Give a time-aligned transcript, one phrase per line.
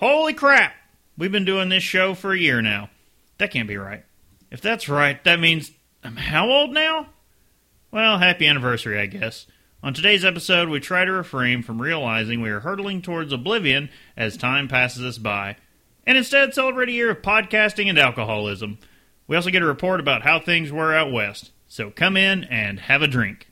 [0.00, 0.72] Holy crap!
[1.18, 2.88] We've been doing this show for a year now.
[3.36, 4.02] That can't be right.
[4.50, 7.08] If that's right, that means I'm how old now?
[7.90, 9.46] Well, happy anniversary, I guess.
[9.82, 14.38] On today's episode, we try to refrain from realizing we are hurtling towards oblivion as
[14.38, 15.56] time passes us by,
[16.06, 18.78] and instead celebrate a year of podcasting and alcoholism.
[19.26, 21.50] We also get a report about how things were out west.
[21.68, 23.48] So come in and have a drink.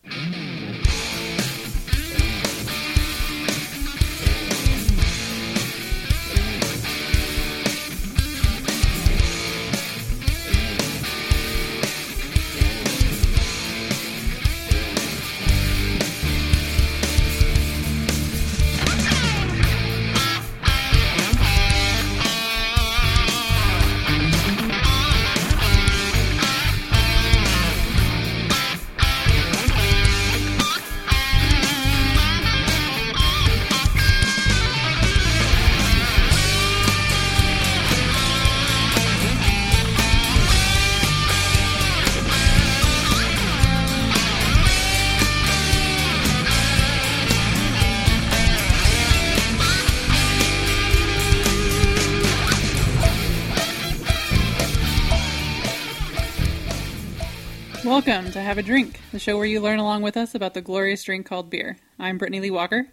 [58.49, 61.27] Have a Drink, the show where you learn along with us about the glorious drink
[61.27, 61.77] called beer.
[61.99, 62.87] I'm Brittany Lee Walker.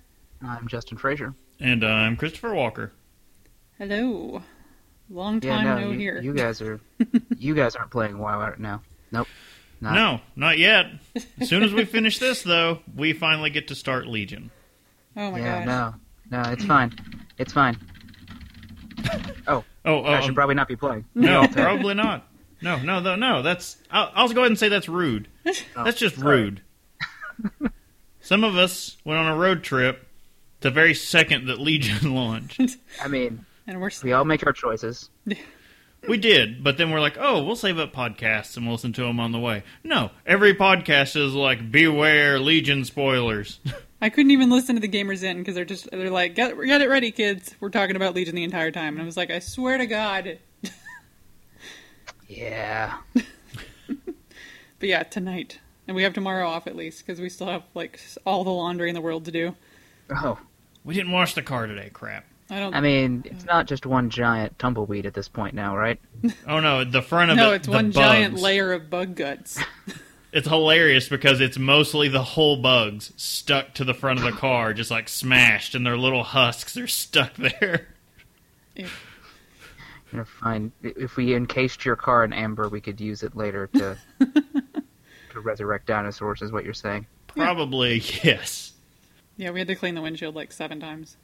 [0.46, 1.34] I'm Justin Frazier.
[1.62, 2.92] And I'm Christopher Walker.
[3.78, 4.44] Hello.
[5.10, 6.22] Long Yeah, time no, no you, here.
[6.22, 6.82] you guys are
[7.38, 8.82] you guys aren't playing WoW right now.
[9.14, 9.30] Nope.
[9.80, 9.94] Not.
[9.94, 10.88] No, not yet.
[11.40, 14.52] As soon as we finish this, though, we finally get to start Legion.
[15.16, 16.02] oh my yeah, gosh.
[16.32, 16.92] no, no, it's fine.
[17.38, 17.78] It's fine.
[19.48, 21.06] Oh, Oh, oh I should um, probably not be playing.
[21.16, 22.28] no, probably not.
[22.62, 23.42] No, no, no, no.
[23.42, 23.78] That's.
[23.90, 25.30] I'll, I'll go ahead and say that's rude.
[25.76, 26.36] Oh, that's just sorry.
[26.42, 26.62] rude.
[28.22, 30.08] Some of us went on a road trip
[30.62, 32.60] the very second that Legion launched.
[33.02, 35.10] I mean, And we're we all make our choices.
[36.08, 39.02] We did, but then we're like, oh, we'll save up podcasts and we'll listen to
[39.02, 39.64] them on the way.
[39.84, 43.60] No, every podcast is like, beware Legion spoilers.
[44.04, 46.82] I couldn't even listen to the Gamers In because they're just they're like get get
[46.82, 47.56] it ready, kids.
[47.60, 50.38] We're talking about Legion the entire time, and I was like, I swear to God.
[52.28, 52.98] Yeah.
[54.80, 58.00] But yeah, tonight, and we have tomorrow off at least because we still have like
[58.26, 59.56] all the laundry in the world to do.
[60.10, 60.40] Oh,
[60.84, 61.90] we didn't wash the car today.
[61.92, 62.26] Crap.
[62.50, 62.76] I don't.
[62.76, 66.00] I mean, it's not just one giant tumbleweed at this point now, right?
[66.48, 67.58] Oh no, the front of no, it.
[67.58, 69.60] it's the one giant layer of bug guts.
[70.36, 74.74] It's hilarious because it's mostly the whole bugs stuck to the front of the car,
[74.74, 77.88] just like smashed, and their little husks are stuck there.
[78.76, 78.88] Yeah.
[78.88, 83.68] You're gonna find if we encased your car in amber, we could use it later
[83.76, 83.98] to
[85.36, 86.42] to resurrect dinosaurs.
[86.42, 87.06] Is what you're saying?
[87.28, 88.74] Probably yes.
[89.38, 91.18] yeah, we had to clean the windshield like seven times.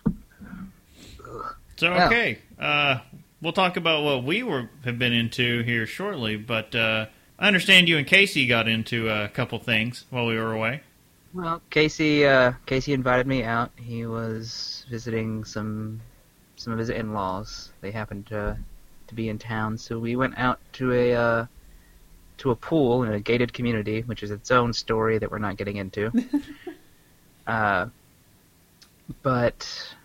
[1.78, 2.08] So Well.
[2.08, 3.00] okay, uh,
[3.42, 6.36] we'll talk about what we were have been into here shortly.
[6.38, 7.08] But uh,
[7.40, 10.82] I understand you and Casey got into a couple things while we were away.
[11.34, 13.72] Well, Casey, uh, Casey invited me out.
[13.78, 16.02] He was visiting some
[16.58, 17.72] some of his in-laws.
[17.82, 18.58] They happened to
[19.08, 21.46] to be in town, so we went out to a uh,
[22.41, 25.57] to a pool in a gated community, which is its own story that we're not
[25.57, 26.12] getting into.
[27.47, 27.85] uh,
[29.22, 29.96] but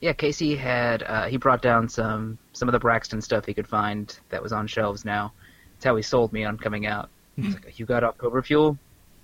[0.00, 3.66] yeah, Casey had uh, he brought down some some of the Braxton stuff he could
[3.66, 5.32] find that was on shelves now.
[5.74, 7.08] That's how he sold me on coming out.
[7.36, 8.78] He's like, "You got October fuel?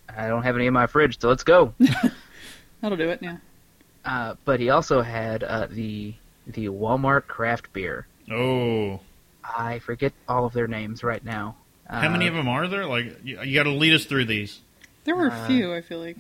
[0.09, 1.75] I don't have any in my fridge, so let's go."
[2.81, 3.21] That'll do it.
[3.23, 3.37] Yeah.
[4.05, 6.15] Uh, but he also had uh, the
[6.47, 8.07] the Walmart craft beer.
[8.31, 9.01] Oh,
[9.45, 11.57] I forget all of their names right now.
[11.89, 12.87] Uh, how many of them are there?
[12.87, 14.61] Like you, you got to lead us through these.
[15.05, 15.75] There were a Uh, few.
[15.75, 16.17] I feel like.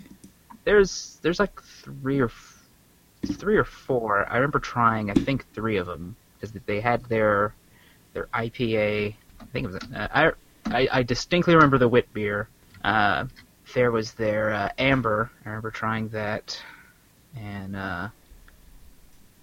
[0.64, 2.62] There's there's like three or f-
[3.34, 4.26] three or four.
[4.30, 5.10] I remember trying.
[5.10, 7.54] I think three of them because they had their
[8.12, 9.14] their IPA.
[9.40, 9.82] I think it was.
[9.94, 10.32] Uh, I,
[10.66, 12.48] I I distinctly remember the wit beer.
[12.84, 13.26] Uh,
[13.74, 15.30] there was their uh, amber.
[15.44, 16.60] I remember trying that,
[17.36, 18.08] and uh,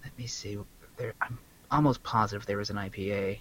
[0.04, 0.58] let me see.
[0.98, 1.38] There, I'm
[1.72, 3.40] almost positive there was an IPA.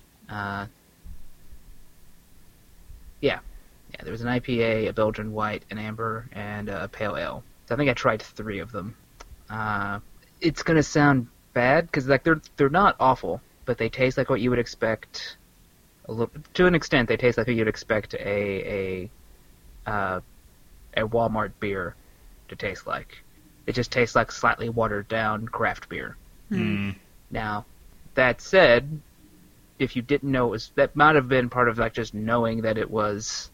[3.20, 3.41] Yeah,
[3.93, 7.43] yeah, there was an IPA, a Belgian white, an amber, and a pale ale.
[7.67, 8.97] So I think I tried three of them.
[9.50, 10.00] Uh,
[10.41, 14.41] it's gonna sound bad because like they're they're not awful, but they taste like what
[14.41, 15.37] you would expect.
[16.06, 19.11] A little, to an extent, they taste like what you'd expect a a
[19.87, 20.21] uh,
[20.97, 21.94] a Walmart beer
[22.49, 23.23] to taste like.
[23.67, 26.17] It just tastes like slightly watered down craft beer.
[26.49, 26.93] Hmm.
[27.31, 27.67] Now,
[28.14, 29.00] that said,
[29.79, 32.63] if you didn't know it was that might have been part of like just knowing
[32.63, 33.51] that it was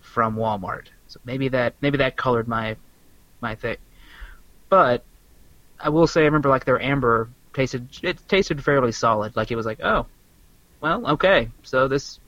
[0.00, 0.86] from Walmart.
[1.08, 2.76] So maybe that maybe that colored my
[3.40, 3.76] my thing.
[4.68, 5.04] But
[5.78, 9.36] I will say I remember like their amber tasted it tasted fairly solid.
[9.36, 10.06] Like it was like, oh,
[10.80, 12.18] well, okay, so this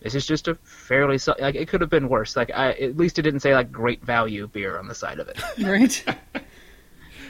[0.00, 2.36] this is just a fairly so- like it could have been worse.
[2.36, 5.28] Like I at least it didn't say like great value beer on the side of
[5.28, 5.38] it.
[5.58, 6.04] Right?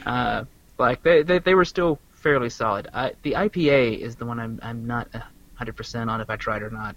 [0.05, 0.45] uh,
[0.77, 2.89] like they, they they were still fairly solid.
[2.93, 5.07] I, the IPA is the one I'm I'm not
[5.55, 6.95] hundred percent on if I tried or not.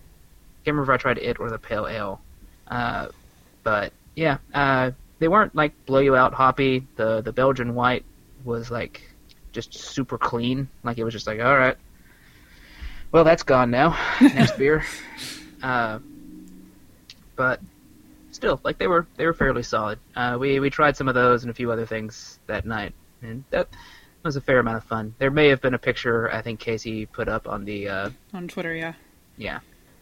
[0.65, 2.21] Can't remember if I tried it or the pale ale.
[2.69, 3.09] Uh,
[3.63, 6.87] but yeah, uh, they weren't like blow you out hoppy.
[6.97, 8.05] The the Belgian white
[8.45, 9.03] was like
[9.53, 10.69] just super clean.
[10.85, 11.77] Like it was just like all right.
[13.11, 13.99] Well, that's gone now.
[14.21, 14.85] Next beer.
[15.63, 15.99] Uh,
[17.37, 17.61] but
[18.31, 19.99] still, like they were they were fairly solid.
[20.17, 23.45] Uh, we we tried some of those and a few other things that night, and
[23.51, 23.69] that
[24.25, 25.15] was a fair amount of fun.
[25.19, 28.49] There may have been a picture I think Casey put up on the uh, On
[28.49, 28.95] Twitter, yeah.
[29.37, 29.61] yeah.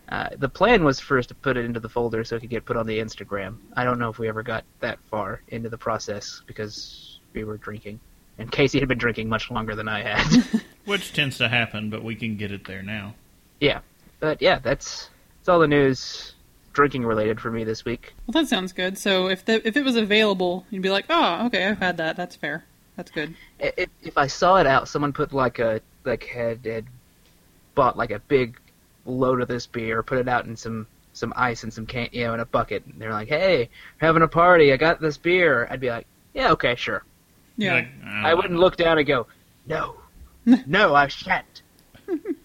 [0.09, 2.51] Uh, the plan was for us to put it into the folder so it could
[2.51, 3.57] get put on the Instagram.
[3.77, 7.57] I don't know if we ever got that far into the process because we were
[7.57, 8.01] drinking,
[8.39, 10.45] and Casey had been drinking much longer than I had.
[10.85, 13.15] Which tends to happen, but we can get it there now.
[13.61, 13.81] yeah,
[14.19, 16.35] but yeah, that's that's all the news
[16.73, 18.13] drinking related for me this week.
[18.27, 18.99] Well, that sounds good.
[18.99, 22.17] So if the if it was available, you'd be like, oh, okay, I've had that.
[22.17, 22.65] That's fair.
[22.97, 23.35] That's good.
[23.63, 26.87] I- If, if I saw it out, someone put like a like had, had
[27.75, 28.59] bought like a big
[29.07, 32.25] load of this beer, put it out in some some ice and some can you
[32.25, 32.85] know in a bucket.
[32.87, 33.69] And they're like, "Hey,
[34.01, 34.73] we're having a party.
[34.73, 37.05] I got this beer." I'd be like, "Yeah, okay, sure."
[37.57, 37.75] Yeah.
[37.75, 39.27] Like, I uh, wouldn't look down and go,
[39.67, 39.97] "No,
[40.67, 41.63] no, I shan't."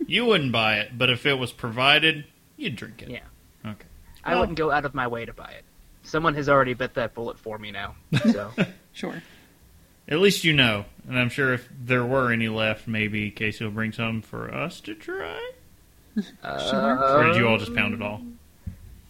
[0.08, 2.26] You wouldn't buy it, but if it was provided,
[2.58, 3.10] you'd drink it.
[3.10, 3.20] Yeah.
[3.66, 3.86] Okay.
[4.24, 5.64] I Well- wouldn't go out of my way to buy it.
[6.04, 7.96] Someone has already bit that bullet for me now.
[8.32, 8.52] So
[8.94, 9.22] Sure.
[10.08, 10.86] At least you know.
[11.08, 14.80] And I'm sure if there were any left, maybe Casey will bring some for us
[14.82, 15.52] to try.
[16.44, 18.22] uh, Or did you all just pound it all?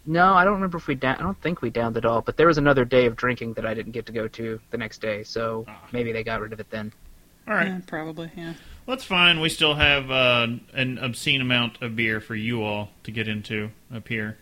[0.06, 1.16] No, I don't remember if we down.
[1.18, 2.22] I don't think we downed it all.
[2.22, 4.78] But there was another day of drinking that I didn't get to go to the
[4.78, 5.82] next day, so Ah.
[5.92, 6.92] maybe they got rid of it then.
[7.48, 7.68] All right.
[7.68, 8.32] Yeah, probably.
[8.36, 8.54] Yeah.
[8.86, 9.40] Well, that's fine.
[9.40, 13.72] We still have uh, an obscene amount of beer for you all to get into
[13.94, 14.38] up here.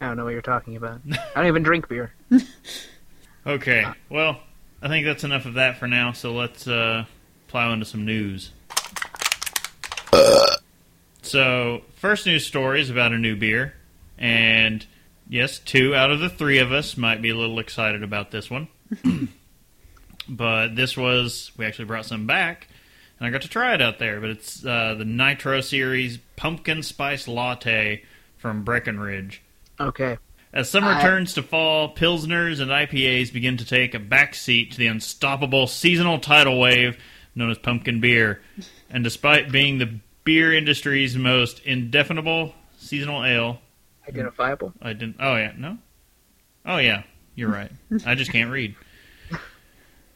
[0.00, 1.00] I don't know what you're talking about.
[1.12, 2.12] I don't even drink beer.
[3.46, 3.86] Okay.
[4.10, 4.38] Well,
[4.82, 6.12] I think that's enough of that for now.
[6.12, 7.04] So let's uh,
[7.48, 8.50] plow into some news.
[11.22, 13.74] So, first news story is about a new beer,
[14.18, 14.84] and
[15.28, 18.50] yes, two out of the three of us might be a little excited about this
[18.50, 18.66] one.
[20.28, 22.66] but this was we actually brought some back,
[23.18, 24.20] and I got to try it out there.
[24.20, 28.02] But it's uh, the Nitro Series Pumpkin Spice Latte
[28.38, 29.40] from Breckenridge.
[29.78, 30.18] Okay.
[30.52, 34.88] As summer turns to fall, Pilsners and IPAs begin to take a backseat to the
[34.88, 36.98] unstoppable seasonal tidal wave
[37.36, 38.40] known as pumpkin beer.
[38.90, 43.60] And despite being the beer industry's most indefinable seasonal ale,
[44.08, 44.72] Identifiable.
[44.82, 45.16] I didn't.
[45.20, 45.52] Oh, yeah.
[45.56, 45.78] No?
[46.66, 47.04] Oh, yeah.
[47.36, 47.70] You're right.
[48.04, 48.74] I just can't read.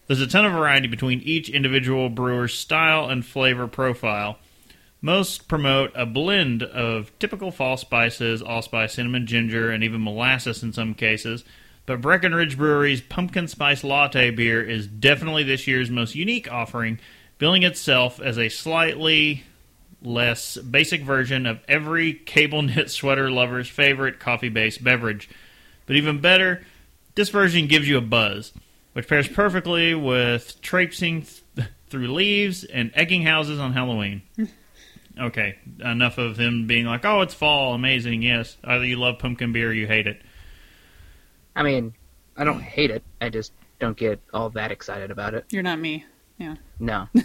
[0.06, 4.38] There's a ton of variety between each individual brewer's style and flavor profile.
[5.04, 10.72] Most promote a blend of typical fall spices, allspice, cinnamon, ginger, and even molasses in
[10.72, 11.44] some cases.
[11.84, 17.00] But Breckenridge Brewery's pumpkin spice latte beer is definitely this year's most unique offering,
[17.36, 19.44] billing itself as a slightly
[20.00, 25.28] less basic version of every cable knit sweater lover's favorite coffee based beverage.
[25.84, 26.64] But even better,
[27.14, 28.54] this version gives you a buzz,
[28.94, 31.26] which pairs perfectly with traipsing
[31.56, 34.22] th- through leaves and egging houses on Halloween.
[35.20, 38.56] okay, enough of him being like, oh, it's fall, amazing, yes.
[38.64, 40.20] Either you love pumpkin beer or you hate it.
[41.56, 41.94] I mean,
[42.36, 43.02] I don't hate it.
[43.20, 45.44] I just don't get all that excited about it.
[45.50, 46.04] You're not me.
[46.38, 46.56] Yeah.
[46.78, 47.08] No.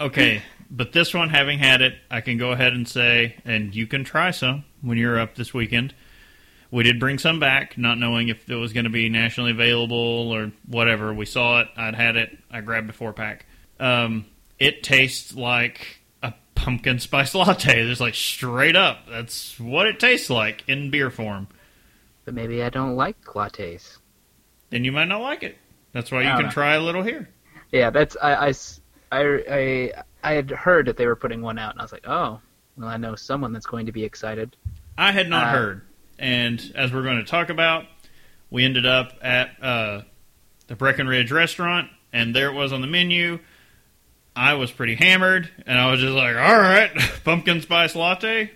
[0.00, 3.86] Okay, but this one, having had it, I can go ahead and say, and you
[3.86, 5.94] can try some when you're up this weekend.
[6.72, 10.32] We did bring some back, not knowing if it was going to be nationally available
[10.32, 11.14] or whatever.
[11.14, 13.46] We saw it, I'd had it, I grabbed a four pack.
[13.78, 14.24] Um,
[14.58, 16.01] it tastes like a
[16.62, 17.86] pumpkin spice latte.
[17.86, 19.06] Just like straight up.
[19.08, 21.48] That's what it tastes like in beer form.
[22.24, 23.98] but maybe I don't like lattes.
[24.70, 25.58] Then you might not like it.
[25.92, 26.50] That's why you can know.
[26.50, 27.28] try a little here.
[27.72, 28.52] Yeah, that's I, I,
[29.12, 29.92] I,
[30.22, 32.40] I, had heard that they were putting one out, and I was like, oh,
[32.78, 34.56] well, I know someone that's going to be excited.
[34.96, 35.82] I had not Uh, heard.
[36.18, 37.84] And as we're going to talk about,
[38.50, 40.02] we ended up at uh,
[40.68, 43.38] the Breckenridge restaurant, and there it was on the menu.
[44.34, 46.90] I was pretty hammered, and I was just like, all right,
[47.24, 48.50] pumpkin spice latte,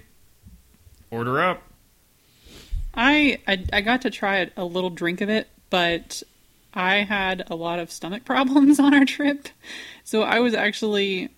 [1.10, 1.62] order up.
[2.94, 6.22] I, I I got to try a little drink of it, but
[6.72, 9.48] I had a lot of stomach problems on our trip,
[10.04, 11.30] so I was actually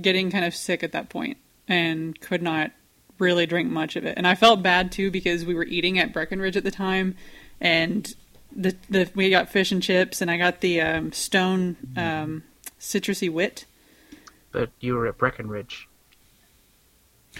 [0.00, 2.72] getting kind of sick at that point and could not
[3.18, 4.14] really drink much of it.
[4.16, 7.16] And I felt bad too because we were eating at Breckenridge at the time,
[7.60, 8.12] and
[8.54, 12.42] the the we got fish and chips, and I got the um, Stone um,
[12.80, 13.64] citrusy wit.
[14.52, 15.88] But you were at Breckenridge.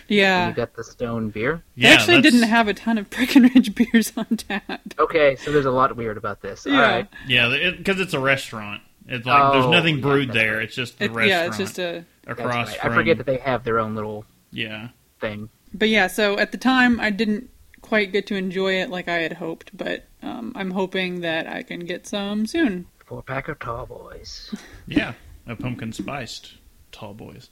[0.06, 0.48] Yeah.
[0.48, 1.64] You got the stone beer.
[1.76, 4.80] They Yeah, actually that's- didn't have a ton of Breckenridge beers on tap.
[4.98, 6.66] Okay, so there's a lot weird about this.
[6.66, 6.80] Yeah.
[6.80, 7.08] right.
[7.26, 8.82] Yeah, because it's a restaurant.
[9.06, 10.54] It's like there's Oh, nothing yeah, brewed that's there.
[10.56, 10.64] right.
[10.64, 12.04] It's just the It, restaurant yeah, it's just a.
[12.26, 12.80] That's across right.
[12.80, 12.92] from.
[12.92, 14.88] I forget that they have their own little Yeah,
[15.20, 15.48] thing.
[15.72, 17.48] But yeah, so at the time I didn't
[17.80, 21.62] quite get to enjoy it like I had hoped, but um, I'm hoping that I
[21.62, 22.86] can get some soon.
[23.06, 24.54] Four pack of tall boys.
[24.86, 25.14] yeah,
[25.46, 26.52] a pumpkin spiced
[26.92, 27.48] tall boys.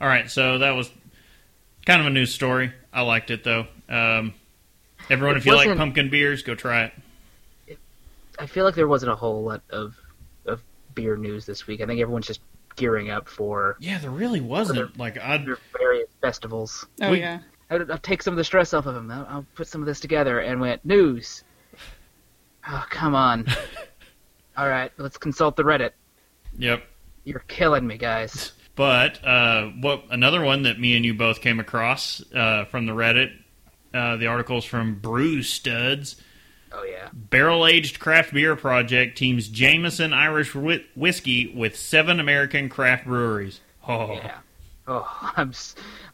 [0.00, 0.90] All right, so that was
[1.86, 2.72] kind of a news story.
[2.92, 3.66] I liked it though.
[3.88, 4.34] Um,
[5.08, 6.84] everyone, It if you like pumpkin beers, go try
[7.66, 7.78] it.
[8.38, 9.94] I feel like there wasn't a whole lot of
[10.44, 10.62] of
[10.94, 11.80] beer news this week.
[11.80, 12.40] I think everyone's just
[12.76, 14.98] gearing up for Yeah, there really wasn't.
[14.98, 16.86] Like I, their various festivals.
[17.00, 17.40] Oh We- yeah.
[17.70, 19.10] I'll, I'll take some of the stress off of them.
[19.10, 21.42] I'll, I'll put some of this together and went news.
[22.68, 23.46] Oh come on!
[24.56, 25.90] All right, let's consult the Reddit.
[26.58, 26.84] yep.
[27.26, 28.52] You're killing me, guys.
[28.76, 32.92] But uh, what another one that me and you both came across uh, from the
[32.92, 33.32] Reddit,
[33.94, 36.16] uh, the articles from Brew Studs.
[36.72, 37.08] Oh yeah.
[37.14, 43.60] Barrel aged craft beer project teams Jameson Irish whi- whiskey with seven American craft breweries.
[43.88, 44.36] Oh, Yeah.
[44.86, 45.52] Oh, I'm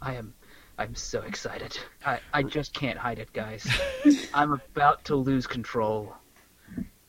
[0.01, 0.33] I am
[0.79, 1.77] I'm so excited.
[2.07, 3.67] I I just can't hide it, guys.
[4.35, 6.15] I'm about to lose control,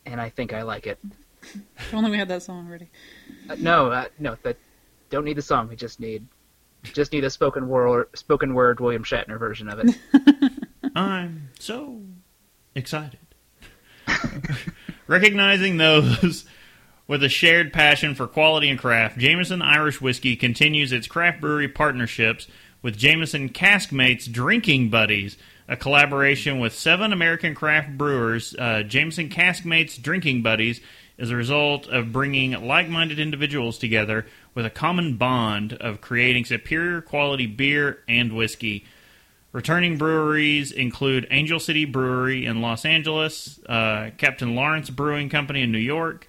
[0.08, 0.98] and I think I like it.
[1.78, 2.90] If only we had that song ready.
[3.50, 4.58] Uh, no, uh, no, that
[5.10, 5.68] don't need the song.
[5.70, 6.28] We just need
[6.84, 9.96] just need a spoken word spoken word William Shatner version of it.
[10.96, 12.02] I'm so
[12.76, 13.20] excited.
[15.08, 16.46] Recognizing those
[17.08, 21.68] with a shared passion for quality and craft, Jameson Irish Whiskey continues its craft brewery
[21.68, 22.48] partnerships
[22.82, 28.56] with Jameson Caskmates Drinking Buddies, a collaboration with seven American craft brewers.
[28.58, 30.82] Uh, Jameson Caskmates Drinking Buddies
[31.18, 36.46] is a result of bringing like minded individuals together with a common bond of creating
[36.46, 38.86] superior quality beer and whiskey.
[39.52, 45.72] Returning breweries include Angel City Brewery in Los Angeles, uh, Captain Lawrence Brewing Company in
[45.72, 46.28] New York,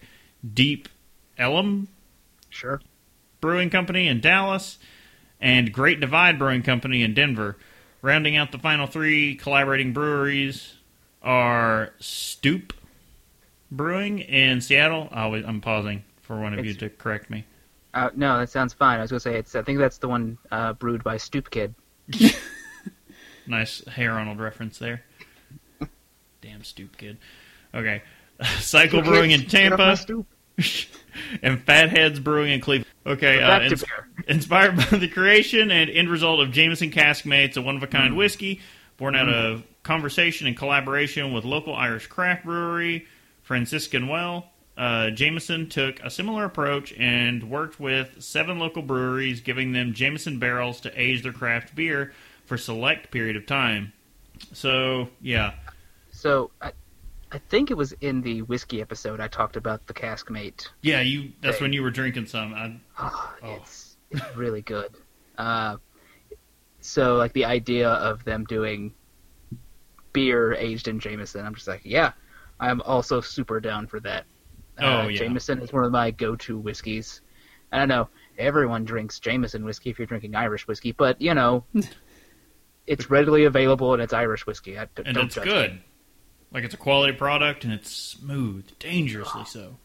[0.53, 0.91] Deep
[1.39, 1.89] Ellum
[2.51, 2.81] Sure.
[3.41, 4.79] Brewing Company in Dallas,
[5.41, 7.57] and Great Divide Brewing Company in Denver.
[8.03, 10.75] Rounding out the final three collaborating breweries
[11.23, 12.73] are Stoup
[13.77, 15.09] Brewing in Seattle.
[15.13, 17.45] I was- I'm pausing for one of you to correct me.
[17.93, 18.99] Uh, no, that sounds fine.
[18.99, 19.55] I was gonna say it's.
[19.55, 21.75] I think that's the one uh, brewed by Stoop Kid.
[23.47, 25.03] Nice Hey Arnold reference there.
[26.41, 27.19] Damn Stoop kid.
[27.75, 28.03] Okay.
[28.59, 30.25] Cycle Brewing in Get off my Tampa.
[31.43, 32.87] and Fatheads Brewing in Cleveland.
[33.07, 33.85] Okay, uh, ins-
[34.29, 37.91] inspired by the creation and end result of Jameson Caskmates, a one of a Mm.
[37.91, 38.61] kind whiskey
[38.97, 43.07] born out of conversation and collaboration with local Irish craft brewery
[43.45, 44.51] Franciscan Well.
[44.77, 50.41] Uh, Jameson took a similar approach and worked with seven local breweries, giving them Jameson
[50.41, 52.13] barrels to age their craft beer
[52.47, 53.93] for select period of time.
[54.53, 55.55] So yeah,
[56.11, 56.73] So I,
[57.31, 60.67] I think it was in the whiskey episode I talked about the Caskmate.
[60.83, 61.31] yeah, you.
[61.41, 61.63] That's Right.
[61.63, 62.53] when you were drinking some.
[62.55, 63.55] I, Oh, Oh.
[63.63, 64.91] It's it's really good.
[65.39, 65.77] Uh,
[66.81, 68.93] so like the idea of them doing
[70.13, 72.13] beer aged in Jameson, I'm just like, yeah,
[72.61, 74.25] I'm also super down for that.
[74.79, 75.19] Uh, Oh, yeah.
[75.19, 77.21] Jameson is one of my go-to whiskeys.
[77.73, 78.09] I don't know,
[78.39, 81.65] everyone drinks Jameson whiskey if you're drinking Irish whiskey, but you know,
[82.87, 84.79] it's readily available and it's Irish whiskey.
[84.79, 85.73] I, d- and don't it's good.
[85.73, 85.85] me.
[86.53, 89.77] Like it's a quality product and it's smooth, dangerously so.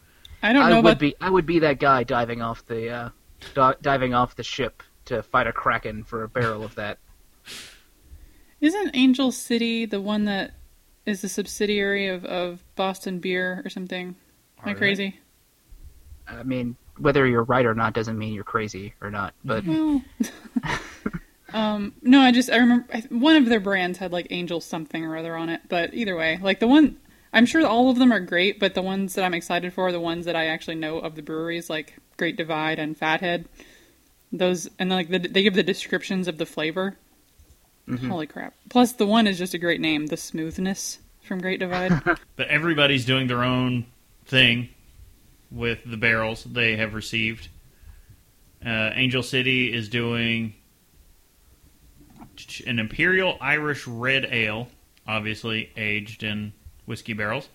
[0.43, 0.75] I don't know.
[0.77, 3.09] I would about be I would be that guy diving off the uh,
[3.55, 6.97] di- diving off the ship to fight a kraken for a barrel of that.
[8.61, 10.51] Isn't Angel City the one that
[11.09, 14.09] is a subsidiary of, of Boston Beer or something?
[14.09, 14.15] Am
[14.63, 14.77] I Are they?
[14.77, 15.19] crazy?
[16.27, 19.33] I mean, whether you're right or not doesn't mean you're crazy or not.
[19.43, 20.01] But Well,
[21.53, 25.03] um, no, I just I remember I- one of their brands had like Angel something
[25.03, 25.61] or other on it.
[25.67, 26.97] But either way, like the one
[27.33, 29.91] I'm sure all of them are great, but the ones that I'm excited for are
[29.91, 33.47] the ones that I actually know of the breweries, like Great Divide and Fathead.
[34.31, 36.97] Those and like the, they give the descriptions of the flavor.
[37.89, 38.07] Mhm.
[38.09, 38.53] Holy crap!
[38.69, 41.91] Plus, the one is just a great name, the Smoothness from Great Divide.
[42.35, 43.85] But everybody's doing their own
[44.25, 44.69] thing
[45.51, 47.49] with the barrels they have received.
[48.65, 50.53] Uh, Angel City is doing
[52.65, 54.69] an Imperial Irish Red Ale,
[55.07, 56.53] obviously aged in
[56.85, 57.49] whiskey barrels.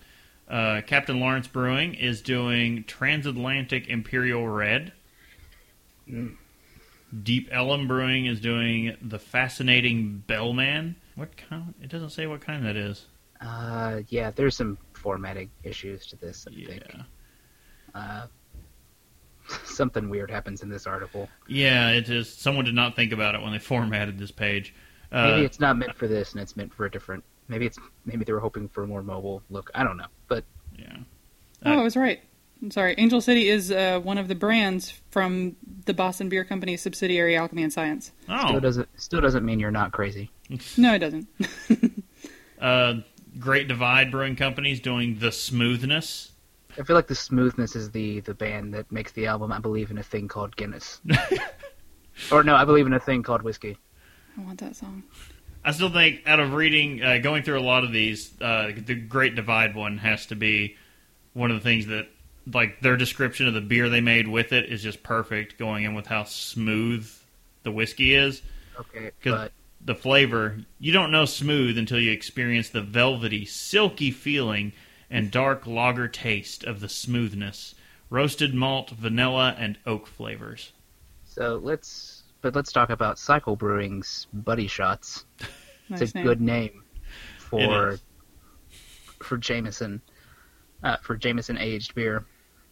[0.47, 4.91] Uh, Captain Lawrence Brewing is doing Transatlantic Imperial Red.
[6.09, 6.35] Mm.
[7.23, 10.95] Deep Ellum Brewing is doing the Fascinating Bellman.
[11.15, 11.73] What kind?
[11.81, 13.05] It doesn't say what kind that is.
[13.41, 16.47] uh, yeah, there's some formatting issues to this.
[16.49, 16.67] I Yeah.
[16.67, 16.83] think.
[17.93, 18.27] Uh,
[19.65, 21.29] something weird happens in this article.
[21.47, 24.73] Yeah, it just someone did not think about it when they formatted this page.
[25.11, 27.23] Uh, Maybe it's not meant for this, and it's meant for a different.
[27.47, 29.69] Maybe it's maybe they were hoping for a more mobile look.
[29.75, 30.43] I don't know, but
[30.77, 30.97] yeah.
[31.63, 32.21] Oh, I was right.
[32.61, 32.95] I'm sorry.
[32.97, 37.63] Angel City is uh, one of the brands from the Boston Beer Company subsidiary Alchemy
[37.63, 38.11] and Science.
[38.23, 40.31] still Oh, doesn't still doesn't mean you're not crazy.
[40.77, 41.27] No, it doesn't.
[42.61, 42.95] uh,
[43.39, 46.31] Great Divide Brewing Company's doing the Smoothness.
[46.77, 49.51] I feel like the smoothness is the the band that makes the album.
[49.51, 50.99] I believe in a thing called Guinness,
[52.31, 53.77] or no, I believe in a thing called whiskey.
[54.37, 55.03] I want that song.
[55.63, 58.93] I still think, out of reading, uh, going through a lot of these, uh, the
[58.93, 60.75] Great Divide one has to be
[61.33, 62.07] one of the things that,
[62.51, 65.93] like, their description of the beer they made with it is just perfect, going in
[65.93, 67.09] with how smooth
[67.63, 68.41] the whiskey is.
[68.79, 69.51] Okay, 'Cause but
[69.83, 74.73] the flavor, you don't know smooth until you experience the velvety, silky feeling
[75.09, 77.75] and dark lager taste of the smoothness.
[78.09, 80.71] Roasted malt, vanilla, and oak flavors.
[81.25, 85.25] so let's but let's talk about Cycle Brewing's Buddy Shots.
[85.89, 86.23] Nice It's a name.
[86.25, 86.83] good name
[87.39, 88.03] for is.
[89.23, 90.01] for Jameson,
[90.83, 92.23] uh, for Jameson aged beer.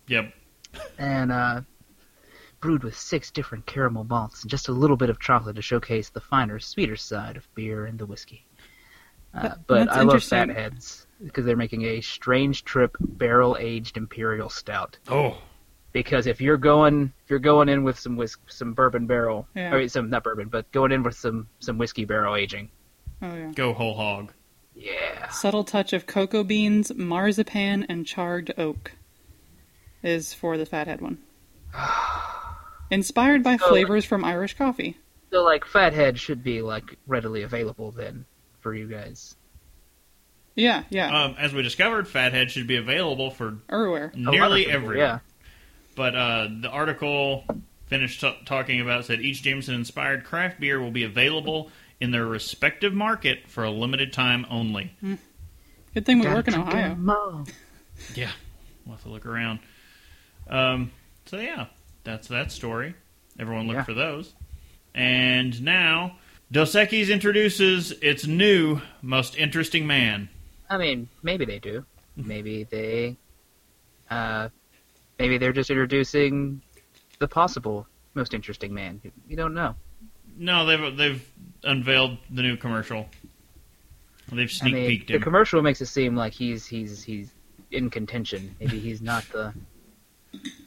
[0.07, 0.33] Yep.
[0.98, 1.62] and uh,
[2.60, 6.10] brewed with six different caramel malts and just a little bit of chocolate to showcase
[6.10, 8.45] the finer, sweeter side of beer and the whiskey.
[9.33, 10.48] Uh, That- but I love interesting.
[10.50, 14.98] Fatheads because they're making a Strange Trip barrel aged imperial stout.
[15.07, 15.38] Oh,
[15.93, 19.74] Because if you're going if you're going in with some whis- some bourbon barrel, Yeah.
[19.74, 22.69] I mean some not bourbon, but going in with some some whiskey barrel aging,
[23.22, 23.51] Oh yeah.
[23.55, 24.33] go whole hog.
[24.75, 28.91] yeah, Subtle touch of cocoa beans, marzipan, and charred oak
[30.03, 31.17] is for the fathead one.
[32.91, 34.98] Inspired by So- flavors from Irish coffee.
[35.31, 38.25] so like Fathead should be like readily available then
[38.62, 39.36] for you guys.
[40.55, 41.24] Yeah, yeah.
[41.24, 44.12] Um, as we discovered, Fathead should be available for Everywhere.
[44.13, 44.98] A lot of nearly people, every.
[45.00, 45.19] yeah.
[45.95, 47.43] But uh, the article
[47.88, 52.25] finished t- talking about said each Jameson inspired craft beer will be available in their
[52.25, 54.93] respective market for a limited time only.
[55.96, 56.92] Good thing we Gotta work in Ohio.
[56.92, 57.37] Ohio.
[57.39, 57.46] 'em.
[58.13, 58.31] Yeah,
[58.85, 59.59] we'll have to look around.
[60.50, 60.92] Um,
[61.25, 61.68] so yeah,
[62.03, 62.96] that's that story.
[63.40, 63.84] Everyone look Yeah.
[63.84, 64.34] for those.
[64.94, 66.18] And now,
[66.51, 70.29] Dos Equis introduces its new most interesting man.
[70.70, 71.86] I mean, maybe they do.
[72.16, 73.18] Maybe they,
[74.10, 74.50] uh,
[75.18, 76.62] maybe they're just introducing
[77.20, 79.01] the possible most interesting man.
[79.27, 79.75] You- don't know.
[80.38, 81.27] No, they've they've
[81.64, 83.08] unveiled the new commercial.
[84.32, 87.32] They've I sneak mean, peeked the commercial makes it seem like he's he's he's
[87.72, 88.56] in contention.
[88.60, 89.53] Maybe he's not the.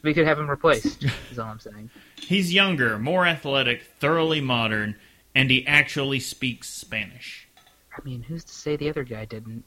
[0.01, 1.05] We could have him replaced.
[1.31, 1.89] Is all I'm saying.
[2.15, 4.95] He's younger, more athletic, thoroughly modern,
[5.35, 7.47] and he actually speaks Spanish.
[7.95, 9.63] I mean, who's to say the other guy didn't?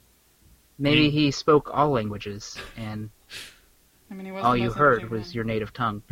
[0.77, 1.15] Maybe hmm.
[1.15, 3.09] he spoke all languages, and
[4.09, 5.33] I mean, he was all you heard was man.
[5.33, 6.01] your native tongue.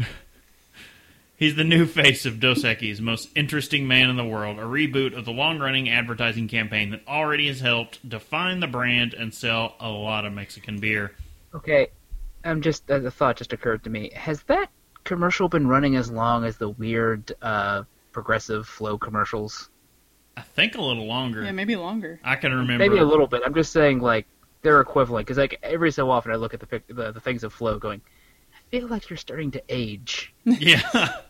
[1.39, 5.17] He's the new face of Dos Equis, most interesting man in the world, a reboot
[5.17, 9.88] of the long-running advertising campaign that already has helped define the brand and sell a
[9.88, 11.15] lot of Mexican beer.
[11.56, 11.88] Okay,
[12.50, 14.12] I'm just a thought just occurred to me.
[14.16, 14.70] Has that
[15.04, 19.70] commercial been running as long as the weird uh, progressive Flo commercials?
[20.38, 21.44] I think a little longer.
[21.44, 22.20] Yeah, maybe longer.
[22.24, 22.78] I can remember.
[22.84, 23.42] Maybe a little bit.
[23.46, 24.26] I'm just saying like
[24.62, 27.44] they're equivalent because like every so often I look at the, pic- the the things
[27.44, 28.02] of Flo going.
[28.54, 30.34] I feel like you're starting to age.
[30.46, 30.82] Yeah,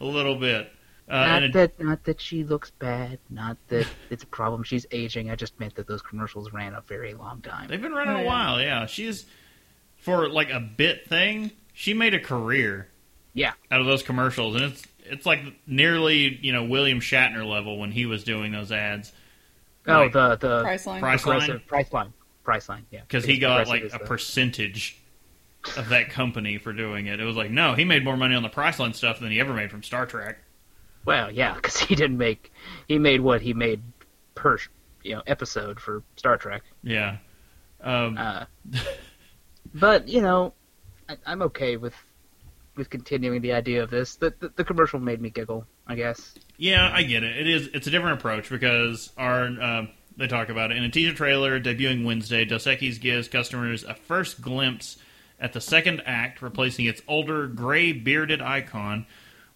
[0.00, 0.70] a little bit.
[1.08, 3.18] Uh, not and it- that not that she looks bad.
[3.30, 4.62] Not that it's a problem.
[4.62, 5.30] She's aging.
[5.30, 7.68] I just meant that those commercials ran a very long time.
[7.68, 8.26] they've been running Oh, a yeah.
[8.26, 8.60] while.
[8.60, 9.26] Yeah, she's
[9.98, 11.50] for like a bit thing.
[11.74, 12.88] She made a career.
[13.34, 13.52] Yeah.
[13.70, 17.92] out of those commercials, and it's it's like nearly you know William Shatner level when
[17.92, 19.12] he was doing those ads.
[19.86, 21.00] Oh, Like, the the Priceline.
[21.00, 22.12] Price- progressive Priceline.
[22.42, 22.86] Price line.
[22.90, 23.02] Yeah.
[23.02, 24.98] because he got like a the- percentage
[25.76, 27.20] of that company for doing it.
[27.20, 29.52] It was like, no, he made more money on the Priceline stuff than he ever
[29.52, 30.38] made from Star Trek.
[31.04, 32.50] Well, yeah, because he didn't make
[32.88, 33.82] he made what he made
[34.34, 34.58] per
[35.04, 36.62] you know episode for Star Trek.
[36.82, 37.18] Yeah.
[37.82, 38.44] Um, Uh,
[39.74, 40.54] but you know,
[41.08, 41.94] I, I'm okay with
[42.76, 44.16] with continuing the idea of this.
[44.16, 45.66] The, the the commercial made me giggle.
[45.86, 46.34] I guess.
[46.58, 47.36] yeah, I get it.
[47.36, 47.68] It is.
[47.68, 51.60] It's a different approach because our uh, they talk about it in a teaser trailer
[51.60, 52.44] debuting Wednesday.
[52.44, 54.98] Dos Equis gives customers a first glimpse
[55.40, 59.06] at the second act, replacing its older gray bearded icon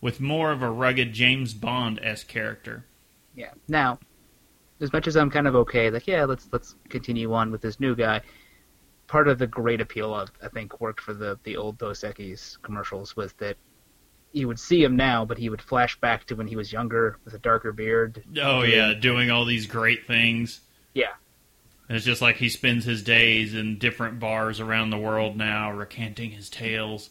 [0.01, 2.85] with more of a rugged James Bond esque character.
[3.35, 3.51] Yeah.
[3.68, 3.98] Now,
[4.81, 7.81] as much as I'm kind of okay, like yeah, let's let's continue on with this
[7.81, 8.20] new guy.
[9.12, 12.57] Part of the great appeal of I think worked for the the old Dos Equis
[12.62, 13.59] commercials was that
[14.33, 17.18] you would see him now, but he would flash back to when he was younger
[17.27, 18.25] with a darker beard.
[18.40, 20.61] Oh yeah, doing all these great things.
[20.94, 21.12] Yeah.
[21.88, 25.70] And it's just like he spends his days in different bars around the world now,
[25.70, 27.11] recanting his tales.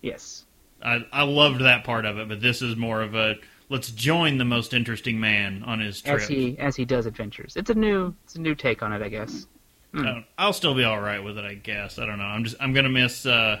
[0.00, 0.46] Yes.
[0.82, 3.34] I, I loved that part of it, but this is more of a
[3.68, 6.22] let's join the most interesting man on his trip.
[6.22, 9.02] As he as he does adventures, it's a new it's a new take on it,
[9.02, 9.46] I guess.
[9.94, 11.98] Uh, I'll still be all right with it, I guess.
[11.98, 12.24] I don't know.
[12.24, 13.26] I'm just I'm gonna miss.
[13.26, 13.60] Uh,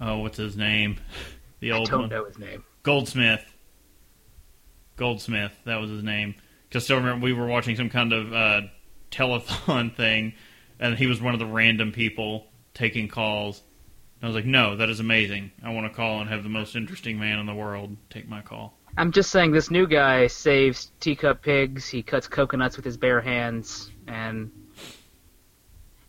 [0.00, 0.96] oh, what's his name?
[1.60, 2.64] The I old don't one, know his name.
[2.82, 3.44] Goldsmith.
[4.96, 6.34] Goldsmith, that was his name.
[6.68, 8.62] Because still remember we were watching some kind of uh,
[9.12, 10.34] telethon thing,
[10.80, 13.62] and he was one of the random people taking calls.
[14.20, 15.52] And I was like, no, that is amazing.
[15.62, 18.42] I want to call and have the most interesting man in the world take my
[18.42, 18.76] call.
[18.96, 21.88] I'm just saying this new guy saves teacup pigs.
[21.88, 24.50] He cuts coconuts with his bare hands, and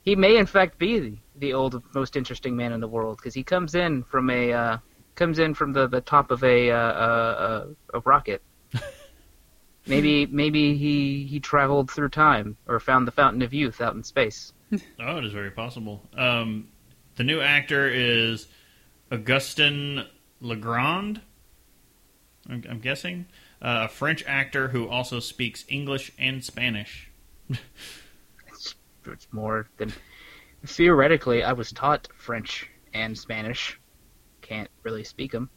[0.04, 3.34] he may in fact be the, the old most interesting man in the world because
[3.34, 4.78] he comes in from a uh,
[5.16, 8.44] comes in from the, the top of a uh, uh, a, a rocket.
[9.88, 14.04] maybe maybe he he traveled through time or found the fountain of youth out in
[14.04, 14.54] space.
[15.00, 16.02] Oh, it is very possible.
[16.18, 16.70] Um,
[17.16, 18.48] the new actor is
[19.12, 20.08] Augustin
[20.42, 21.22] Legrand.
[22.50, 23.28] I'm, I'm guessing
[23.62, 27.12] uh, a French actor who also speaks English and Spanish.
[29.08, 29.92] It's, more than
[30.66, 31.44] theoretically.
[31.44, 33.80] I was taught French and Spanish.
[34.42, 35.50] Can't really speak them.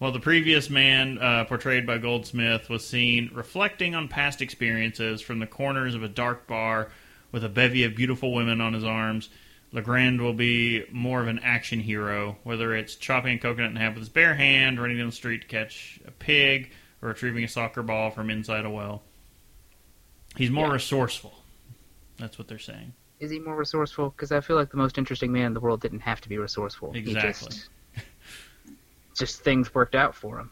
[0.00, 5.38] Well, the previous man, uh, portrayed by Goldsmith, was seen reflecting on past experiences from
[5.38, 6.90] the corners of a dark bar
[7.32, 9.30] with a bevy of beautiful women on his arms.
[9.72, 13.94] Legrand will be more of an action hero, whether it's chopping a coconut in half
[13.94, 17.48] with his bare hand, running down the street to catch a pig, or retrieving a
[17.48, 19.02] soccer ball from inside a well.
[20.36, 20.74] He's more Yeah.
[20.74, 21.43] resourceful.
[22.18, 22.92] That's what they're saying.
[23.20, 24.10] Is he more resourceful?
[24.10, 26.38] Because I feel like the most interesting man in the world didn't have to be
[26.38, 26.92] resourceful.
[26.92, 27.48] He Exactly.
[27.48, 27.70] just,
[29.16, 30.50] just things worked out for him.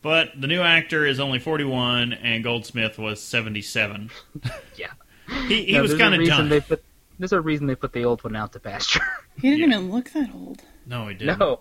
[0.00, 4.10] But the new actor is only 41, and Goldsmith was 77.
[4.76, 4.92] Yeah.
[5.48, 6.48] He, he No, was kind of reason done.
[6.48, 6.82] They put,
[7.18, 9.00] there's a reason they put the old one out to pasture.
[9.40, 9.76] He didn't Yeah.
[9.78, 10.62] even look that old.
[10.86, 11.38] No, he didn't.
[11.38, 11.60] no.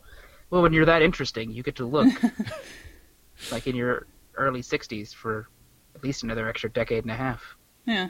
[0.49, 2.07] Well, when you're that interesting, you get to look
[3.51, 5.49] like in your early 60s for
[5.95, 7.55] at least another extra decade and a half.
[7.85, 8.09] Yeah.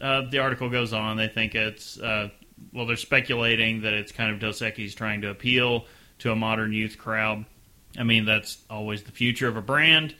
[0.00, 1.16] Uh, the article goes on.
[1.16, 2.30] They think it's uh,
[2.72, 5.86] well, they're speculating that it's kind of Dos Equis trying to appeal
[6.20, 7.44] to a modern youth crowd.
[7.98, 10.14] I mean, that's always the future of a brand.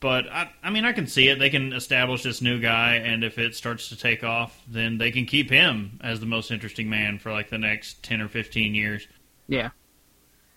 [0.00, 1.38] But I, I mean, I can see it.
[1.38, 5.12] They can establish this new guy, and if it starts to take off, then they
[5.12, 8.74] can keep him as the most interesting man for like the next ten or fifteen
[8.74, 9.06] years.
[9.48, 9.70] Yeah,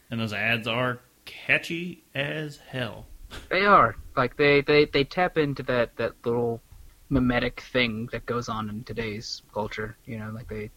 [0.10, 3.06] And those ads are catchy as hell.
[3.50, 3.96] they are.
[4.15, 6.62] Like they, they, they tap into that, that little
[7.10, 9.98] mimetic thing that goes on in today's culture.
[10.06, 10.72] You know, like they,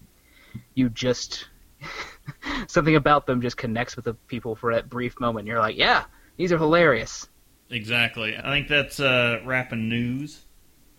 [0.75, 1.49] you just
[2.67, 5.47] something about them just connects with the people for that brief moment.
[5.47, 6.05] You're like, yeah,
[6.37, 7.29] these are hilarious.
[7.71, 8.37] Exactly.
[8.37, 10.41] I think that's uh, rapping news.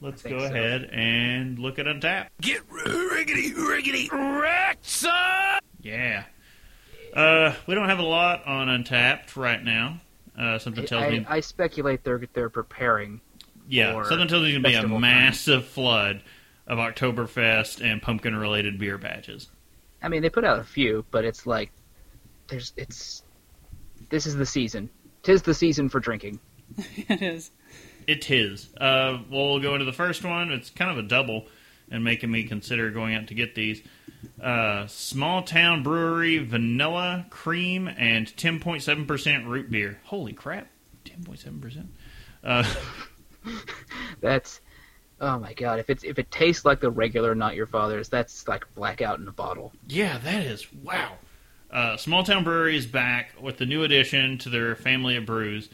[0.01, 0.45] Let's go so.
[0.45, 2.27] ahead and look at Untappd.
[2.39, 5.59] Get riggedy, riggedy, wrecked, son!
[5.81, 6.23] Yeah.
[7.13, 9.99] Uh, we don't have a lot on Untappd right now.
[10.37, 13.19] Uh, something tells I, me, I speculate they're they're preparing.
[13.69, 15.01] Yeah, for something tells me there's gonna be a festival time.
[15.01, 16.21] massive flood
[16.67, 19.47] of Oktoberfest and pumpkin-related beer badges.
[20.01, 21.71] I mean, they put out a few, but it's like
[22.47, 23.23] there's it's
[24.09, 24.89] this is the season.
[25.23, 26.39] Tis the season for drinking.
[26.77, 27.51] it is.
[28.07, 28.69] It is.
[28.75, 30.51] Uh, we'll go into the first one.
[30.51, 31.47] It's kind of a double,
[31.91, 33.81] and making me consider going out to get these.
[34.41, 39.99] Uh, Small Town Brewery Vanilla Cream and 10.7% root beer.
[40.05, 40.67] Holy crap!
[41.05, 41.87] 10.7%.
[42.43, 42.63] Uh,
[44.21, 44.61] That's
[45.21, 45.79] oh my god.
[45.79, 49.27] If it's if it tastes like the regular Not Your Father's, that's like blackout in
[49.27, 49.73] a bottle.
[49.87, 51.13] yeah, that is wow.
[51.71, 55.69] Uh, Small Town Brewery is back with the new addition to their family of brews.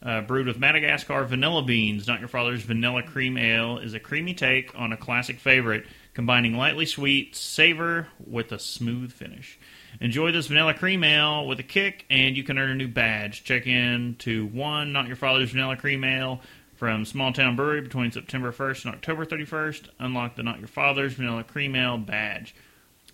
[0.00, 4.32] Uh, brewed with Madagascar vanilla beans, Not Your Father's Vanilla Cream Ale is a creamy
[4.32, 9.58] take on a classic favorite, combining lightly sweet savor with a smooth finish.
[10.00, 13.42] Enjoy this vanilla cream ale with a kick, and you can earn a new badge.
[13.42, 16.40] Check in to one Not Your Father's Vanilla Cream Ale
[16.78, 19.88] from Small Town Brewery between September 1st and October 31st.
[19.98, 22.54] Unlock the Not Your Father's Vanilla Cream Ale badge.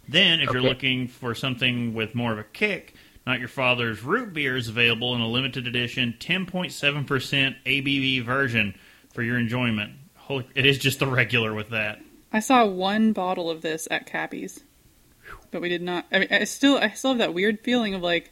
[0.06, 2.94] Then, if you're looking for something with more of a kick,
[3.26, 8.74] Not Your Father's Root Beer is available in a limited edition 10.7% ABV version
[9.14, 9.94] for your enjoyment.
[10.14, 12.02] Holy, it is just the regular with that.
[12.30, 14.62] I saw one bottle of this at Cappy's,
[15.50, 16.04] but we did not.
[16.12, 18.30] I mean, I still, I still have that weird feeling of like,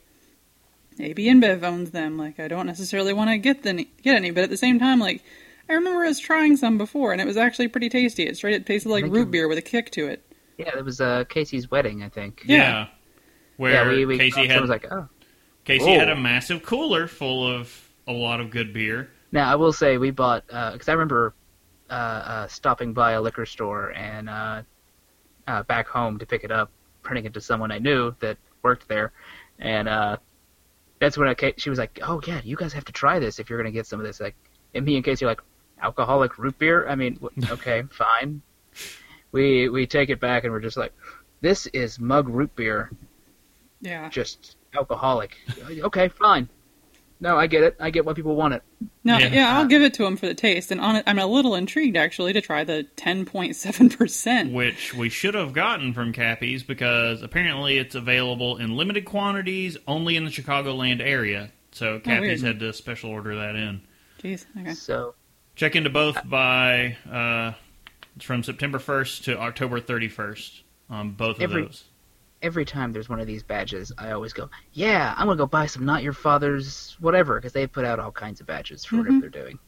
[1.01, 2.19] AB InBev owns them.
[2.19, 4.99] Like, I don't necessarily want to get the get any, but at the same time,
[4.99, 5.23] like,
[5.69, 8.27] I remember us trying some before, and it was actually pretty tasty.
[8.27, 10.25] It straight, it tasted like root I'm- beer with a kick to it.
[10.59, 12.43] Yeah, that was uh, Casey's wedding, I think.
[12.45, 12.89] Yeah.
[13.57, 15.09] Where yeah, we, we Casey had was like, oh.
[15.65, 19.11] Casey had a massive cooler full of a lot of good beer.
[19.33, 21.35] Now I will say we bought because I remember
[21.89, 24.63] uh, uh, stopping by a liquor store and uh,
[25.47, 26.71] uh, back home to pick it up,
[27.03, 29.13] printing it to someone I knew that worked there,
[29.59, 30.17] and uh,
[31.03, 33.41] that's when I ca- she was like, "Oh yeah, you guys have to try this
[33.41, 34.37] if you're gonna get some of this." Like,
[34.75, 35.43] and me and Casey are like,
[35.83, 37.19] "Alcoholic root beer." I mean,
[37.51, 38.41] okay, fine.
[39.33, 40.93] We we take it back and we're just like,
[41.41, 42.91] "This is mug root beer,
[43.81, 44.09] Yeah.
[44.11, 45.37] just alcoholic."
[45.89, 46.49] okay, fine.
[47.23, 47.77] No, I get it.
[47.79, 48.63] I get why people want it.
[49.05, 49.29] No, Yeah.
[49.33, 51.55] yeah, I'll give it to them for the taste, and on it, I'm a little
[51.55, 54.53] intrigued actually to try the 10.7 percent.
[54.53, 60.17] which we should have gotten from Cappy's because apparently it's available in limited quantities only
[60.17, 61.51] in the Chicagoland area.
[61.71, 62.55] So Cappy's weird.
[62.57, 63.83] had to special order that in.
[64.23, 64.45] Jeez.
[64.61, 64.75] Okay.
[64.75, 65.15] So
[65.55, 67.53] Check into both by uh,
[68.21, 71.85] from September 1st to October 31st on both of Every- those.
[72.43, 75.67] Every time there's one of these badges, I always go, "Yeah, I'm gonna go buy
[75.67, 79.13] some Not Your Father's whatever," because they put out all kinds of badges for whatever
[79.13, 79.21] mm-hmm.
[79.21, 79.59] they're doing.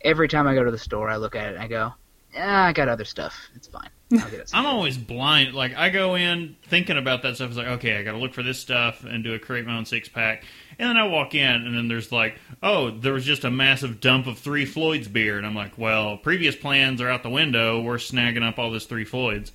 [0.00, 1.92] Every time I go to the store, I look at it and I go,
[2.32, 3.48] "Yeah, I got other stuff.
[3.54, 3.90] It's fine.
[4.12, 5.54] I'll get it." I'm always blind.
[5.54, 7.48] Like I go in thinking about that stuff.
[7.48, 9.76] It's like, okay, I got to look for this stuff and do a create my
[9.76, 10.44] own six pack.
[10.78, 14.00] And then I walk in, and then there's like, oh, there was just a massive
[14.00, 17.80] dump of Three Floyds beer, and I'm like, well, previous plans are out the window.
[17.80, 19.52] We're snagging up all this Three Floyds,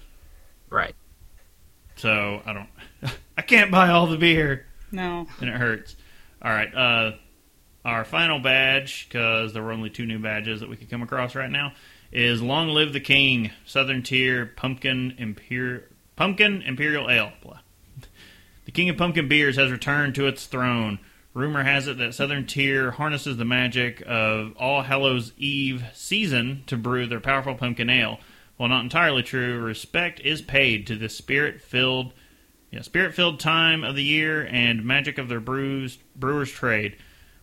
[0.69, 0.95] right.
[1.99, 2.69] So I don't,
[3.38, 5.27] I can't buy all the beer, No.
[5.39, 5.95] and it hurts.
[6.41, 7.12] All right, uh,
[7.85, 11.35] our final badge because there were only two new badges that we could come across
[11.35, 11.73] right now
[12.12, 15.83] is Long Live the King Southern Tier Pumpkin Imperial
[16.15, 17.31] Pumpkin Imperial Ale.
[18.65, 20.99] The King of Pumpkin Beers has returned to its throne.
[21.33, 26.75] Rumor has it that Southern Tier harnesses the magic of All Hallows Eve season to
[26.77, 28.19] brew their powerful pumpkin ale.
[28.59, 32.11] While not entirely true, respect is paid to the spirit-filled,
[32.71, 36.97] yeah, spirit-filled time of the year and magic of their brews brewers trade.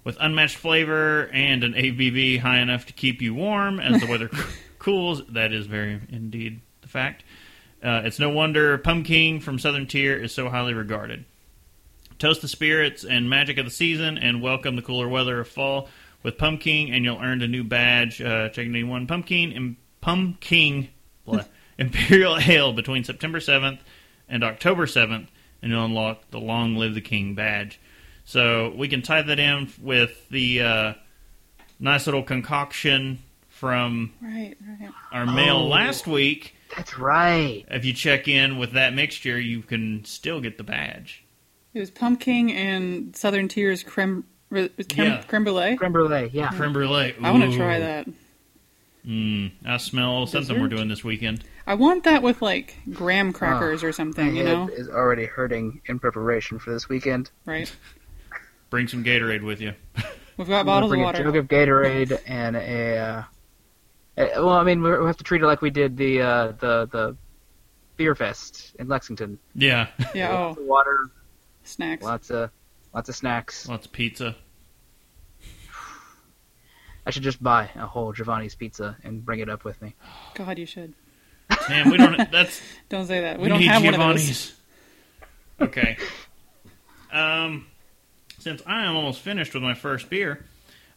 [0.04, 4.28] With unmatched flavor and an ABV high enough to keep you warm as the weather
[4.78, 7.24] cools, that is very indeed the fact.
[7.82, 11.24] Uh, it's no wonder Pumpkin from Southern Tier is so highly regarded.
[12.18, 15.88] Toast the spirits and magic of the season and welcome the cooler weather of fall
[16.22, 18.20] with Pumpkin, and you'll earn a new badge.
[18.20, 20.90] Uh, check one Pumpkin and Pumpkin
[21.26, 21.44] blah,
[21.78, 23.78] Imperial Ale between September 7th
[24.28, 25.26] and October 7th,
[25.62, 27.78] and you'll unlock the Long Live the King badge.
[28.24, 30.92] So we can tie that in with the uh,
[31.78, 34.54] nice little concoction from Right.
[34.80, 34.90] Right.
[35.12, 35.66] our mail Oh.
[35.68, 36.54] last week.
[36.76, 37.64] That's right.
[37.70, 41.22] If you check in with that mixture, you can still get the badge.
[41.72, 45.22] It was pumpkin and Southern Tier creme creme, Yeah.
[45.28, 45.76] creme brulee.
[45.76, 46.30] Creme brulee.
[46.32, 46.48] Yeah.
[46.50, 47.14] Creme brulee.
[47.22, 48.08] I want to try that.
[49.06, 51.44] Mm, I smell something we're doing this weekend.
[51.66, 54.34] I want that with like graham crackers or My something.
[54.36, 57.30] You head know, is already hurting in preparation for this weekend.
[57.44, 57.70] right?
[58.70, 59.74] Bring some Gatorade with you.
[60.36, 61.20] We've got I'm bottles of bring water.
[61.22, 62.98] a jug of Gatorade and a.
[62.98, 63.22] Uh,
[64.38, 66.86] well, I mean, we we have to treat it like we did the uh, the
[66.90, 67.16] the
[67.96, 69.38] beer fest in Lexington.
[69.54, 70.32] Yeah, Yeah.
[70.34, 71.10] Lots Oh, of water,
[71.62, 72.02] snacks.
[72.04, 72.50] lots of
[72.92, 73.68] lots of snacks.
[73.68, 74.34] lots of pizza.
[77.06, 79.94] I should just buy a whole Giovanni's pizza and bring it up with me.
[80.34, 80.92] God, you should.
[81.68, 82.30] Man, we don't.
[82.32, 83.38] That's Don't say that.
[83.38, 84.26] We, we, don't need have one of those.
[84.26, 84.54] Giovanni's.
[85.60, 85.96] Okay.
[87.12, 87.66] Um,
[88.40, 90.44] since I am almost finished with my first beer,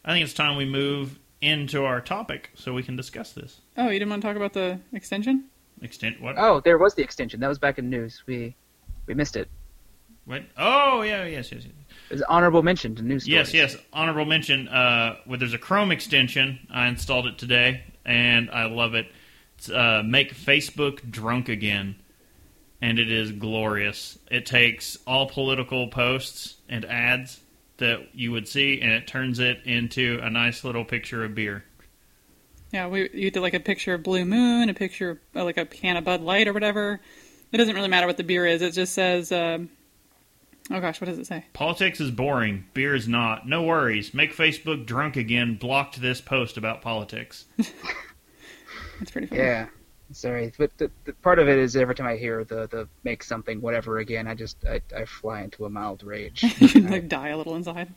[0.04, 3.60] I think it's time we move into our topic so we can discuss this.
[3.76, 5.44] Oh, you didn't want to talk about the extension?
[5.80, 6.34] Extent what?
[6.36, 7.40] Oh, there was the extension.
[7.40, 8.22] That was back in news.
[8.26, 8.56] We
[9.06, 9.48] we missed it.
[10.24, 10.42] What?
[10.58, 11.74] Oh, yeah, yes, yes, yes.
[12.10, 13.28] It was an honorable mention to news.
[13.28, 13.74] Yes, stories.
[13.74, 13.82] yes.
[13.92, 14.66] Honorable mention.
[14.66, 16.58] Uh, where there's a Chrome extension.
[16.68, 19.06] I installed it today, and I love it.
[19.56, 21.94] It's uh, make Facebook drunk again,
[22.82, 24.18] and it is glorious.
[24.28, 27.40] It takes all political posts and ads
[27.76, 31.64] that you would see, and it turns it into a nice little picture of beer.
[32.72, 35.58] Yeah, we you did like a picture of Blue Moon, a picture of uh, like
[35.58, 37.00] a can of Bud Light or whatever.
[37.52, 38.62] It doesn't really matter what the beer is.
[38.62, 39.70] It just says, um,
[40.70, 41.44] oh gosh, what does it say?
[41.52, 42.64] Politics is boring.
[42.74, 43.48] Beer is not.
[43.48, 44.12] No worries.
[44.14, 45.56] Make Facebook drunk again.
[45.56, 47.44] Blocked this post about politics.
[49.00, 49.40] It's pretty funny.
[49.40, 49.66] Yeah.
[50.12, 53.22] Sorry, but the, the part of it is every time I hear the the make
[53.22, 56.42] something whatever again, I just I, I fly into a mild rage.
[56.74, 57.94] you like die a little inside.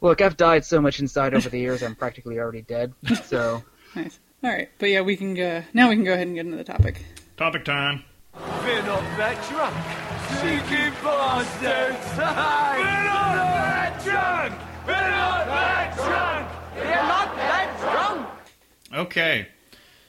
[0.00, 2.92] Look, I've died so much inside over the years, I'm practically already dead.
[3.24, 3.62] So
[3.94, 4.18] Nice.
[4.42, 5.88] All right, but yeah, we can go now.
[5.88, 7.04] We can go ahead and get into the topic.
[7.36, 8.04] Topic time.
[8.34, 10.13] We're not that drunk.
[10.40, 12.16] Cheeky bastards.
[12.16, 14.54] We're not that drunk.
[14.86, 16.48] We're not that drunk.
[16.76, 18.28] We're not that drunk.
[19.06, 19.48] Okay.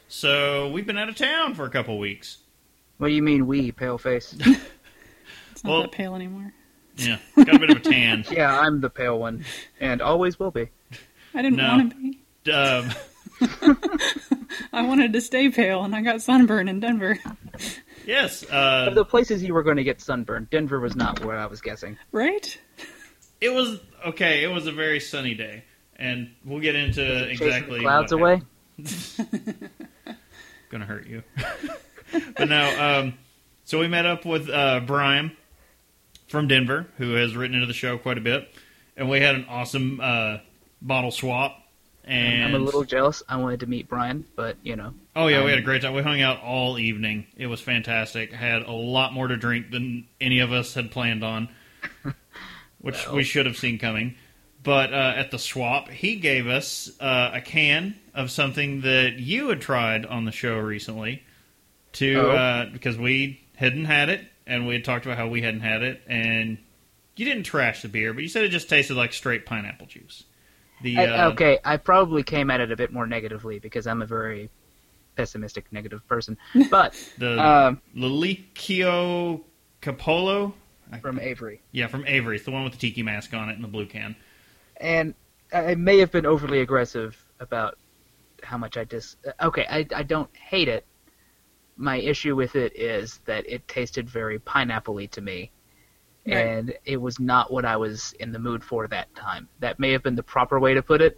[0.07, 2.37] So we've been out of town for a couple weeks.
[2.97, 4.35] what do you mean we pale face?
[5.51, 6.53] It's not Well- that pale anymore.
[6.97, 8.23] Yeah, got a bit of a tan.
[8.31, 9.43] yeah, I'm the pale one,
[9.81, 10.69] and always will be.
[11.33, 11.67] I didn't No.
[11.67, 12.51] want to be.
[12.51, 12.89] Um,
[14.73, 17.17] I wanted to stay pale, and I got sunburn in Denver.
[18.05, 18.43] Yes.
[18.43, 21.45] Uh, Of the places you were going to get sunburned, Denver was not where I
[21.47, 21.97] was guessing.
[22.11, 22.57] Right?
[23.41, 24.43] it was okay.
[24.43, 25.63] It was a very sunny day,
[25.97, 28.41] and we'll get into exactly the clouds what away.
[30.69, 31.23] gonna hurt you.
[32.37, 33.13] but no, um,
[33.63, 35.35] so we met up with uh, Brian
[36.27, 38.49] from Denver, who has written into the show quite a bit,
[38.97, 40.37] and we had an awesome uh,
[40.81, 41.61] bottle swap.
[42.05, 43.23] And I'm a little jealous.
[43.27, 45.81] I wanted to meet Brian, but you know, oh yeah, we had a um, great
[45.81, 45.93] time.
[45.93, 47.25] We hung out all evening.
[47.35, 48.31] It was fantastic.
[48.31, 51.49] Had a lot more to drink than any of us had planned on,
[52.79, 53.15] which Well.
[53.15, 54.15] we should have seen coming.
[54.63, 59.49] But uh, at the swap, he gave us uh, a can of something that you
[59.49, 61.23] had tried on the show recently.
[61.93, 62.31] To Oh.
[62.31, 65.81] uh, because we hadn't had it, and we had talked about how we hadn't had
[65.81, 66.57] it, and
[67.15, 70.23] you didn't trash the beer, but you said it just tasted like straight pineapple juice.
[70.85, 74.03] The I, uh, okay, I probably came at it a bit more negatively because I'm
[74.03, 74.51] a very
[75.15, 76.37] pessimistic, negative person.
[76.69, 79.41] But the um, Liliko'i
[79.81, 80.53] Kepolo.
[81.01, 82.35] From Avery, Yeah, from Avery.
[82.35, 84.15] It's the one with the tiki mask on it and the blue can.
[84.77, 85.15] and
[85.51, 87.77] I may have been overly aggressive about
[88.43, 89.17] how much I dis.
[89.41, 90.85] Okay, I I don't hate it.
[91.75, 95.51] My issue with it is that it tasted very pineapple-y to me.
[96.27, 96.37] Right.
[96.37, 99.47] and it was not what I was in the mood for that time.
[99.59, 101.17] That may have been the proper way to put it.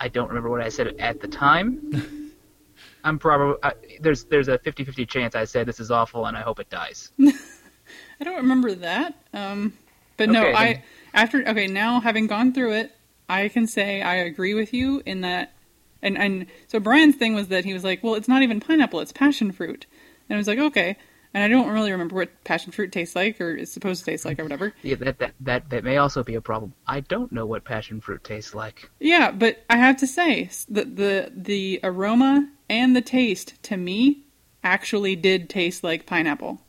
[0.00, 2.32] I don't remember what I said at the time.
[3.04, 6.40] I'm probably I, there's there's a 50-50 chance I said this is awful and I
[6.40, 7.12] hope it dies.
[7.20, 9.14] I don't remember that.
[9.34, 9.74] Um,
[10.16, 10.82] but no, Okay, I then-
[11.12, 12.92] after okay now having gone through it,
[13.28, 15.52] I can say I agree with you in that.
[16.02, 19.00] And and so Brian's thing was that he was like, well, it's not even pineapple,
[19.00, 19.86] it's passion fruit,
[20.28, 20.96] and I was like, okay.
[21.34, 24.24] And I don't really remember what passion fruit tastes like or is supposed to taste
[24.24, 24.72] like or whatever.
[24.82, 26.74] Yeah, that, that that that may also be a problem.
[26.86, 28.88] I don't know what passion fruit tastes like.
[29.00, 33.76] Yeah, but I have to say s- the the the aroma and the taste to
[33.76, 34.22] me
[34.62, 36.60] actually did taste like pineapple.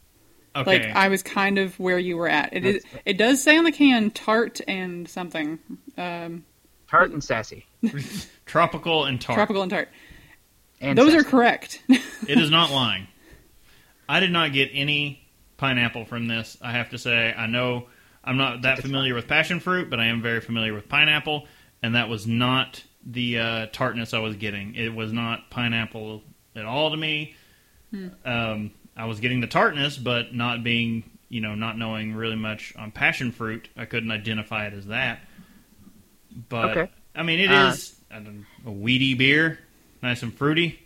[0.56, 0.88] Okay.
[0.88, 2.52] Like I was kind of where you were at.
[2.54, 2.84] It is.
[2.84, 5.60] That's- It does say on the can tart and something.
[5.98, 6.44] Um,
[6.90, 7.66] Tart and sassy.
[8.46, 9.36] Tropical and tart.
[9.36, 9.90] tropical and tart.
[10.82, 11.82] And Those are correct.
[12.28, 13.08] It is not lying.
[14.08, 15.22] I did not get any
[15.58, 16.58] pineapple from this.
[16.62, 17.88] I have to say, I know
[18.24, 21.48] I'm not that familiar with passion fruit, but I am very familiar with pineapple,
[21.82, 24.76] and that was not the uh, tartness I was getting.
[24.76, 26.24] It was not pineapple
[26.56, 27.36] at all to me.
[28.26, 32.74] Um, I was getting the tartness, but not being, you know, not knowing really much
[32.78, 35.20] on passion fruit, I couldn't identify it as that.
[36.50, 36.92] But Okay.
[37.16, 39.60] I mean, it Uh, is I don't, a weedy beer,
[40.02, 40.80] nice and fruity.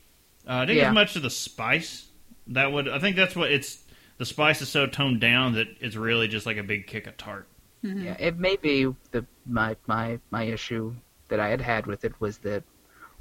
[0.47, 0.83] Uh, I didn't Yeah.
[0.85, 2.05] get much of the spice.
[2.49, 3.83] That would I think that's what it's.
[4.17, 7.15] The spice is so toned down that it's really just like a big kick of
[7.15, 7.47] tart.
[7.81, 10.93] Yeah, it may be the my my my issue
[11.29, 12.63] that I had had with it was that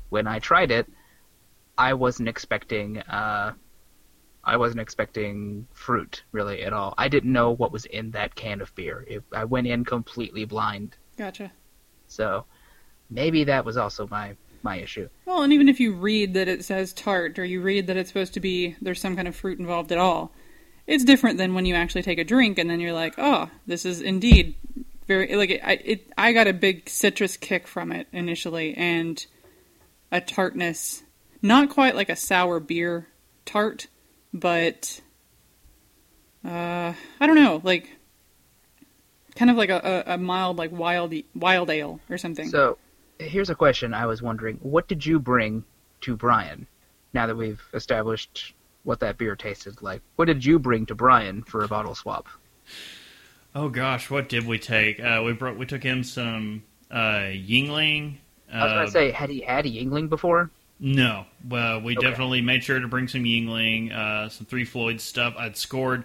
[0.08, 0.88] when I tried it,
[1.76, 3.52] I wasn't expecting uh,
[4.42, 6.94] I wasn't expecting fruit really at all.
[6.98, 9.04] I didn't know what was in that can of beer.
[9.06, 11.52] It, I went in completely blind, gotcha.
[12.08, 12.44] so
[13.10, 15.08] maybe that was also my my issue.
[15.24, 18.10] Well, and even if you read that it says tart, or you read that it's
[18.10, 20.32] supposed to be there's some kind of fruit involved at all,
[20.86, 23.84] it's different than when you actually take a drink and then you're like, oh, this
[23.84, 24.54] is indeed
[25.06, 25.60] very like it.
[25.64, 29.24] I, it, I got a big citrus kick from it initially, and
[30.12, 31.02] a tartness,
[31.42, 33.08] not quite like a sour beer
[33.44, 33.86] tart,
[34.32, 35.00] but
[36.44, 37.90] uh, I don't know, like
[39.34, 42.48] kind of like a, a, a mild like wild wild ale or something.
[42.48, 42.76] So
[43.18, 45.64] here's a question I was wondering: What did you bring
[46.02, 46.66] to Brian?
[47.14, 48.54] Now that we've established
[48.84, 52.26] what that beer tasted like, what did you bring to Brian for a bottle swap?
[53.54, 55.00] Oh gosh, what did we take?
[55.00, 58.18] Uh, we brought we took him some uh, Yuengling.
[58.52, 60.50] Uh, I was gonna say, had he had a Yuengling before?
[60.80, 62.06] No, well, we Okay.
[62.08, 65.34] definitely made sure to bring some Yuengling, uh, some Three Floyd stuff.
[65.36, 66.04] I'd scored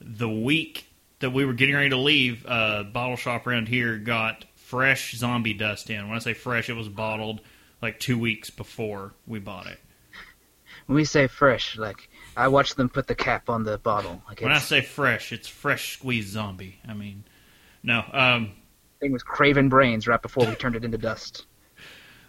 [0.00, 0.86] the week
[1.20, 2.44] that we were getting ready to leave.
[2.46, 6.06] Uh, bottle shop around here got fresh zombie dust in.
[6.06, 7.40] When I say fresh, it was bottled
[7.82, 9.80] like two weeks before we bought it.
[10.86, 14.22] When we say fresh, like I watched them put the cap on the bottle.
[14.28, 16.78] Like When I say fresh, it's fresh squeezed zombie.
[16.86, 17.24] I mean,
[17.82, 18.04] no.
[18.12, 18.52] Um,
[19.00, 21.46] thing was craven brains right before we turned it into dust.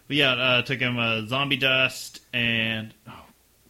[0.07, 3.25] But yeah, uh, took him uh, zombie dust and oh,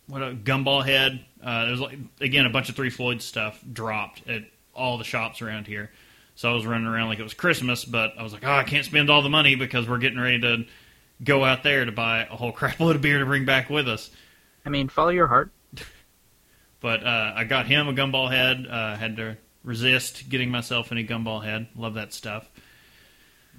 [0.08, 1.24] what a gumball head.
[1.44, 4.44] Uh, there was like again a bunch of Three Floyd stuff dropped at
[4.74, 5.92] all the shops around here.
[6.36, 8.64] So I was running around like it was Christmas, but I was like, oh, I
[8.64, 10.66] can't spend all the money because we're getting ready to
[11.24, 13.88] go out there to buy a whole crap load of beer to bring back with
[13.88, 14.10] us.
[14.66, 15.52] I mean, follow your heart.
[16.80, 18.66] But uh, I got him a gumball head.
[18.68, 21.68] Uh, had to resist getting myself any gumball head.
[21.76, 22.50] Love that stuff.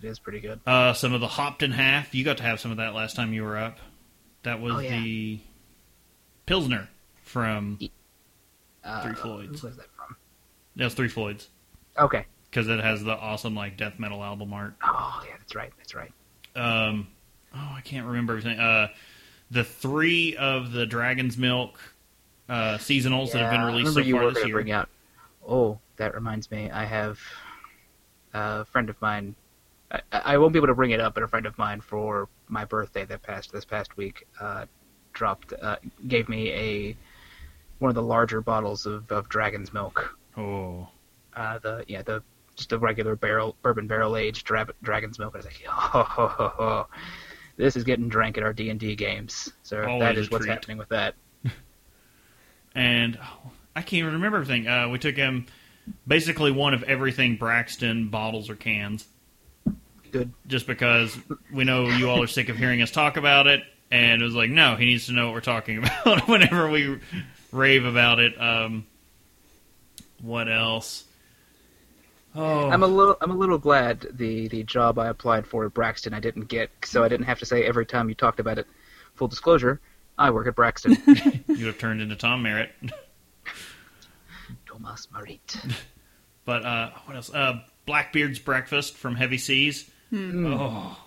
[0.03, 0.59] It is pretty good.
[0.67, 2.17] Uh, some of the hopped in half.
[2.17, 3.79] You got to have some of that last time you were up.
[4.43, 4.99] That was Oh, yeah.
[5.01, 5.39] the
[6.47, 6.89] Pilsner
[7.23, 7.79] from
[8.83, 9.61] Uh, Three Floyds.
[9.61, 10.17] Who was that from?
[10.75, 11.49] That's Three Floyds
[11.97, 12.27] Okay.
[12.53, 14.75] Because it has the awesome like death metal album art.
[14.85, 15.73] Oh yeah, that's right.
[15.79, 16.13] That's right.
[16.55, 17.09] Um,
[17.55, 18.61] oh, I can't remember everything.
[18.61, 18.89] Uh,
[19.51, 21.81] the three of the Dragon's Milk
[22.49, 24.57] uh, seasonals that have been Yeah, released so far this year.
[24.57, 24.89] Bring out.
[25.49, 26.71] Oh, that reminds me.
[26.71, 27.19] I have
[28.35, 29.35] a friend of mine.
[29.91, 32.29] I, I won't be able to bring it up, but a friend of mine for
[32.49, 34.67] my birthday that passed this past week uh,
[35.15, 35.77] dropped uh,
[36.07, 36.97] gave me a
[37.79, 40.17] one of the larger bottles of, of Dragon's Milk.
[40.37, 40.89] Oh,
[41.35, 42.23] Uh, the yeah the
[42.63, 45.35] just a regular barrel bourbon barrel aged dra- Dragon's Milk.
[45.35, 46.87] I was like, oh, ho, ho, ho.
[47.57, 49.53] this is getting drank at our D and D games.
[49.65, 50.53] So Always that is what's treat.
[50.55, 51.15] happening with that.
[52.75, 54.69] and oh, I can't even remember everything.
[54.69, 55.47] Uh, we took him
[56.07, 59.07] basically one of everything Braxton bottles or cans,
[60.13, 60.33] Good.
[60.47, 61.17] just because
[61.53, 64.35] we know you all are sick of hearing us talk about it, and it was
[64.37, 67.01] like, no, he needs to know what we're talking about whenever we
[67.51, 68.41] rave about it.
[68.41, 68.87] Um,
[70.21, 71.05] what else?
[72.35, 75.75] Oh, I'm a little I'm a little glad the the job I applied for at
[75.75, 78.59] Braxton I didn't get, so I didn't have to say every time you talked about
[78.59, 78.67] it.
[79.17, 79.81] Full disclosure,
[80.19, 80.97] I work at Braxton.
[81.49, 82.71] you have turned into Tom Merritt.
[84.67, 85.57] Thomas Marit.
[86.45, 87.33] But uh, what else?
[87.33, 89.91] Uh, Blackbeard's breakfast from Heavy Seas.
[90.11, 90.47] Hmm.
[90.47, 90.99] Oh,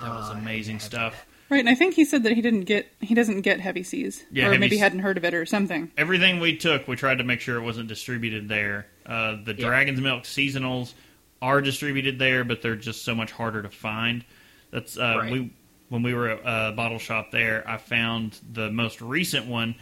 [0.00, 1.26] that was Oh, amazing had stuff.
[1.48, 4.24] Right, and I think he said that he didn't get he doesn't get heavy seas,
[4.32, 5.92] Yeah, or Heavy maybe S- hadn't heard of it or something.
[5.96, 8.86] Everything we took, we tried to make sure it wasn't distributed there.
[9.06, 9.66] Uh, the Yeah.
[9.68, 10.92] Dragon's Milk seasonals
[11.40, 14.24] are distributed there, but they're just so much harder to find.
[14.70, 15.32] That's uh, Right.
[15.32, 15.50] we
[15.88, 17.62] when we were at a bottle shop there.
[17.68, 19.76] I found the most recent one,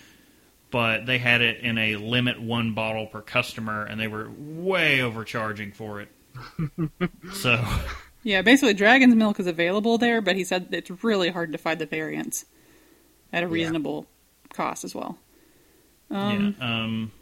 [0.71, 5.01] but they had it in a limit one bottle per customer, and they were way
[5.01, 6.09] overcharging for it.
[7.33, 7.65] so
[8.23, 11.79] Yeah, basically, Dragon's Milk is available there, but he said it's really hard to find
[11.79, 12.45] the variants
[13.33, 14.07] at a reasonable
[14.53, 15.17] cost as well.
[16.11, 17.13] Um, yeah, um,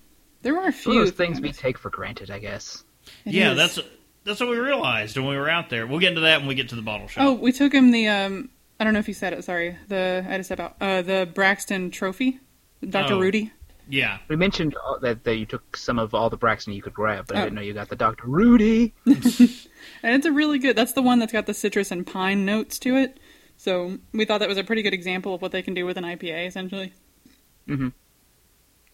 [0.42, 2.84] There are a few those things we take for granted, I guess.
[3.24, 3.56] It yeah, is.
[3.56, 3.78] that's
[4.24, 5.86] that's what we realized when we were out there.
[5.86, 7.24] We'll get into that when we get to the bottle shop.
[7.24, 8.50] Oh, we took him the um.
[8.80, 9.44] I don't know if you said it.
[9.44, 10.76] Sorry, the I had to step out.
[10.80, 12.40] Uh, the Braxton Trophy,
[12.88, 13.14] Dr.
[13.14, 13.20] Oh.
[13.20, 13.52] Rudy.
[13.88, 17.26] yeah, We mentioned that, that you took some of all the Braxton you could grab,
[17.28, 17.44] but I Oh.
[17.44, 18.26] didn't know you got the Dr.
[18.26, 18.92] Rudy.
[19.06, 20.74] And it's a really good.
[20.76, 23.18] That's the one that's got the citrus and pine notes to it.
[23.56, 25.96] So we thought that was a pretty good example of what they can do with
[25.96, 26.92] an IPA, essentially.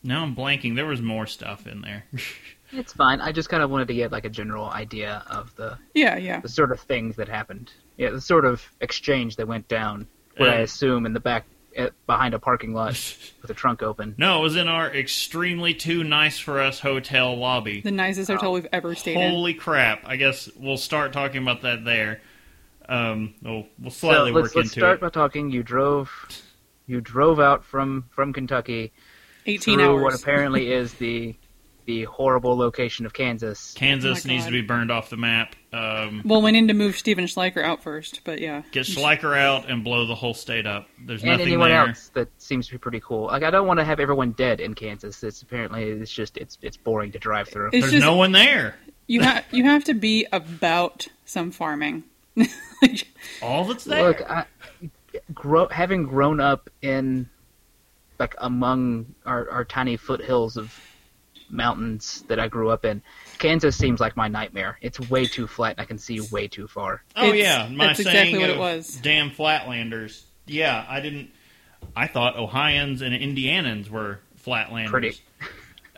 [0.08, 0.74] Now I'm blanking.
[0.74, 2.04] There was more stuff in there.
[2.70, 3.22] It's fine.
[3.22, 6.40] I just kind of wanted to get like a general idea of the Yeah, yeah.
[6.40, 7.72] the sort of things that happened.
[7.96, 10.06] Yeah, the sort of exchange that went down.
[10.36, 11.46] What I Uh, assume in the back,
[11.78, 12.90] uh, behind a parking lot
[13.40, 14.14] with the trunk open.
[14.18, 17.80] No, it was in our extremely too nice for us hotel lobby.
[17.80, 19.30] The nicest hotel we've ever stayed in.
[19.30, 20.02] Holy crap!
[20.04, 22.20] I guess we'll start talking about that there.
[22.86, 25.00] Um, we'll, we'll So slightly let's work let's into start it.
[25.00, 25.48] by talking.
[25.50, 26.10] You drove,
[26.86, 28.92] you drove out from from Kentucky
[29.48, 31.34] 18 through what apparently is the
[31.86, 33.72] the horrible location of Kansas.
[33.76, 34.50] Kansas Oh needs God.
[34.50, 35.56] to be burned off the map.
[35.72, 38.60] Um, Well, we need to move Steven Schleicher out first, but yeah.
[38.72, 40.86] get Schleicher out and blow the whole state up.
[41.06, 41.88] There's and nothing anyone there.
[41.88, 43.26] else that seems to be pretty cool.
[43.28, 45.22] Like I don't want to have everyone dead in Kansas.
[45.22, 47.68] It's apparently it's just it's it's boring to drive through.
[47.72, 48.76] It's There's just no one there.
[49.06, 52.04] you have you have to be about some farming.
[53.42, 54.02] All that's there.
[54.08, 54.44] Look, I,
[55.32, 57.28] grow, having grown up in
[58.18, 60.72] like among our, our tiny foothills of
[61.50, 63.02] mountains that I grew up in,
[63.38, 64.78] Kansas seems like my nightmare.
[64.82, 65.72] It's way too flat.
[65.78, 67.02] and I can see way too far.
[67.16, 68.96] oh It's- yeah, my that's saying exactly what it of was.
[69.02, 70.22] Damn flatlanders.
[70.46, 71.30] Yeah, I didn't.
[71.94, 74.88] I thought Ohioans and Indianans were flatlanders.
[74.90, 75.16] Pretty.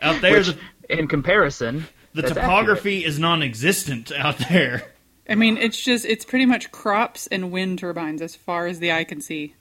[0.01, 0.57] Out there, Which, the,
[0.99, 4.91] in comparison, the that's topography is non-existent out there.
[5.29, 8.91] I mean, it's just it's pretty much crops and wind turbines as far as the
[8.91, 9.55] eye can see.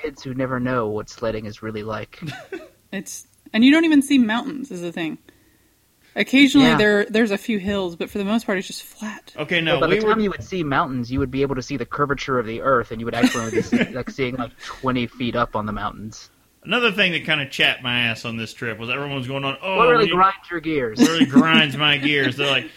[0.00, 0.14] Accurate.
[0.14, 2.20] kids who never know what sledding is really like.
[2.92, 5.18] It's and you don't even see mountains is the thing.
[6.16, 6.76] Occasionally Yeah.
[6.76, 9.32] there there's a few hills, but for the most part it's just flat.
[9.36, 11.42] Okay, no, But by we the were time you would see mountains, you would be
[11.42, 14.10] able to see the curvature of the Earth, and you would actually be see, like
[14.10, 16.30] seeing like twenty feet up on the mountains.
[16.64, 19.44] Another thing that kind of chapped my ass on this trip was everyone was going
[19.44, 19.56] on.
[19.62, 20.98] Oh, what really when you- grinds your gears?
[20.98, 22.36] really grinds my gears.
[22.36, 22.70] They're like,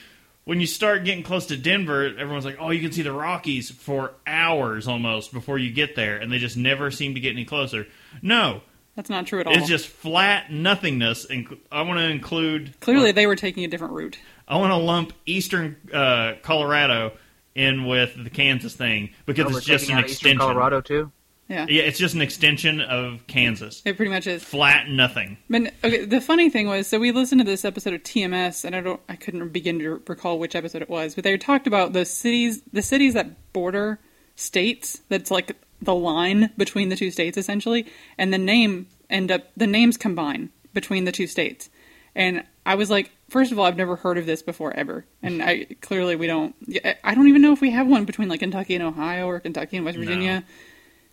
[0.45, 3.71] when you start getting close to Denver, everyone's like, oh, you can see the Rockies
[3.71, 7.45] for hours almost before you get there, and they just never seem to get any
[7.45, 7.87] closer.
[8.21, 8.61] No,
[8.95, 9.53] That's not true at all.
[9.53, 11.25] it's just flat nothingness.
[11.25, 14.17] And I want to include Clearly they were taking a different route.
[14.47, 17.13] I want to lump eastern uh, Colorado
[17.55, 20.27] in with the Kansas thing because Oh, it's just an extension.
[20.31, 20.37] Eastern.
[20.39, 21.11] Colorado too.
[21.53, 21.65] Yeah.
[21.69, 23.81] Yeah, it's just an extension of Kansas.
[23.85, 24.43] It pretty much is.
[24.43, 25.37] Flat nothing.
[25.49, 28.75] But okay, the funny thing was, so we listened to this episode of TMS, and
[28.75, 31.93] I don't, I couldn't begin to recall which episode it was, but they talked about
[31.93, 33.99] the cities, the cities that border
[34.35, 35.01] states.
[35.09, 37.85] That's like the line between the two states, essentially,
[38.17, 41.69] and the name end up, the names combine between the two states,
[42.15, 45.43] And I was like, first of all, I've never heard of this before ever, and
[45.43, 46.55] I clearly we don't.
[46.85, 49.39] I- I don't even know if we have one between like Kentucky and Ohio or
[49.39, 50.41] Kentucky and West No.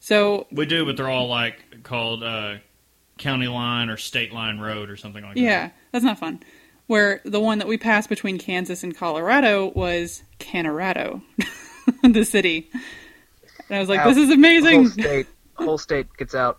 [0.00, 0.44] Virginia.
[0.44, 2.56] So We do, but they're all like called uh,
[3.18, 5.40] county line or state line road or something like that.
[5.40, 6.42] yeah, that's not fun.
[6.86, 11.22] Where the one that we passed between Kansas and Colorado was Kanorado,
[12.02, 12.68] the city.
[13.68, 14.08] And I was like, Out.
[14.08, 14.74] this is The amazing.
[14.82, 16.58] whole state, whole state gets out.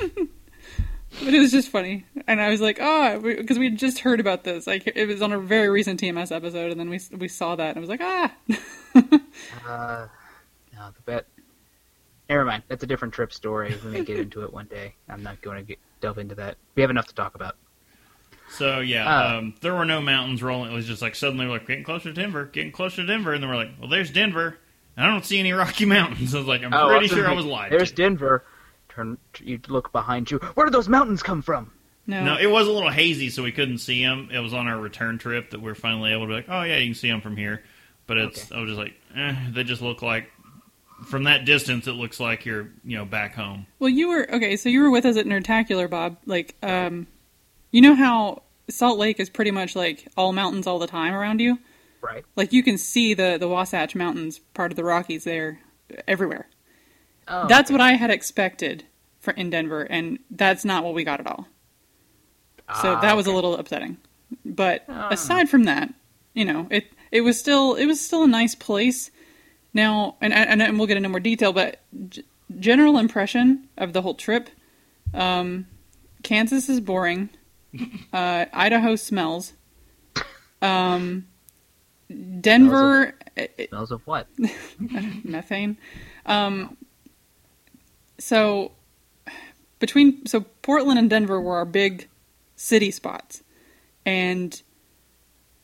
[1.24, 4.20] But it was just funny, and I was like, "Oh," because we had just heard
[4.20, 4.68] about this.
[4.68, 7.70] Like it was on a very recent TMS episode, and then we we saw that,
[7.70, 8.32] and I was like, "Ah."
[9.66, 10.06] Uh,
[10.74, 11.26] no, the bet.
[12.28, 12.62] Never mind.
[12.68, 13.74] That's a different trip story.
[13.84, 14.94] We may get into it one day.
[15.08, 16.56] I'm not going to get, delve into that.
[16.74, 17.56] We have enough to talk about.
[18.50, 19.38] So yeah, Uh.
[19.38, 20.70] um, there were no mountains rolling.
[20.72, 23.32] It was just like suddenly we're like getting closer to Denver, getting closer to Denver,
[23.34, 24.56] and then we're like, well, there's Denver,
[24.96, 26.34] and I don't see any Rocky Mountains.
[26.34, 27.72] I was like, I'm Oh, pretty was sure I was lied.
[27.72, 27.96] There's to.
[27.96, 28.44] Denver.
[28.88, 29.18] Turn.
[29.40, 30.38] You look behind you.
[30.54, 31.72] Where did those mountains come from?
[32.06, 34.30] No, No, it was a little hazy, so we couldn't see them.
[34.32, 36.62] It was on our return trip that we are finally able to be like, oh
[36.62, 37.62] yeah, you can see them from here.
[38.06, 40.30] But it's, I was just like, eh, they just look like,
[41.06, 43.66] from that distance, it looks like you're, you know, back home.
[43.78, 44.56] well, you were okay.
[44.56, 46.16] So you were with us at Nerdtacular, Bob.
[46.26, 47.06] Like, um,
[47.70, 51.40] you know how Salt Lake is pretty much like all mountains all the time around
[51.40, 51.58] you.
[52.00, 52.24] Right.
[52.36, 55.60] Like you can see the the Wasatch Mountains, part of the Rockies, there
[56.06, 56.48] everywhere.
[57.26, 57.74] Oh, That's okay.
[57.74, 58.84] what I had expected
[59.20, 61.46] for in Denver, and that's not what we got at all.
[62.82, 63.96] So Ah, that was a little upsetting.
[64.44, 65.08] But Ah.
[65.10, 65.92] aside from that,
[66.34, 69.10] you know, it it was still it was still a nice place.
[69.78, 72.24] Now, and and, and we'll get into more detail, but g-
[72.58, 74.50] general impression of the whole trip,
[75.14, 75.68] um,
[76.24, 77.28] Kansas is boring.
[78.12, 79.52] uh, Idaho smells.
[80.60, 81.28] Um,
[82.40, 84.26] Denver, it- Smells of what?
[85.22, 85.76] methane.
[86.26, 86.76] Um,
[88.18, 88.72] so
[89.78, 92.08] between so Portland and Denver were our big
[92.56, 93.44] city spots,
[94.04, 94.60] and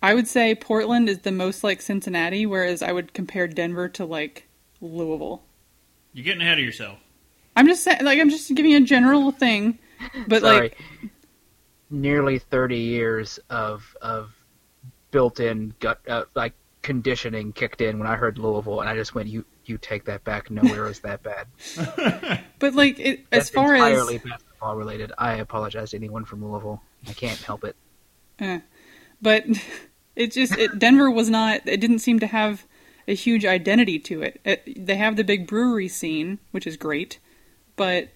[0.05, 4.05] I would say Portland is the most like Cincinnati, whereas I would compare Denver to
[4.05, 4.47] like
[4.83, 5.43] Louisville.
[6.13, 6.99] You're getting ahead of yourself.
[7.57, 9.79] I'm just saying, like I'm just giving you a general thing,
[10.29, 10.61] but Sorry.
[10.61, 10.79] like
[11.89, 14.31] Nearly 30 years of of
[15.11, 16.53] built-in gut uh, like
[16.83, 20.23] conditioning kicked in when I heard Louisville, and I just went, "You you take that
[20.23, 20.51] back.
[20.51, 21.47] Nowhere is that bad."
[22.59, 25.13] but like it, as far entirely as entirely basketball related.
[25.17, 26.83] I apologize to anyone from Louisville.
[27.09, 27.75] I can't help it.
[28.39, 28.61] Eh.
[29.23, 29.47] But
[30.17, 31.67] it just it, Denver was not.
[31.67, 32.65] It didn't seem to have
[33.07, 34.41] a huge identity to it.
[34.45, 34.87] it.
[34.87, 37.19] They have the big brewery scene, which is great,
[37.77, 38.09] but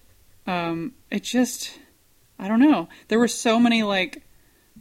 [0.47, 1.77] um, it just
[2.39, 2.87] I don't know.
[3.09, 4.23] There were so many like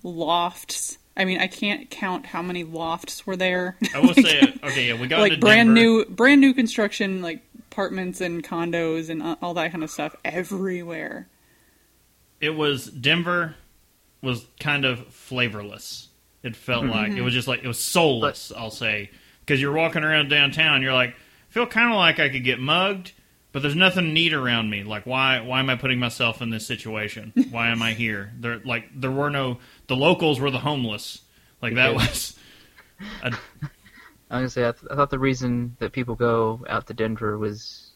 [0.03, 0.99] lofts.
[1.17, 3.77] I mean, I can't count how many lofts were there.
[3.93, 5.81] I will say, okay, yeah, we got like brand Denver.
[5.81, 7.43] new, brand new construction, like
[7.73, 11.29] apartments and condos and all that kind of stuff everywhere.
[12.41, 13.57] It was Denver
[14.23, 16.08] was kind of flavorless.
[16.43, 16.93] It felt Mm-hmm.
[16.93, 18.53] like it was just like it was soulless.
[18.57, 19.11] I'll say
[19.41, 21.17] because you're walking around downtown, you're like
[21.49, 23.13] feel kind of like I could get mugged,
[23.53, 24.85] but there's nothing neat around me.
[24.85, 27.33] Like why why am I putting myself in this situation?
[27.51, 28.33] why am I here?
[28.39, 29.59] There like there were no
[29.89, 31.23] the locals were the homeless.
[31.61, 32.37] Like that was
[33.23, 33.37] a, I was
[34.31, 37.88] gonna say I, th- I thought the reason that people go out to Denver was,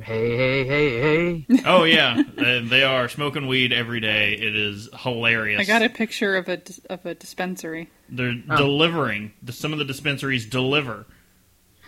[0.00, 1.00] hey, hey, hey,
[1.46, 1.62] hey.
[1.66, 4.32] oh yeah, they, they are smoking weed every day.
[4.34, 5.60] It is hilarious.
[5.60, 7.90] I got a picture of a of a dispensary.
[8.08, 8.56] They're Oh.
[8.56, 9.32] delivering.
[9.50, 11.06] Some of the dispensaries deliver.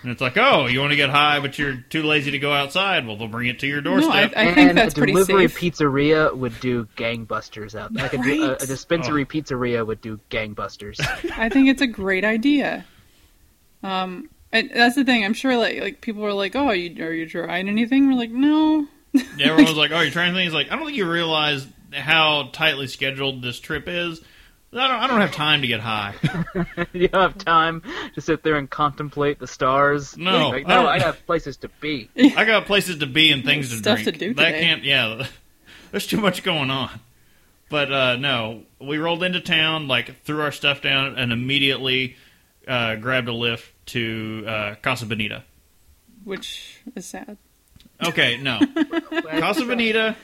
[0.02, 2.52] And it's like, oh, you want to get high, but you're too lazy to go
[2.52, 3.06] outside.
[3.06, 4.34] Well, they'll bring it to your No, doorstep.
[4.36, 5.58] I, I think and that's a pretty delivery safe.
[5.74, 7.92] pizzeria would do gangbusters out.
[7.94, 9.26] Like a, a, a dispensary Oh.
[9.26, 11.00] pizzeria would do gangbusters.
[11.36, 12.84] I think it's a great idea.
[13.82, 15.24] Um, and that's the thing.
[15.24, 18.14] I'm sure like like people were like, "Oh, are you are you trying anything?" We're
[18.18, 19.22] like, "No." Yeah,
[19.52, 20.52] Everyone was like, oh, you're trying things.
[20.52, 24.20] Like, I don't think you realize how tightly scheduled this trip is.
[24.74, 26.14] I don't, I don't have time to get high.
[26.92, 27.82] you don't have time
[28.14, 30.18] to sit there and contemplate the stars.
[30.18, 32.10] No, Like, I no, don't- I have places to be.
[32.36, 34.18] I got places to be and things to Stuff drink.
[34.18, 34.60] to do that today.
[34.60, 34.84] can't.
[34.84, 35.26] Yeah,
[35.92, 36.90] there's too much going on.
[37.70, 42.16] But uh, no, we rolled into town, like threw our stuff down, and immediately
[42.66, 45.44] uh, grabbed a lift to uh, Casa Bonita.
[46.24, 47.36] Which is sad.
[48.04, 48.60] Okay, no,
[49.38, 50.16] Casa Bonita.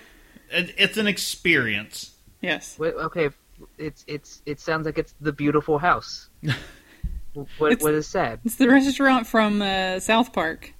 [0.50, 2.10] It, it's an experience.
[2.40, 2.78] Yes.
[2.78, 3.30] Wait, okay,
[3.78, 6.28] it's it's it sounds like it's the beautiful house.
[7.58, 8.40] what It's- what is sad?
[8.44, 10.74] It's the restaurant from uh, South Park,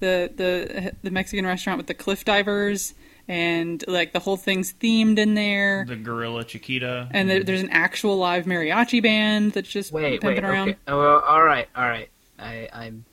[0.00, 2.94] the the the Mexican restaurant with the cliff divers
[3.28, 5.84] and like the whole thing's themed in there.
[5.86, 7.08] The Gorilla Chiquita.
[7.10, 10.68] And there, there's an actual live mariachi band that's just Wait, pimping wait, around.
[10.70, 10.78] okay.
[10.88, 12.10] Oh, well, all right, all right.
[12.38, 13.04] I I'm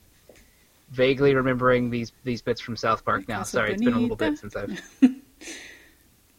[0.90, 3.38] vaguely remembering these these bits from South Park now.
[3.38, 4.80] Casa Sorry, it's been a little bit since I've.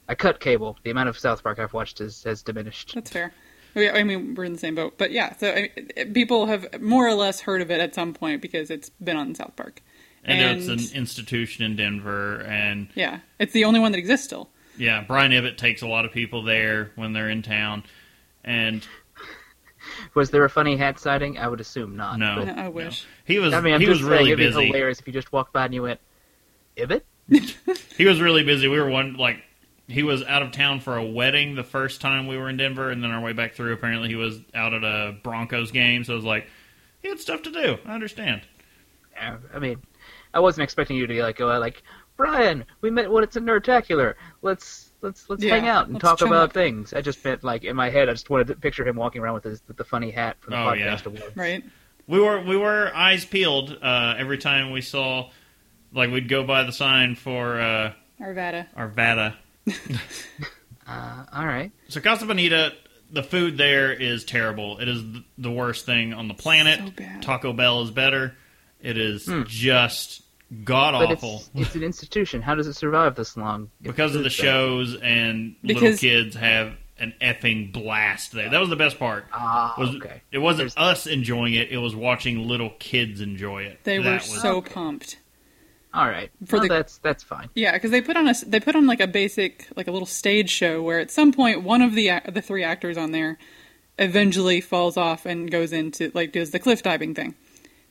[0.10, 0.78] I cut cable.
[0.84, 2.94] The amount of South Park I've watched has has diminished.
[2.94, 3.34] That's fair.
[3.76, 5.36] I mean, we're in the same boat, but yeah.
[5.38, 8.90] So I, people have more or less heard of it at some point because it's
[8.90, 9.82] been on South Park,
[10.26, 14.50] And, it's an institution in Denver, and yeah, it's the only one that exists still.
[14.78, 17.84] yeah, Brian Ibbott takes a lot of people there when they're in town,
[18.44, 18.86] and
[20.14, 21.38] Was there a funny hat sighting?
[21.38, 22.18] I would assume not.
[22.20, 22.70] no, I- I no.
[22.72, 23.06] wish.
[23.26, 25.14] he was I mean, I'm he just was saying really it'd be hilarious if you
[25.14, 26.00] just walked by and you went,
[26.78, 27.06] Ibbott?
[27.98, 28.68] He was really busy.
[28.68, 29.44] We were one like
[29.88, 32.90] he was out of town for a wedding the first time we were in Denver,
[32.90, 36.04] and then our way back through, apparently he was out at a Broncos game.
[36.06, 36.48] So it was like
[37.02, 37.78] he had stuff to do.
[37.86, 38.42] I understand.
[39.54, 39.82] I mean,
[40.34, 41.84] I wasn't expecting you to be like go like,
[42.18, 44.16] Brian, we met when it's a nerdtacular.
[44.42, 46.94] Let's let's let's Yeah, hang out and talk about up." things.
[46.94, 49.36] I just meant like in my head, I just wanted to picture him walking around
[49.36, 51.00] with his with the funny hat from the Oh, podcast yeah.
[51.06, 51.36] awards.
[51.38, 51.64] Right?
[52.08, 55.30] We were we were eyes peeled uh, every time we saw
[55.94, 58.68] like we'd go by the sign for uh, Arvada.
[58.76, 59.36] Arvada.
[60.86, 61.72] Uh, all right.
[61.88, 62.74] So Casa Bonita,
[63.10, 64.80] the food there is terrible.
[64.80, 65.02] It is
[65.38, 66.80] the worst thing on the planet.
[66.80, 67.22] So bad.
[67.22, 68.36] Taco Bell is better.
[68.82, 70.23] It is just
[70.64, 70.94] god.
[70.96, 71.38] Awful.
[71.56, 72.42] it's it's an institution.
[72.42, 73.70] How does it survive this long?
[73.82, 74.44] Because of the it's bad?
[74.44, 78.50] shows and little kids have an effing blast there.
[78.50, 79.26] That was the best part.
[79.34, 80.22] Ah, Was okay.
[80.32, 83.80] it wasn't There's- us enjoying it; it was watching little kids enjoy it.
[83.84, 84.74] They That were was, so Okay.
[84.74, 85.18] pumped.
[85.94, 86.32] All right.
[86.46, 87.50] For well, the- that's that's fine.
[87.56, 90.06] Yeah, because they put on a they put on like a basic like a little
[90.08, 93.38] stage show where at some point one of the the three actors on there
[94.00, 97.36] eventually falls off and goes into like does the cliff diving thing.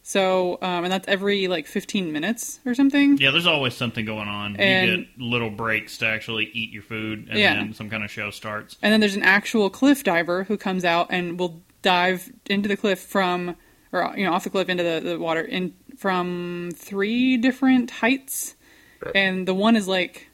[0.03, 3.19] So um, and that's every like 15 minutes or something.
[3.19, 4.57] Yeah, there's always something going on.
[4.57, 7.55] And- you get little breaks to actually eat your food, and Yeah.
[7.55, 8.77] then some kind of show starts.
[8.83, 12.77] And then there's an actual cliff diver who comes out and will dive into the
[12.77, 13.57] cliff from,
[13.93, 18.57] or you know, off the cliff into the, the water in from three different heights,
[19.01, 20.29] But- and the one is like,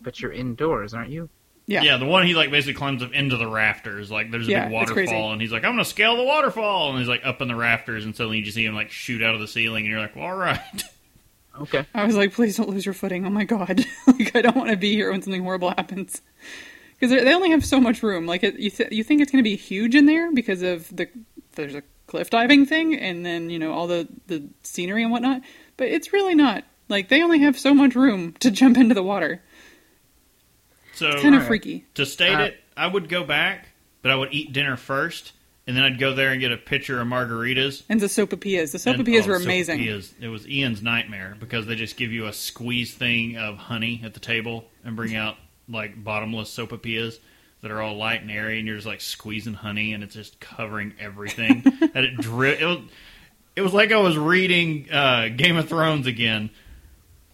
[0.00, 1.28] But you're indoors, aren't you?
[1.68, 4.10] Yeah, Yeah, the one he like basically climbs up into the rafters.
[4.10, 6.98] Like there's a Yeah, big waterfall, and he's like, "I'm gonna scale the waterfall," and
[6.98, 9.34] he's like up in the rafters, and suddenly you just see him like shoot out
[9.34, 10.58] of the ceiling, and you're like, well, "All right."
[11.60, 11.84] Okay.
[11.92, 13.26] I was like, please don't lose your footing.
[13.26, 16.22] Oh my god, like I don't want to be here when something horrible happens.
[16.98, 18.26] Because they only have so much room.
[18.26, 20.88] Like it, you, th- you think it's going to be huge in there because of
[20.94, 21.08] the
[21.56, 25.42] there's a cliff diving thing, and then you know all the the scenery and whatnot.
[25.76, 26.62] But it's really not.
[26.88, 29.42] Like they only have so much room to jump into the water.
[30.98, 31.48] So It's kind of Alright.
[31.48, 31.84] freaky.
[31.94, 33.68] to state Uh, it, I would go back,
[34.02, 35.32] but I would eat dinner first,
[35.66, 37.82] and then I'd go there and get a pitcher of margaritas.
[37.88, 38.72] And the sopapillas.
[38.72, 39.80] The And- sopapillas oh, were amazing.
[39.80, 40.12] sopapillas.
[40.20, 44.14] It was Ian's nightmare because they just give you a squeeze thing of honey at
[44.14, 45.36] the table and bring out
[45.68, 47.18] like bottomless sopapillas
[47.60, 50.38] that are all light and airy, and you're just like squeezing honey, and it's just
[50.40, 51.62] covering everything.
[51.94, 52.60] and it drip.
[52.60, 52.78] It was,
[53.56, 56.50] it was like I was reading uh, Game of Thrones again.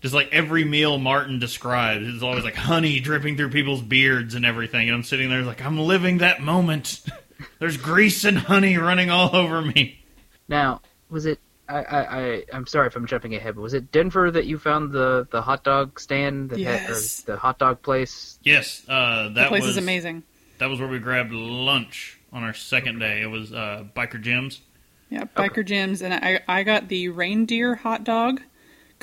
[0.05, 4.45] Just like every meal Martin describes, it's always like honey dripping through people's beards and
[4.45, 4.87] everything.
[4.87, 7.01] And I'm sitting there like I'm living that moment.
[7.59, 10.05] There's grease and honey running all over me.
[10.47, 11.41] Now, was it?
[11.71, 14.59] I, I, I I'm sorry if I'm jumping ahead, but was it Denver that you
[14.59, 17.23] found the the hot dog stand that had, Yes.
[17.27, 18.39] or the hot dog place?
[18.43, 20.23] Yes, uh, that the place was is amazing.
[20.59, 23.23] That was where we grabbed lunch on our second day.
[23.23, 24.61] It was uh, Biker Jim's.
[25.09, 28.43] Yeah, Biker Jim's, and I I got the reindeer hot dog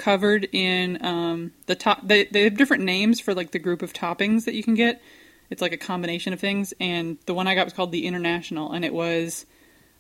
[0.02, 2.02] covered in um the top.
[2.08, 5.02] They they have different names for like the group of toppings that you can get.
[5.49, 8.72] It's like a combination of things, and the one I got was called the International,
[8.72, 9.45] and it was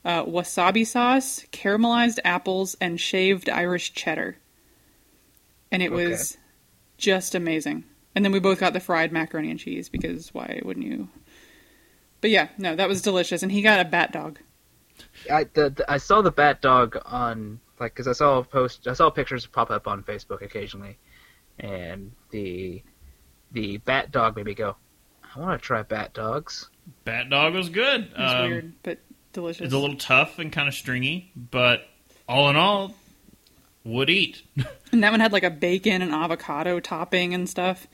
[0.05, 4.37] uh, wasabi sauce, caramelized apples, and shaved Irish cheddar,
[5.71, 6.01] and it Okay.
[6.15, 6.37] was
[6.97, 7.83] just amazing.
[8.15, 11.09] And then we both got the fried macaroni and cheese because why wouldn't you?
[12.21, 14.39] But yeah, no, that was delicious, and he got a bat dog.
[15.31, 18.93] I the, the I saw the bat dog on like because I saw post I
[18.93, 20.97] saw pictures pop up on Facebook occasionally,
[21.59, 22.81] and the
[23.51, 24.77] the bat dog made me go,
[25.35, 26.69] I want to try bat dogs.
[27.05, 28.01] Bat Dog was good.
[28.05, 28.99] It was Um, weird, but
[29.33, 29.65] delicious.
[29.65, 31.81] It's a little tough and kind of stringy, but
[32.27, 32.95] all in all,
[33.83, 34.41] would eat.
[34.93, 37.87] And that one had like a bacon and avocado topping and stuff.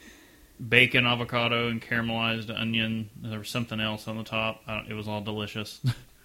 [0.68, 3.12] Bacon, avocado, and caramelized onion.
[3.22, 4.64] There was something else on the top.
[4.68, 5.80] I don't, it was all delicious.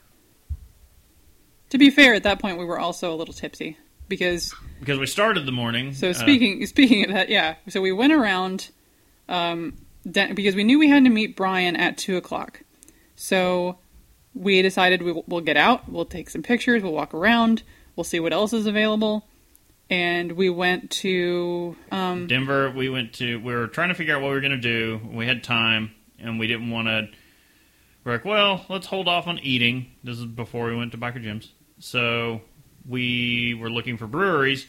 [1.72, 5.06] To be fair, at that point we were also a little tipsy because because we
[5.06, 5.94] started the morning.
[5.94, 7.54] so uh, speaking speaking of that, yeah.
[7.70, 8.70] So we went around
[9.26, 12.62] um, da- because we knew we had to meet Brian at two o'clock.
[13.16, 13.78] So
[14.34, 17.62] we decided we, we'll get out, we'll take some pictures, we'll walk around,
[17.96, 19.26] we'll see what else is available,
[19.88, 23.40] and we went to um, Denver, we went to.
[23.40, 25.00] We were trying to figure out what we were going to do.
[25.10, 27.08] We had time, and we didn't want to.
[28.04, 29.92] We're like, well, let's hold off on eating.
[30.04, 31.50] This is before we went to Biker Jim's.
[31.82, 32.42] So
[32.88, 34.68] we were looking for breweries,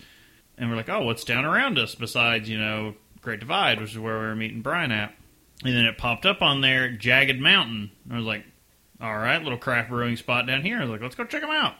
[0.57, 3.99] and we're like, oh, what's down around us besides, you know, Great Divide, which is
[3.99, 5.13] where we were meeting Brian at.
[5.63, 7.91] And then it popped up on there, Jagged Mountain.
[8.09, 8.43] I was like,
[8.99, 10.79] all right, little craft brewing spot down here.
[10.79, 11.75] I was like, let's go check them out.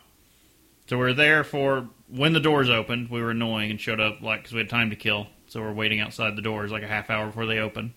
[0.87, 3.09] So we are there for when the doors opened.
[3.09, 5.27] We were annoying and showed up like because we had time to kill.
[5.47, 7.93] So we're waiting outside the doors like a half hour before they open.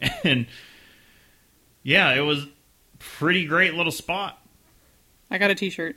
[0.24, 0.46] And
[1.82, 2.46] yeah, it was
[2.98, 4.38] pretty great little spot.
[5.30, 5.96] I got a T-shirt,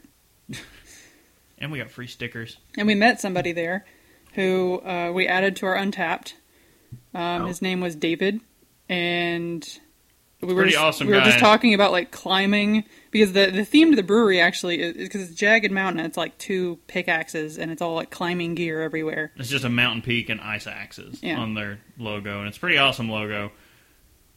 [1.58, 2.58] And we got free stickers.
[2.78, 3.86] and we met somebody there
[4.34, 6.34] who uh, we added to our Untappd.
[7.14, 7.46] Um, Oh.
[7.48, 8.40] His name was David,
[8.88, 9.68] and
[10.42, 13.90] we were just, awesome we were just talking about like climbing because the the theme
[13.90, 16.06] to the brewery actually is because it's jagged mountain.
[16.06, 19.32] It's like two pickaxes, and it's all like climbing gear everywhere.
[19.36, 21.40] It's just a mountain peak and ice axes Yeah.
[21.40, 23.52] on their logo, and it's a pretty awesome logo.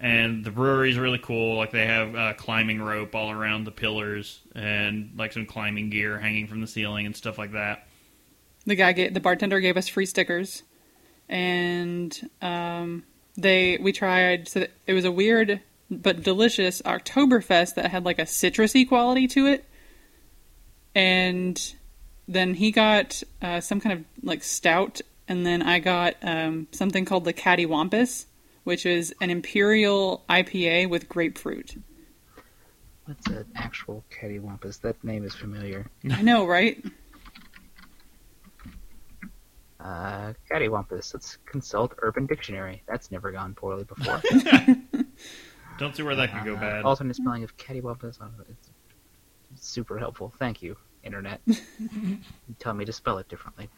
[0.03, 1.57] And the brewery's really cool.
[1.57, 6.19] Like they have uh, climbing rope all around the pillars, and like some climbing gear
[6.19, 7.87] hanging from the ceiling and stuff like that.
[8.67, 10.63] the guy the bartender gave us free stickers
[11.29, 13.05] and um,
[13.37, 18.23] they we tried so it was a weird but delicious oktoberfest that had like a
[18.25, 19.65] citrusy quality to it
[20.95, 21.75] and
[22.29, 27.05] then he got uh, some kind of like stout and then i got um, something
[27.05, 28.27] called the cattywampus
[28.65, 31.77] which is an imperial ipa with grapefruit
[33.07, 34.81] What's an actual cattywampus?
[34.83, 35.87] That name is familiar.
[36.11, 36.83] i know right
[39.81, 41.15] Uh, cattywampus.
[41.15, 42.83] Let's consult Urban Dictionary.
[42.87, 44.21] That's never gone poorly before.
[45.79, 46.85] Don't see where that could go Uh, bad.
[46.85, 48.21] Alternate spelling of cattywampus.
[48.21, 48.71] uh, It's
[49.55, 50.35] super helpful.
[50.39, 51.41] Thank you, internet.
[51.47, 52.19] you
[52.59, 53.71] tell me to spell it differently.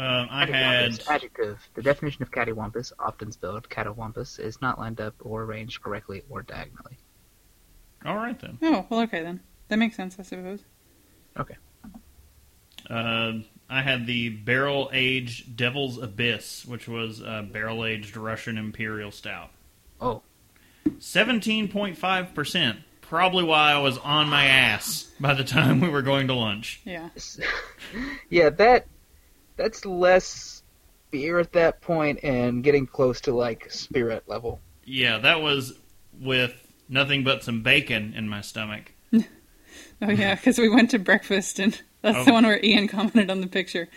[0.00, 1.68] Um, I had Cattywampus, adjective.
[1.74, 6.42] The definition of cattywampus, often spelled catawampus, is not lined up or arranged correctly or
[6.42, 6.96] diagonally.
[8.06, 8.58] all right then.
[8.62, 10.64] oh well okay then that makes sense i suppose
[11.38, 11.56] Okay.
[12.88, 13.32] Uh,
[13.68, 19.50] I had the barrel aged Devil's Abyss, which was a barrel aged Russian Imperial Stout.
[20.00, 20.22] Oh,
[20.88, 22.78] 17.5%.
[23.02, 26.80] Probably why I was on my ass by the time we were going to lunch.
[26.84, 27.10] yeah
[28.30, 28.86] yeah, that
[29.60, 30.62] that's less
[31.10, 34.60] beer at that point and getting close to like spirit level.
[34.84, 35.78] Yeah, that was
[36.20, 36.54] with
[36.88, 38.92] nothing but some bacon in my stomach.
[40.02, 42.24] Oh yeah, because we went to breakfast and that's Oh.
[42.24, 43.88] the one where Ian commented on the picture.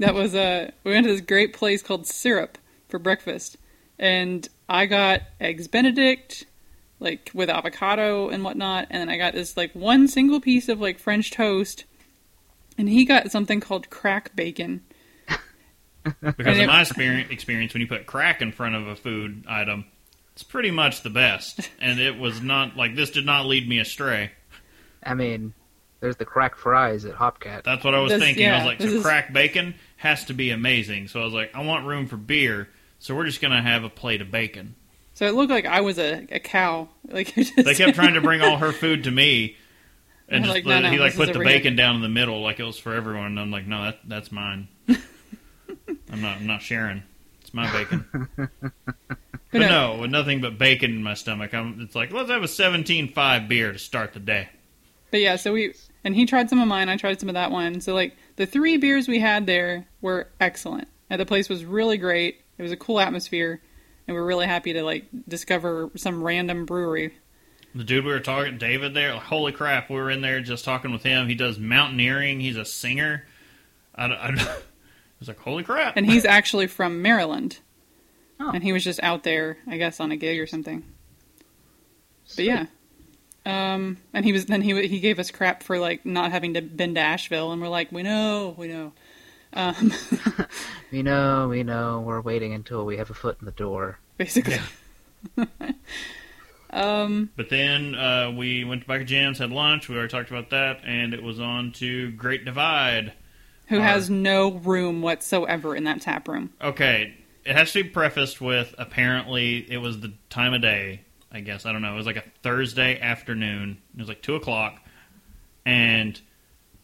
[0.00, 3.56] That was uh we went to this great place called Syrup for breakfast,
[3.98, 6.44] and I got eggs Benedict,
[7.00, 10.80] like with avocado and whatnot, and then I got this like one single piece of
[10.80, 11.84] like French toast,
[12.76, 14.82] and he got something called crack bacon.
[16.20, 19.84] Because in my experience, experience, when you put crack in front of a food item,
[20.32, 21.70] it's pretty much the best.
[21.80, 24.32] And it was not like this did not lead me astray.
[25.02, 25.54] I mean,
[26.00, 27.64] there's the crack fries at Hopcat.
[27.64, 28.48] That's what I was This- thinking.
[28.48, 31.08] I was like, this so is- crack bacon has to be amazing.
[31.08, 33.88] So I was like, I want room for beer, so we're just gonna have a
[33.88, 34.74] plate of bacon.
[35.14, 36.88] So it looked like I was a, a cow.
[37.08, 39.56] Like just, They kept trying to bring all her food to me,
[40.28, 41.58] and just like, no, no, he like put the over here.
[41.58, 43.26] bacon down in the middle like it was for everyone.
[43.26, 44.68] And I'm like, no, that that's mine.
[46.16, 47.02] I'm not I'm not sharing.
[47.40, 48.28] It's my bacon.
[49.52, 49.94] But no.
[49.94, 53.48] no, with nothing but bacon in my stomach, I'm, it's like let's have a 17.5
[53.48, 54.48] beer to start the day.
[55.10, 55.72] But yeah, so we
[56.04, 56.88] and he tried some of mine.
[56.88, 57.80] I tried some of that one.
[57.80, 60.88] So like the three beers we had there were excellent.
[61.08, 62.40] And the place was really great.
[62.58, 63.62] It was a cool atmosphere,
[64.06, 67.14] and we were really happy to like discover some random brewery.
[67.74, 70.92] The dude we were talking, David, there, holy crap, we were in there just talking
[70.92, 71.28] with him.
[71.28, 72.40] He does mountaineering.
[72.40, 73.26] He's a singer.
[73.94, 74.56] I, I, I
[75.18, 75.96] was like, holy crap.
[75.96, 77.58] And he's actually from Maryland,
[78.38, 78.50] Oh.
[78.52, 80.84] and he was just out there, I guess, on a gig or something.
[82.34, 82.66] But yeah.
[83.46, 86.62] Um, and he was then he he gave us crap for like not having to
[86.62, 88.92] been to Asheville, and we're like, we know, we know.
[89.52, 89.92] Um,
[90.92, 92.00] We know, we know.
[92.00, 93.98] We're waiting until we have a foot in the door.
[94.16, 94.58] basically.
[96.70, 99.88] um, But then uh, we went to Biker Jim's, had lunch.
[99.88, 103.12] We already talked about that, and it was on to Great Divide.
[103.66, 106.52] Who Are- has no room whatsoever in that tap room.
[106.60, 107.14] Okay,
[107.44, 111.02] it has to be prefaced with apparently it was the time of day.
[111.30, 111.92] I guess I don't know.
[111.92, 113.78] It was like a Thursday afternoon.
[113.94, 114.80] It was like two o'clock,
[115.64, 116.18] and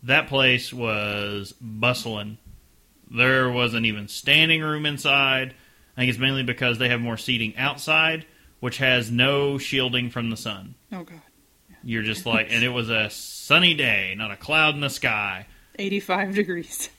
[0.02, 2.38] that place was bustling.
[3.10, 5.54] There wasn't even standing room inside.
[5.96, 8.24] I think it's mainly because they have more seating outside,
[8.60, 10.74] which has no shielding from the sun.
[10.92, 11.20] Oh god.
[11.84, 15.46] You're just like, and it was a sunny day, not a cloud in the sky.
[15.78, 16.90] 85 degrees.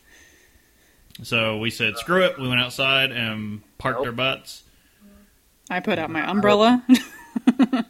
[1.21, 2.39] So we said, screw it.
[2.39, 4.07] We went outside and parked Nope.
[4.07, 4.63] our butts.
[5.69, 6.83] I put out my umbrella.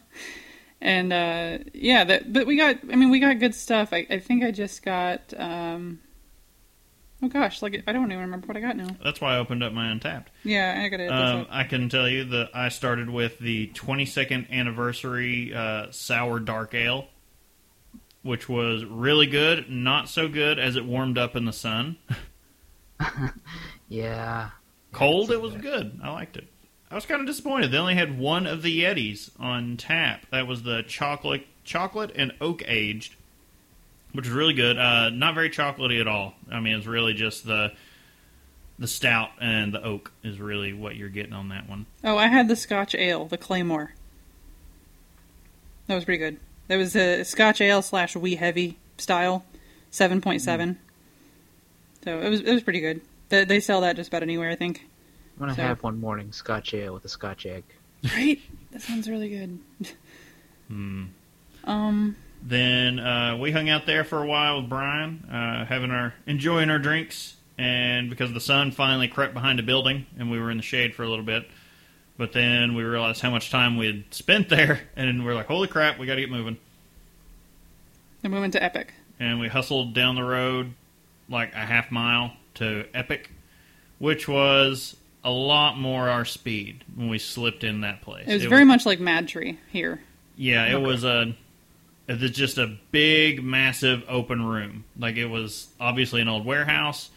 [0.80, 3.92] and uh yeah, that but we got I mean we got good stuff.
[3.92, 6.00] I, I think I just got um
[7.22, 8.88] Oh gosh, like I don't even remember what I got now.
[9.02, 10.26] That's why I opened up my Untappd.
[10.42, 11.14] Yeah, I gotta.
[11.14, 16.74] Um, I can tell you that I started with the 22nd anniversary uh, sour dark
[16.74, 17.08] ale,
[18.24, 19.70] which was really good.
[19.70, 21.96] Not so good as it warmed up in the sun.
[23.88, 24.50] Yeah.
[24.92, 26.00] Cold, it was good.
[26.02, 26.46] I liked it.
[26.90, 27.70] I was kind of disappointed.
[27.70, 30.26] They only had one of the Yetis on tap.
[30.30, 33.14] That was the chocolate, chocolate and oak aged,
[34.12, 34.78] which was really good.
[34.78, 36.34] Uh, not very chocolatey at all.
[36.50, 37.72] I mean, it's really just the
[38.78, 41.86] the stout and the oak is really what you're getting on that one.
[42.02, 43.92] oh, I had the Scotch ale, the Claymore.
[45.86, 46.40] That was pretty good.
[46.68, 49.44] That was a Scotch ale slash wee heavy style,
[49.90, 50.78] seven point seven.
[52.04, 53.00] So it was it was pretty good.
[53.28, 54.86] They, they sell that just about anywhere, I think.
[55.36, 57.64] I'm gonna So- have one morning Scotch ale with a Scotch egg.
[58.14, 58.38] Right?
[58.72, 59.58] That sounds really good.
[60.68, 61.04] Hmm.
[61.64, 66.14] Um, Then uh, we hung out there for a while with Brian, uh, having our
[66.26, 70.50] enjoying our drinks, and because the sun finally crept behind a building, and we were
[70.50, 71.46] in the shade for a little bit.
[72.16, 75.68] But then we realized how much time we had spent there, and we're like, "Holy
[75.68, 76.58] crap, we got to get moving!"
[78.22, 78.92] And we went to Epic.
[79.20, 80.74] And we hustled down the road
[81.28, 83.30] like a half mile to Epic,
[83.98, 88.26] which was a lot more our speed when we slipped in that place.
[88.28, 90.02] It was very much like Mad Tree here.
[90.36, 91.34] Yeah, it was a.
[92.06, 94.84] It was just a big, massive open room.
[94.98, 97.10] Like it was obviously an old warehouse,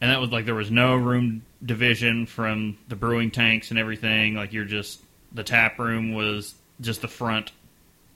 [0.00, 4.34] and that was like there was no room division from the brewing tanks and everything.
[4.34, 5.00] Like you're just
[5.32, 7.52] the tap room was just the front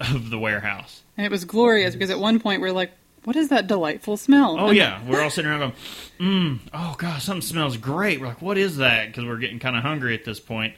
[0.01, 1.03] of the warehouse.
[1.16, 2.93] And it was glorious because at one point we are like,
[3.24, 4.57] what is that delightful smell?
[4.59, 5.72] Oh And- yeah, we're all sitting around going,
[6.18, 9.76] mm, "Oh gosh, something smells great." We're like, "What is that?" Because we're getting kind
[9.76, 10.74] of hungry at this point.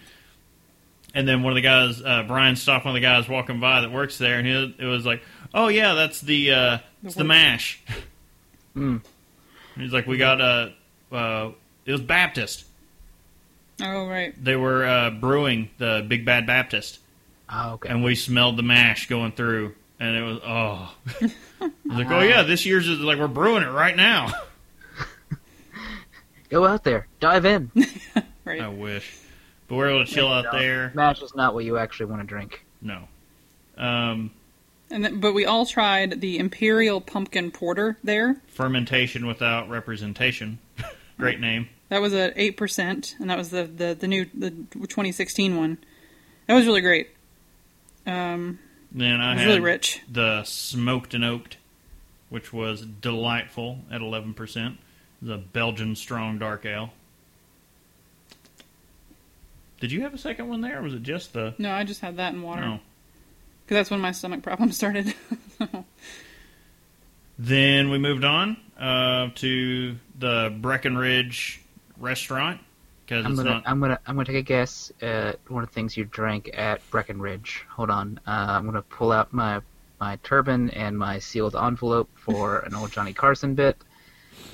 [1.14, 3.80] And then one of the guys, uh, Brian, stopped one of the guys walking by
[3.80, 5.22] that works there, and he, it was like,
[5.54, 7.80] "Oh yeah, that's the uh, it's the mash."
[8.76, 9.00] Mm.
[9.76, 10.72] He's like, "We got a.
[11.12, 11.50] uh,
[11.86, 12.64] it was Baptist.
[13.82, 14.32] Oh, right.
[14.42, 16.98] They were uh, brewing the Big Bad Baptist,
[17.50, 17.88] Oh, okay.
[17.88, 20.94] and we smelled the mash going through, and it was oh."
[21.60, 24.30] Was like, "Oh yeah, this year's is like we're brewing it right now."
[26.50, 27.70] Go out there, dive in.
[28.46, 28.60] Right.
[28.60, 29.16] I wish,
[29.68, 30.92] but we're able to chill out No, there.
[30.94, 32.62] Mash is not what you actually want to drink.
[32.82, 33.08] No.
[33.78, 34.32] Um,
[34.90, 38.36] And then, but we all tried the Imperial Pumpkin Porter there.
[38.48, 40.58] fermentation without representation.
[41.18, 41.68] Great name.
[41.90, 45.78] That was at eight percent, and that was the, the the new the 2016 one.
[46.46, 47.10] That was really great.
[48.06, 48.58] Um,
[48.92, 50.00] Then I it was had really rich.
[50.10, 51.56] the smoked and oaked,
[52.28, 54.76] which was delightful at 11%.
[55.22, 56.90] The Belgian strong dark ale.
[59.80, 61.54] Did you have a second one there, or was it just the?
[61.58, 62.80] No, I just had that in water No.
[63.64, 65.14] because that's when my stomach problem started.
[65.58, 65.84] So,
[67.38, 71.60] Then we moved on uh, to the Breckenridge
[71.98, 72.60] restaurant
[73.04, 73.62] because I'm gonna, not.
[73.66, 76.80] I'm gonna, I'm gonna take a guess at one of the things you drank at
[76.90, 77.64] Breckenridge.
[77.70, 79.60] Hold on, uh, I'm gonna pull out my
[80.00, 83.76] my turban and my sealed envelope for an old Johnny Carson bit,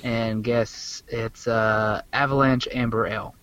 [0.03, 3.35] and guess it's uh, Avalanche Amber Ale.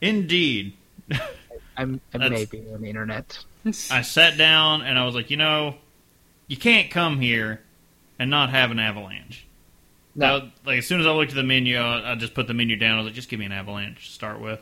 [0.00, 0.74] Indeed.
[1.76, 3.38] I'm, I may be on the internet.
[3.90, 5.76] I sat down and I was like, you know,
[6.48, 7.62] you can't come here
[8.18, 9.46] and not have an avalanche.
[10.14, 10.38] No.
[10.38, 12.54] Now, like as soon as I looked at the menu, I, I just put the
[12.54, 12.94] menu down.
[12.94, 14.60] I was like, just give me an avalanche to start with.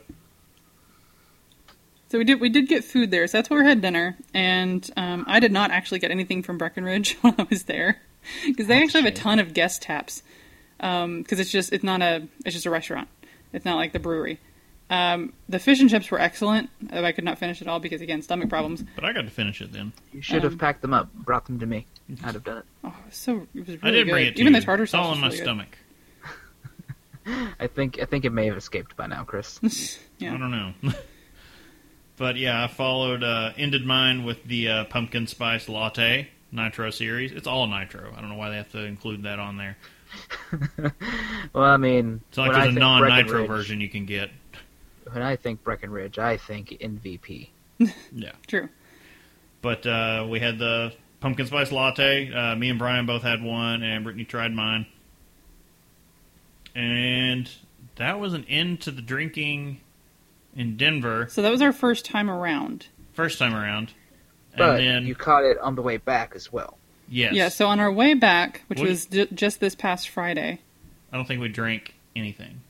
[2.09, 3.27] so we did we did get food there.
[3.27, 6.57] So that's where we had dinner, and um, I did not actually get anything from
[6.57, 8.01] Breckenridge while I was there
[8.45, 10.23] because they actually have a ton of guest taps.
[10.77, 13.07] Because it's just it's not a it's just a restaurant.
[13.53, 14.39] It's not like the brewery.
[14.89, 16.69] Um, the fish and chips were excellent.
[16.91, 18.83] I could not finish it all because again stomach problems.
[18.95, 19.93] But I got to finish it then.
[20.11, 21.85] You should have Um, packed them up, brought them to me.
[22.23, 22.65] I'd have done it.
[22.83, 24.11] Oh, it so it was really I did good.
[24.11, 24.59] bring it to Even you.
[24.59, 24.99] the tartar sauce.
[24.99, 25.77] It's all sauce in my really stomach.
[27.59, 29.59] I think, I think it may have escaped by now, Chris.
[30.19, 30.29] good.
[30.29, 30.73] I don't know.
[32.17, 37.31] but yeah, I followed, uh, ended mine with the uh, pumpkin spice latte nitro series.
[37.31, 38.13] It's all nitro.
[38.15, 39.77] I don't know why they have to include that on there.
[41.53, 44.29] well, I mean, It's like there's a non nitro version you can get.
[45.11, 47.49] When I think Breckenridge, I think MVP.
[48.11, 48.31] Yeah.
[48.47, 48.69] True.
[49.61, 52.31] But uh, we had the pumpkin spice latte.
[52.33, 54.85] Uh, me and Brian both had one, and Brittany tried mine.
[56.75, 57.49] And
[57.95, 59.81] that was an end to the drinking
[60.55, 62.87] in Denver, So that was our first time around.
[63.13, 63.93] first time around.
[64.53, 66.77] And But then, you caught it on the way back as well.
[67.09, 67.47] yes, Yeah.
[67.49, 70.59] So on our way back, which What- was ju- just this past Friday.
[71.11, 72.61] I don't think we drank anything.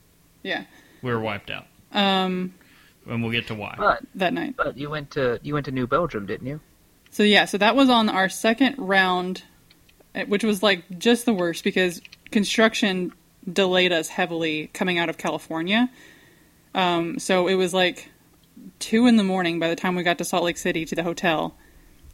[0.42, 0.64] Yeah.
[1.00, 2.54] We were wiped out, Um,
[3.08, 3.74] and we'll get to why.
[3.76, 4.54] But that night.
[4.56, 6.60] but you went to you went to New Belgium, didn't you?
[7.12, 9.44] So yeah, so that was on our second round,
[10.14, 12.00] eh, which was like just the worst because
[12.30, 13.12] construction
[13.50, 15.90] delayed us heavily coming out of California.
[16.74, 18.10] Um, so it was like
[18.78, 21.02] two in the morning by the time we got to Salt Lake City to the
[21.02, 21.54] hotel,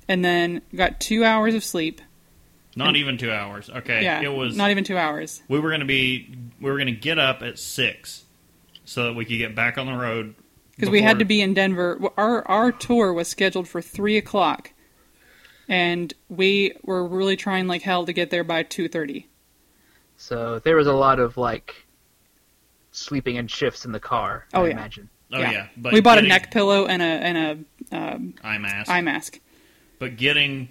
[0.09, 2.01] and then got two hours of sleep.
[2.75, 3.71] Not even two hours.
[3.71, 4.57] Okay, yeah, it was.
[4.57, 5.43] not even two hours.
[5.49, 6.37] we were going to be.
[6.61, 8.25] We were to get up at six,
[8.85, 10.35] so that we could get back on the road.
[10.75, 12.01] because we had to be in Denver.
[12.17, 14.73] Our our tour was scheduled for three o'clock,
[15.69, 19.29] and we were really trying like hell to get there by two thirty.
[20.17, 21.87] So there was a lot of like
[22.91, 24.47] sleeping in shifts in the car.
[24.55, 24.73] Oh, I yeah.
[24.73, 25.09] imagine.
[25.33, 28.59] Oh yeah, but we bought getting, a neck pillow and a and a um, eye
[28.59, 28.91] mask.
[28.91, 29.41] eye mask.
[29.99, 30.69] But getting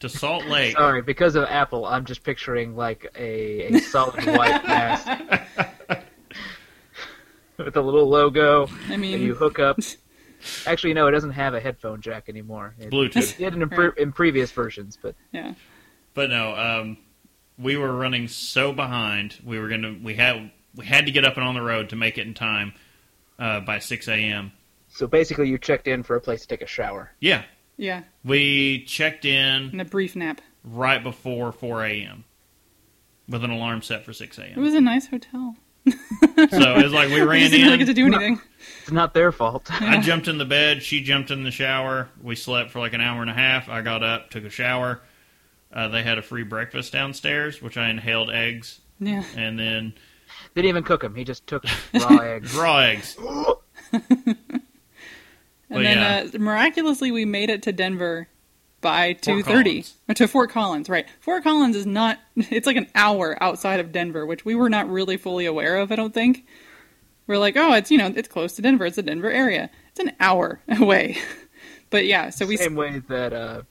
[0.00, 0.76] to Salt Lake.
[0.76, 5.06] Sorry, because of Apple, I'm just picturing like a, a solid white mask
[7.56, 8.66] with a little logo.
[8.88, 9.78] I And you hook up.
[10.66, 12.74] Actually, no, it doesn't have a headphone jack anymore.
[12.78, 13.32] It, Bluetooth.
[13.32, 15.54] It did in, pre- in previous versions, but yeah,
[16.14, 16.98] But no, um,
[17.58, 19.36] we were running so behind.
[19.44, 19.96] We were gonna.
[20.02, 20.50] We had.
[20.74, 22.72] We had to get up and on the road to make it in time
[23.38, 24.52] uh, by six a.m.
[24.88, 27.12] so basically, you checked in for a place to take a shower.
[27.20, 27.42] Yeah,
[27.76, 30.40] yeah, we checked in and a brief nap.
[30.64, 32.24] right before four a.m.
[33.28, 34.52] with an alarm set for six a.m.
[34.56, 35.56] It was a nice hotel.
[35.86, 38.40] So it was like we We ran just didn't really get to do anything.
[38.82, 39.66] It's not their fault.
[39.70, 40.82] I jumped in the bed.
[40.82, 42.08] She jumped in the shower.
[42.22, 43.68] We slept for like an hour and a half.
[43.68, 45.00] I got up, took a shower.
[45.72, 49.94] Uh, they had a free breakfast downstairs, which I inhaled eggs, Yeah, and then
[50.54, 51.14] Didn't even cook them.
[51.14, 51.64] He just took
[51.94, 52.54] raw eggs.
[52.54, 53.16] raw eggs.
[53.18, 54.36] and
[55.70, 56.28] Well, then yeah.
[56.34, 58.28] uh, miraculously we made it to Denver
[58.82, 59.70] by two Fort thirty.
[59.70, 59.96] Collins.
[60.10, 61.06] Or to Fort Collins, right?
[61.20, 62.18] Fort Collins is not.
[62.36, 65.90] It's like an hour outside of Denver, which we were not really fully aware of.
[65.90, 66.46] I don't think.
[67.26, 68.84] We're like, oh, it's you know, it's close to Denver.
[68.84, 69.70] It's the Denver area.
[69.90, 71.16] It's an hour away.
[71.88, 73.62] but yeah, so we Same way that uh,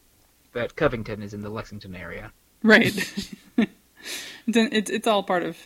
[0.53, 2.31] that Covington is in the Lexington area.
[2.63, 2.95] right.
[3.57, 5.57] it's, an- it's it's all part of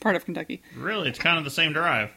[0.00, 0.62] part of Kentucky.
[0.76, 2.10] Really, it's kind of the same drive,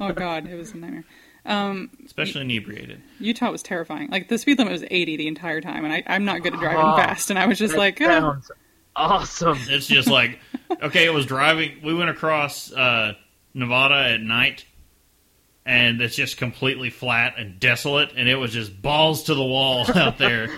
[0.00, 1.04] oh God, it was a nightmare.
[1.44, 3.02] Um, especially inebriated.
[3.18, 4.08] Utah was terrifying.
[4.10, 6.60] Like the speed limit was 80 the entire time, and I, I'm not good at
[6.60, 7.30] driving Oh, fast.
[7.30, 8.40] And I was just like, oh.
[8.94, 9.58] awesome.
[9.68, 10.38] It's just like,
[10.82, 11.80] okay, it was driving.
[11.82, 13.14] We went across uh,
[13.54, 14.64] Nevada at night,
[15.66, 19.84] and it's just completely flat and desolate, and it was just balls to the wall
[19.96, 20.48] out there.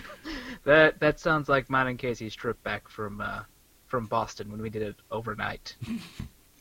[0.64, 3.42] That that sounds like mine and Casey's trip back from uh,
[3.86, 5.76] from Boston when we did it overnight.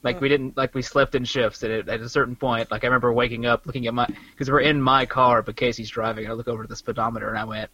[0.03, 2.69] Like we didn't like we slept in shifts at it, at a certain point.
[2.69, 5.89] Like I remember waking up, looking at my because we're in my car, but Casey's
[5.89, 6.25] driving.
[6.25, 7.71] And I look over to the speedometer and I went,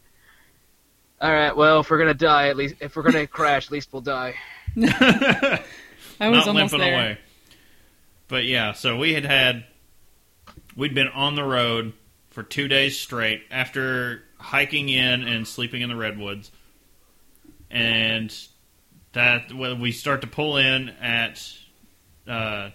[1.19, 3.89] "All right, well, if we're gonna die, at least if we're gonna crash, at least
[3.91, 4.35] we'll die."
[4.77, 6.93] I was Not almost limping there.
[6.93, 7.17] away.
[8.27, 9.65] But yeah, so we had had,
[10.75, 11.93] we'd been on the road
[12.29, 16.51] for two days straight after hiking in and sleeping in the redwoods,
[17.71, 18.31] and
[19.13, 21.41] that when we start to pull in at
[22.29, 22.69] uh,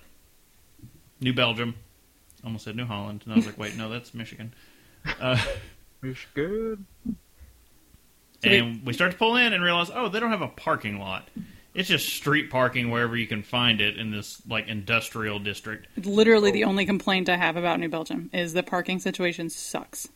[1.20, 1.74] New Belgium,
[2.44, 4.52] almost said New Holland, and I was like, wait, no, that's Michigan.
[5.20, 5.40] Uh,
[6.02, 6.86] Michigan.
[8.42, 11.28] and we start to pull in and realize, oh, they don't have a parking lot.
[11.72, 15.88] It's just street parking wherever you can find it in this like industrial district.
[16.07, 20.09] Literally the only complaint I have about New Belgium is the parking situation sucks.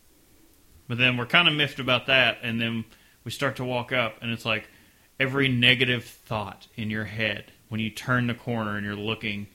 [0.86, 2.84] But then we're kind of miffed about that, and then
[3.24, 4.68] we start to walk up, and it's like
[5.18, 9.46] every negative thought in your head when you turn the corner and you're looking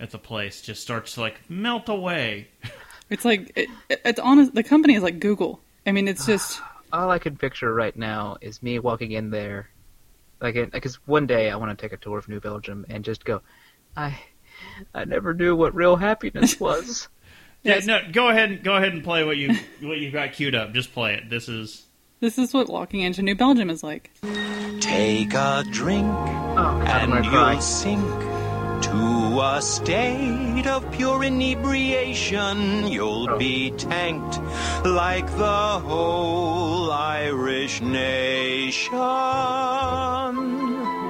[0.00, 2.48] at the place just starts to like melt away.
[3.10, 4.54] It's like it, it's honest.
[4.54, 5.60] The company is like Google.
[5.86, 6.58] I mean, it's just
[6.92, 9.68] All I can picture right now is me walking in there,
[10.40, 13.24] like, because one day I want to take a tour of New Belgium and just
[13.26, 13.42] go,
[13.94, 14.18] I,
[14.94, 17.08] I never knew what real happiness was.
[17.62, 17.86] Yeah, Yes.
[17.86, 20.72] no, go ahead and go ahead and play what you what you got queued up.
[20.72, 21.28] Just play it.
[21.28, 21.84] This is
[22.20, 24.10] this is what walking into New Belgium is like.
[24.80, 26.06] Take a drink
[26.56, 28.04] Oh, and you'll sink
[28.82, 32.86] to a state of pure inebriation.
[32.86, 33.38] You'll Oh.
[33.38, 34.38] be tanked
[34.84, 38.92] like the whole Irish nation.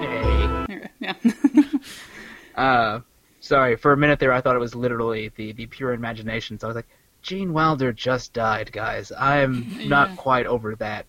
[0.00, 0.88] Hey.
[1.00, 1.14] Yeah,
[2.54, 3.00] Uh,
[3.40, 6.66] sorry, for a minute there I thought it was literally the, the pure imagination, so
[6.66, 6.88] I was like,
[7.24, 9.10] Gene Wilder just died, guys.
[9.18, 9.88] I'm Yeah.
[9.88, 11.06] not quite over that.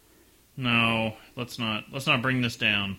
[0.58, 1.14] no.
[1.36, 2.98] Let's not let's not bring this down.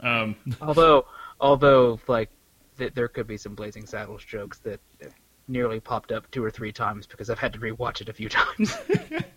[0.00, 1.06] Um, Although,
[1.40, 2.28] although, like,
[2.76, 5.12] th- there could be some Blazing Saddles jokes that that
[5.48, 8.28] nearly popped up two or three times because I've had to rewatch it a few
[8.40, 8.76] times.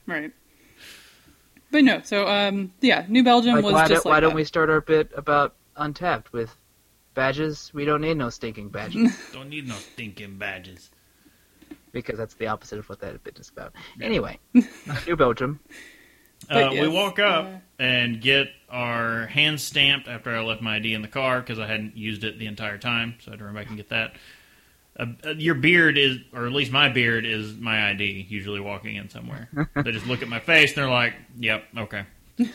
[0.05, 0.31] right.
[1.71, 4.35] But no, so um, yeah, New Belgium like, was why, just don't, like why don't
[4.35, 6.53] we start our bit about Untappd with
[7.13, 7.71] badges?
[7.73, 10.91] We don't need no stinking badges don't need no stinking badges.
[11.91, 13.73] Because that's the opposite of what that bit is about.
[13.97, 14.05] Yeah.
[14.05, 14.39] Anyway,
[15.07, 15.59] New Belgium.
[16.49, 20.77] But Uh, we walk up uh, and get our hands stamped after I left my
[20.77, 23.39] ID in the car because I hadn't used it the entire time, so I had
[23.39, 24.13] to run back and get that.
[24.97, 28.25] Uh, uh, your beard is, or at least my beard is my ID.
[28.27, 32.05] Usually walking in somewhere, they just look at my face and they're like, "Yep, okay."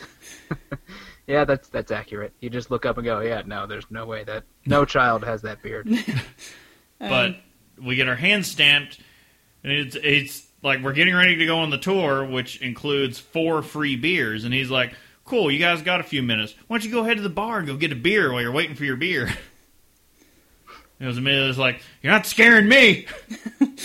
[1.27, 2.31] Yeah, that's that's accurate.
[2.39, 5.41] You just look up and go, yeah, no, there's no way that no child has
[5.41, 5.89] that beard.
[6.99, 7.35] but
[7.81, 8.99] we get our hands stamped,
[9.63, 13.61] and it's it's like we're getting ready to go on the tour, which includes four
[13.61, 14.43] free beers.
[14.43, 14.93] And he's like,
[15.25, 16.55] "Cool, you guys got a few minutes.
[16.67, 18.51] Why don't you go ahead to the bar and go get a beer while you're
[18.51, 19.29] waiting for your beer?"
[20.99, 23.05] It was immediately was like, "You're not scaring me."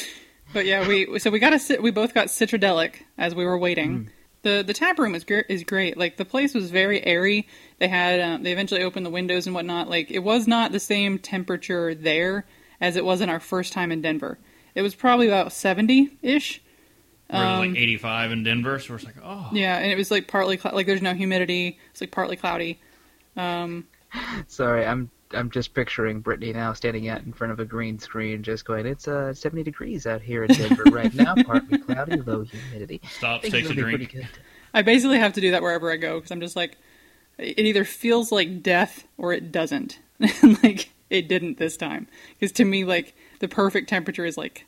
[0.52, 4.10] But yeah, we so we got a we both got citradelic as we were waiting.
[4.42, 5.96] The the tap room is gr- is great.
[5.96, 7.46] Like the place was very airy.
[7.78, 9.88] They had um, they eventually opened the windows and whatnot.
[9.88, 12.44] Like it was not the same temperature there
[12.80, 14.38] as it was in our first time in Denver.
[14.74, 16.60] It was probably about seventy ish.
[17.28, 19.96] Where it was Um, like 85 in Denver, so we're like, "Oh, Yeah, and it
[19.96, 21.78] was like partly cl- like there's no humidity.
[21.90, 22.78] It's like partly cloudy.
[24.46, 28.42] Sorry, I'm I'm just picturing Brittany now standing out in front of a green screen,
[28.42, 32.42] just going, "It's uh 70 degrees out here in Denver right now, partly cloudy, low
[32.42, 34.14] humidity." stops, takes a drink."
[34.74, 36.76] I basically have to do that wherever I go because I'm just like,
[37.38, 39.98] it either feels like death or it doesn't.
[40.62, 42.06] Like it didn't this time
[42.38, 44.66] because to me, like the perfect temperature is like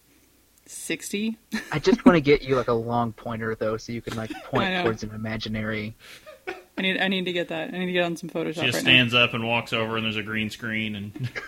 [0.66, 1.38] sixty.
[1.70, 4.30] I just want to get you like a long pointer though, so you can like
[4.44, 5.94] point towards an imaginary.
[6.76, 7.68] I need I need to get that.
[7.72, 9.96] I need to get on some Photoshop She right just stands up and walks over,
[9.96, 11.30] and there's a green screen, and.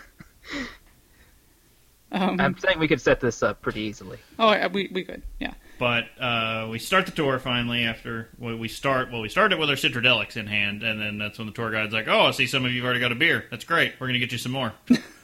[2.13, 4.19] Um, I'm saying we could set this up pretty easily.
[4.39, 5.23] oh, we we could.
[5.41, 5.55] Yeah.
[5.79, 9.11] But uh, we start the tour finally after well, we start.
[9.11, 11.93] Well, we started with our citradelics in hand, and then that's when the tour guide's
[11.93, 13.47] like, "Oh, I see some of you've already got a beer.
[13.51, 13.95] That's great.
[13.99, 14.73] We're gonna get you some more."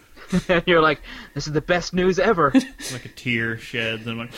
[0.48, 1.00] And you're like,
[1.34, 2.50] "This is the best news ever."
[2.92, 4.32] like a tear sheds, and I'm like,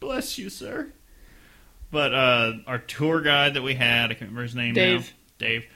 [0.00, 0.92] "Bless you, sir."
[1.90, 5.00] But uh, our tour guide that we had, I can't remember his name Dave.
[5.40, 5.46] now.
[5.46, 5.66] Dave.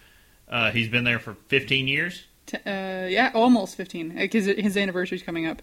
[0.48, 2.24] Uh, he's been there for 15 years.
[2.44, 5.62] T- uh, yeah, almost fifteen because his anniversary's coming up.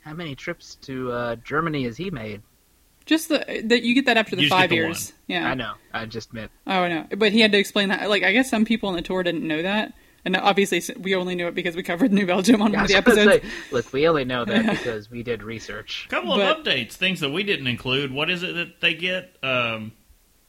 [0.00, 2.42] How many trips to uh, Germany has he made?
[3.04, 5.12] Just the that you get that after the You just get five the years.
[5.26, 5.48] Yeah.
[5.48, 5.74] I know.
[5.92, 7.06] I just meant Oh, I know.
[7.16, 8.08] But he had to explain that.
[8.08, 9.92] Like, I guess some people on the tour didn't know that.
[10.24, 12.88] And obviously, we only knew it because we covered New Belgium on I one of
[12.88, 13.42] the episodes.
[13.42, 16.04] say, look, we only know that because we did research.
[16.06, 18.12] A couple But- of updates, things that we didn't include.
[18.12, 19.92] What is it that they get um,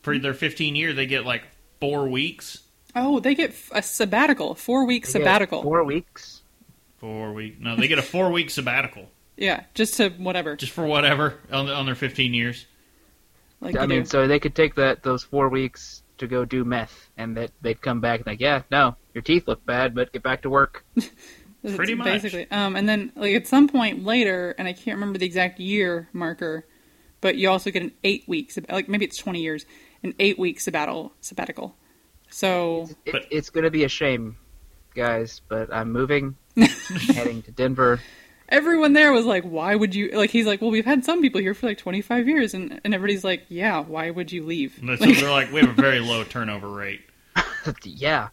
[0.04, 0.96] for their 15 years?
[0.96, 1.44] They get like
[1.80, 2.60] four weeks.
[2.96, 5.64] Oh, they get a sabbatical, four week sabbatical.
[5.64, 6.44] Four weeks.
[7.00, 7.60] Four week.
[7.60, 10.56] No, they get a four week sabbatical Yeah, just to whatever.
[10.56, 12.68] just for whatever on, the, on their 15 years.
[13.60, 14.06] Like I mean, do.
[14.06, 17.82] so they could take that those four weeks to go do meth, and that they'd
[17.82, 20.84] come back and like, yeah, no, your teeth look bad, but get back to work.
[21.76, 22.06] Pretty much.
[22.06, 22.50] basically.
[22.52, 26.10] Um, and then like at some point later, and I can't remember the exact year
[26.12, 26.66] marker,
[27.22, 29.66] but you also get an eight weeks, like maybe it's twenty years,
[30.04, 31.14] an eight week sabbatical.
[31.22, 31.76] Sabbatical.
[32.30, 34.38] So It, it's going to be a shame,
[34.96, 36.36] guys, but I'm moving,
[37.14, 38.02] heading to Denver.
[38.54, 41.42] Everyone there was like, "Why would you?" Like he's like, "Well, we've had some people
[41.42, 44.78] here for like twenty five years," and and everybody's like, "Yeah, why would you leave?"
[44.82, 47.02] And So Like- they're like, we have a very low turnover rate
[47.84, 48.30] yeah,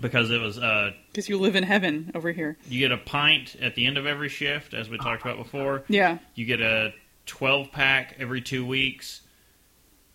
[0.00, 2.56] because it was uh, Because you live in heaven over here.
[2.68, 5.82] you get a pint at the end of every shift, as we talked about before.
[5.88, 6.18] Yeah.
[6.34, 6.92] You get a
[7.26, 9.22] 12 pack every two weeks.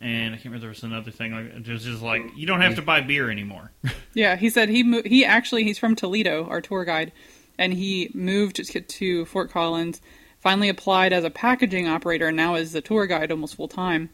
[0.01, 2.59] And I can't remember there was another thing like it was just like you don't
[2.59, 3.71] have to buy beer anymore.
[4.13, 7.13] Yeah, he said he mo- he actually he's from Toledo, our tour guide,
[7.57, 10.01] and he moved to- to Fort Collins.
[10.39, 14.09] Finally applied as a packaging operator, and now is the tour guide almost full time.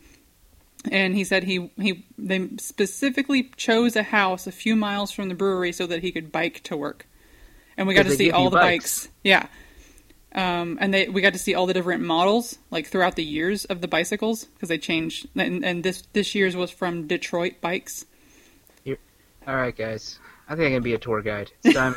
[0.92, 5.36] And he said he he they specifically chose a house a few miles from the
[5.36, 7.08] brewery so that he could bike to work,
[7.76, 9.08] and we got to see all the bikes.
[9.08, 9.14] bikes.
[9.24, 9.48] Yeah.
[10.36, 13.66] Um, and they we got to see all the different models like throughout the years
[13.66, 18.06] of the bicycles because they changed and, and this this year's was from Detroit bikes
[19.48, 20.20] all right, guys.
[20.48, 21.52] I think I'm gonna be a tour guide.
[21.64, 21.96] It's time.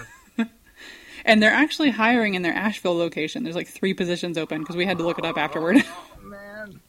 [1.24, 3.44] And they're actually hiring in their Asheville location.
[3.44, 5.77] There's like three positions open because we had to look it up afterward.
[6.23, 6.81] man.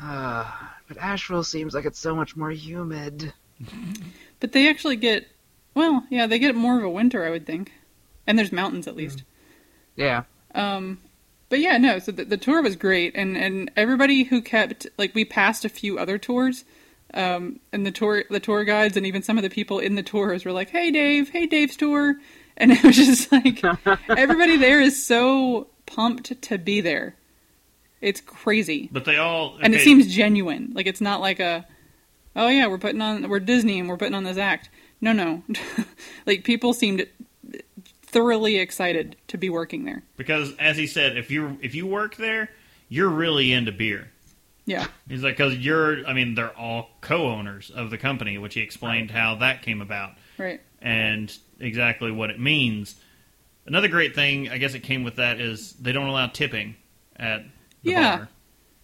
[0.00, 3.32] Ah, but Asheville seems like it's so much more humid.
[4.40, 5.26] but they actually get,
[5.74, 7.72] well, yeah, they get more of a winter, I would think.
[8.26, 9.22] And there's mountains at least.
[9.96, 10.24] Yeah,
[10.54, 11.00] Um,
[11.48, 11.98] but yeah, no.
[12.00, 15.68] So the, the tour was great, and and everybody who kept like we passed a
[15.68, 16.64] few other tours.
[17.14, 20.02] Um, and the tour, the tour guides, and even some of the people in the
[20.02, 21.30] tours were like, "Hey, Dave!
[21.30, 22.16] Hey, Dave's tour!"
[22.56, 23.64] And it was just like
[24.08, 27.16] everybody there is so pumped to be there.
[28.00, 28.88] It's crazy.
[28.92, 30.70] But they all and it seems genuine.
[30.72, 31.66] Like it's not like a,
[32.36, 34.70] oh yeah, we're putting on we're Disney and we're putting on this act.
[35.00, 35.42] No, no,
[36.26, 37.06] like people seemed
[38.02, 40.04] thoroughly excited to be working there.
[40.16, 42.50] because as he said, if you if you work there,
[42.88, 44.12] you're really into beer.
[44.66, 44.86] Yeah.
[45.08, 49.10] He's like, because you're, I mean, they're all co-owners of the company, which he explained
[49.10, 50.60] how that came about Right.
[50.80, 51.30] and
[51.60, 52.94] exactly what it means.
[53.66, 56.76] Another great thing, I guess it came with that, is they don't allow tipping
[57.16, 57.42] at
[57.82, 58.16] the Yeah.
[58.16, 58.28] bar.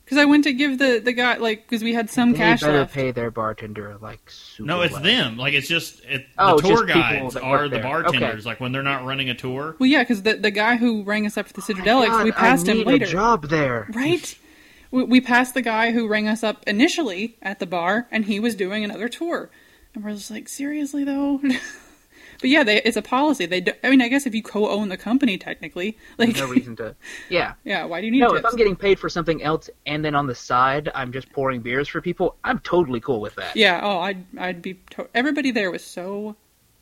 [0.04, 2.62] Because I went to give the the guy like because we had some They cash
[2.62, 2.92] better left.
[2.92, 4.66] pay their bartender like super.
[4.66, 5.02] No, it's well.
[5.04, 5.36] them.
[5.36, 8.40] Like it's just it, Oh, the it's tour just guides are the bartenders.
[8.40, 8.42] Okay.
[8.48, 9.76] Like when they're not running a tour.
[9.78, 12.24] Well, yeah, because the the guy who rang us up for the oh Citradelics, God,
[12.24, 13.04] we passed I him later.
[13.04, 13.88] A job there.
[13.94, 14.36] Right.
[14.90, 18.40] We, we passed the guy who rang us up initially at the bar, and he
[18.40, 19.50] was doing another tour,
[19.94, 21.40] and we're just like, seriously though.
[22.40, 23.46] but yeah, they, it's a policy.
[23.46, 26.48] They, do, I mean, I guess if you co-own the company, technically, like, There's no
[26.48, 26.96] reason to.
[27.28, 27.54] Yeah.
[27.64, 28.40] yeah, why do you need No, tips?
[28.40, 31.60] if I'm getting paid for something else and then on the side I'm just pouring
[31.60, 33.56] beers for people, I'm totally cool with that.
[33.56, 33.80] Yeah.
[33.82, 34.80] Oh, I'd I'd be.
[34.90, 36.36] To- Everybody there was so,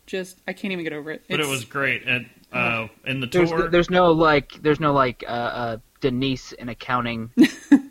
[0.07, 1.23] just I can't even get over it.
[1.29, 2.05] But it was great.
[2.07, 6.53] And uh, in the There's tour, there's no like there's no like uh, uh Denise
[6.53, 7.31] in accounting.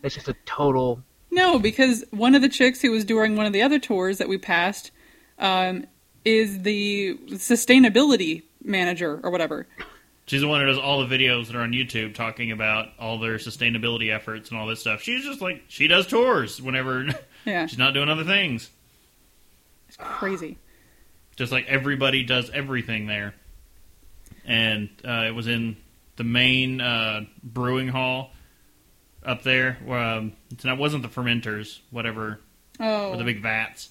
[0.08, 3.54] It's just a total No, because one of the chicks who was doing one of
[3.54, 4.90] the other tours that we passed
[5.38, 5.86] um,
[6.26, 9.68] is the sustainability manager or whatever.
[10.26, 13.20] she's the one who does all the videos that are on YouTube talking about all
[13.20, 15.02] their sustainability efforts and all this stuff.
[15.02, 17.08] She's just like she does tours whenever
[17.46, 18.70] Yeah, she's not doing other things.
[19.88, 20.58] it's crazy.
[21.38, 23.36] just like everybody does everything there.
[24.46, 25.78] And uh, it was in
[26.16, 28.32] the main uh, brewing hall
[29.28, 29.78] up there.
[29.86, 32.40] Where, um, it's wasn't the fermenters, whatever,
[32.80, 33.90] Oh, or the big vats.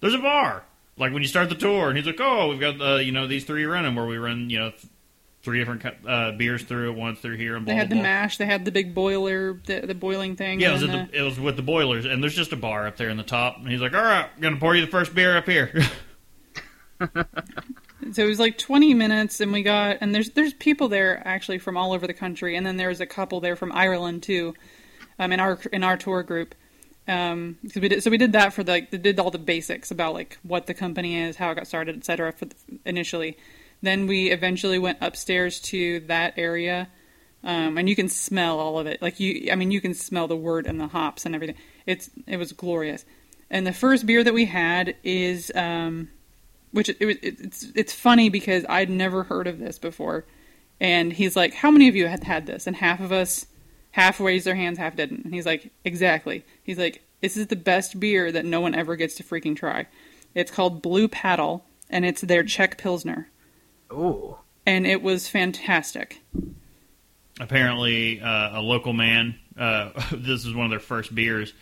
[0.00, 0.64] There's a bar.
[0.96, 3.26] Like when you start the tour, and he's like, "Oh, we've got uh, you know
[3.26, 4.86] these three running where we run you know th-
[5.42, 8.02] three different uh, beers through at once through here and blah they had the blah,
[8.02, 8.10] blah.
[8.10, 8.36] mash.
[8.36, 10.60] They had the big boiler, the, the boiling thing.
[10.60, 12.52] Yeah, it was, and at then the, it was with the boilers, and there's just
[12.52, 13.56] a bar up there in the top.
[13.56, 15.72] And he's like, "All right, I'm gonna pour you the first beer up here."
[18.12, 21.58] so it was like 20 minutes, and we got and there's there's people there actually
[21.58, 24.54] from all over the country, and then there was a couple there from Ireland too,
[25.18, 26.54] um, in our in our tour group.
[27.08, 29.90] Um, 'cause we did, so we did that for the, like, did all the basics
[29.90, 32.32] about like what the company is, how it got started, etc.
[32.32, 32.54] For the,
[32.84, 33.36] initially,
[33.82, 36.88] then we eventually went upstairs to that area,
[37.42, 39.02] um, and you can smell all of it.
[39.02, 41.56] Like you, I mean, you can smell the wort and the hops and everything.
[41.86, 43.04] It's it was glorious.
[43.50, 46.10] And the first beer that we had is, um,
[46.72, 50.24] which it, it, it's it's funny because I'd never heard of this before,
[50.80, 53.46] and he's like, "How many of you had had this?" And half of us,
[53.92, 55.24] half raised their hands, half didn't.
[55.24, 58.96] And he's like, "Exactly." He's like, "This is the best beer that no one ever
[58.96, 59.86] gets to freaking try."
[60.34, 63.28] It's called Blue Paddle, and it's their Czech Pilsner,
[63.92, 64.36] ooh.
[64.64, 66.22] and it was fantastic.
[67.40, 69.38] Apparently, uh, a local man.
[69.58, 71.52] Uh, this was one of their first beers.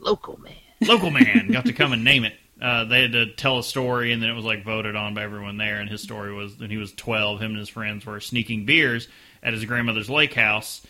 [0.00, 0.54] Local man.
[0.82, 2.34] local man got to come and name it.
[2.60, 5.22] Uh, they had to tell a story, and then it was like voted on by
[5.22, 5.78] everyone there.
[5.78, 7.40] And his story was when he was twelve.
[7.40, 9.08] Him and his friends were sneaking beers
[9.42, 10.84] at his grandmother's lake house,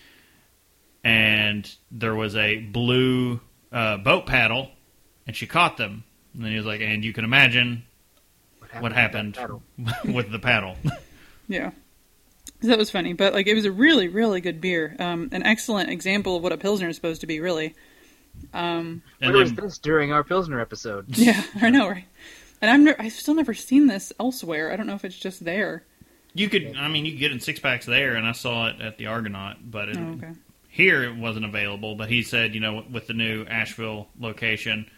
[1.03, 3.41] and there was a blue
[3.73, 4.71] uh, boat paddle,
[5.27, 6.05] and she caught them.
[6.35, 7.85] And then he was like, "And you can imagine
[8.61, 9.63] what with happened that paddle?
[10.05, 10.77] with the paddle."
[11.49, 11.71] Yeah.
[12.63, 14.97] So that was funny, but like it was a really, really good beer.
[14.99, 17.75] Um, an excellent example of what a pilsner is supposed to be, really.
[18.55, 21.07] Um, and Where was this during our Pilsner episode?
[21.17, 22.05] yeah, I know, right?
[22.63, 24.73] And I'm ne- I've still never seen this elsewhere.
[24.73, 25.85] I don't know if it's just there.
[26.35, 28.69] you could, I mean, you could get it in six packs there, and I saw
[28.69, 30.33] it at the Argonaut, but it, Oh, okay.
[30.69, 34.91] Here it wasn't available, but he said, you know, with the new Asheville location,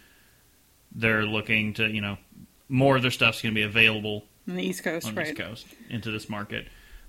[0.93, 2.17] they're looking to, you know,
[2.67, 5.27] more of their stuff's going to be available On the East Coast, on the right?
[5.29, 6.67] East Coast into this market.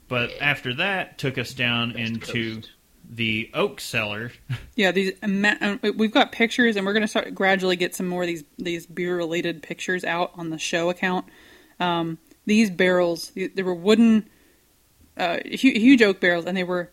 [0.08, 2.20] But after that, took us down into
[2.60, 2.70] Coast.
[3.10, 4.32] The oak cellar.
[4.76, 8.22] Yeah, these uh, we've got pictures, and we're going to start gradually get some more
[8.22, 11.26] of these these beer related pictures out on the show account.
[11.78, 14.28] Um, these barrels, they they were wooden,
[15.16, 16.90] uh, huge oak barrels, and they were,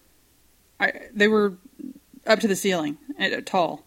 [0.79, 1.53] I, they were
[2.25, 3.85] up to the ceiling, uh, tall.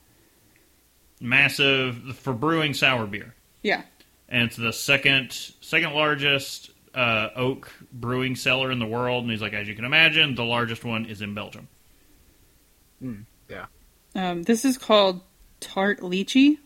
[1.21, 3.35] Massive for brewing sour beer.
[3.63, 3.83] Yeah,
[4.29, 9.25] And it's the second second largest uh, oak brewing cellar in the world.
[9.25, 11.69] And he's like, as you can imagine, the largest one is in Belgium.
[13.49, 13.67] Yeah.
[14.15, 15.23] um, this is called
[15.61, 16.59] tart lychee.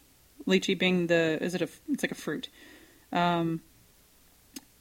[0.46, 2.48] Lychee being the is it a it's like a fruit.
[3.12, 3.62] Um,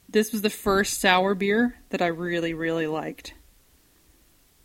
[0.08, 3.34] this was the first sour beer that I really really liked.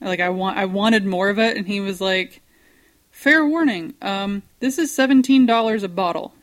[0.02, 2.42] Like I want I wanted more of it, and he was like,
[3.12, 6.34] "Fair warning, um, this is seventeen dollars a bottle,"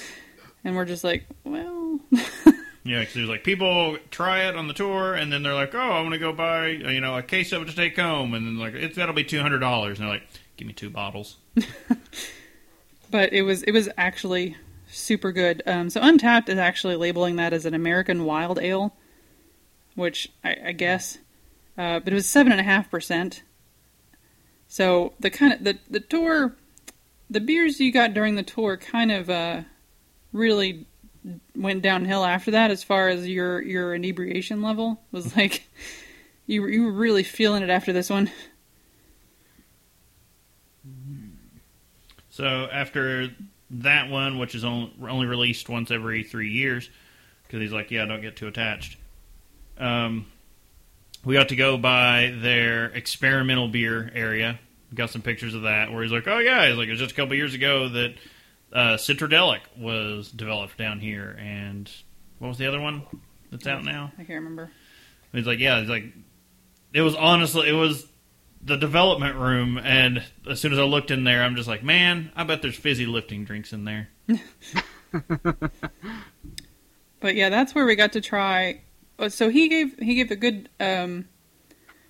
[0.64, 2.00] and we're just like, "Well,
[2.84, 5.78] Yeah, because there's like people try it on the tour, and then they're like, "Oh,
[5.78, 8.46] I want to go buy you know a case of it to take home," and
[8.46, 10.26] then like it's that'll be two hundred dollars, and they're like,
[10.56, 11.36] "Give me two bottles."
[13.10, 14.56] but it was it was actually
[14.88, 15.62] super good.
[15.64, 18.92] Um, so Untappd is actually labeling that as an American Wild Ale,
[19.94, 21.18] which I, I guess,
[21.78, 23.44] uh, but it was seven and a half percent.
[24.66, 26.56] So the kind of the the tour,
[27.30, 29.62] the beers you got during the tour kind of uh,
[30.32, 30.86] really
[31.56, 35.68] went downhill after that as far as your your inebriation level was like
[36.46, 38.30] you were- you were really feeling it after this one.
[42.30, 43.28] So after
[43.70, 46.88] that one, which is only, only released once every three years,
[47.46, 48.96] because he's like, yeah, don't get too attached.
[49.78, 50.26] Um,
[51.24, 54.58] we got to go by their experimental beer area.
[54.94, 57.12] Got some pictures of that where he's like, oh yeah, he's like, it was just
[57.12, 58.14] a couple years ago that
[58.72, 61.90] uh, Citradelic was developed down here, and
[62.38, 63.02] what was the other one
[63.50, 64.12] that's out now?
[64.18, 64.70] I can't remember.
[65.32, 66.04] He's like, yeah, he's like,
[66.92, 68.06] it was honestly, it was
[68.64, 72.30] the development room, and as soon as I looked in there, I'm just like, man,
[72.36, 74.08] I bet there's fizzy lifting drinks in there.
[77.20, 78.80] But yeah, that's where we got to try.
[79.18, 81.28] uh, So he gave he gave a good um,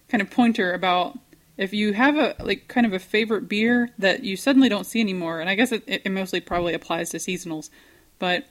[0.08, 1.18] kind of pointer about
[1.62, 5.00] if you have a like kind of a favorite beer that you suddenly don't see
[5.00, 7.70] anymore, and I guess it, it mostly probably applies to seasonals,
[8.18, 8.46] but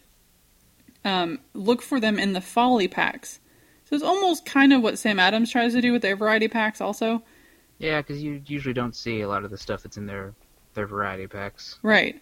[1.04, 3.40] um, look for them in the folly packs.
[3.86, 6.80] So it's almost kind of what Sam Adams tries to do with their variety packs,
[6.80, 7.24] also.
[7.78, 10.34] Yeah, because you usually don't see a lot of the stuff that's in their
[10.74, 11.78] their variety packs.
[11.82, 12.22] Right.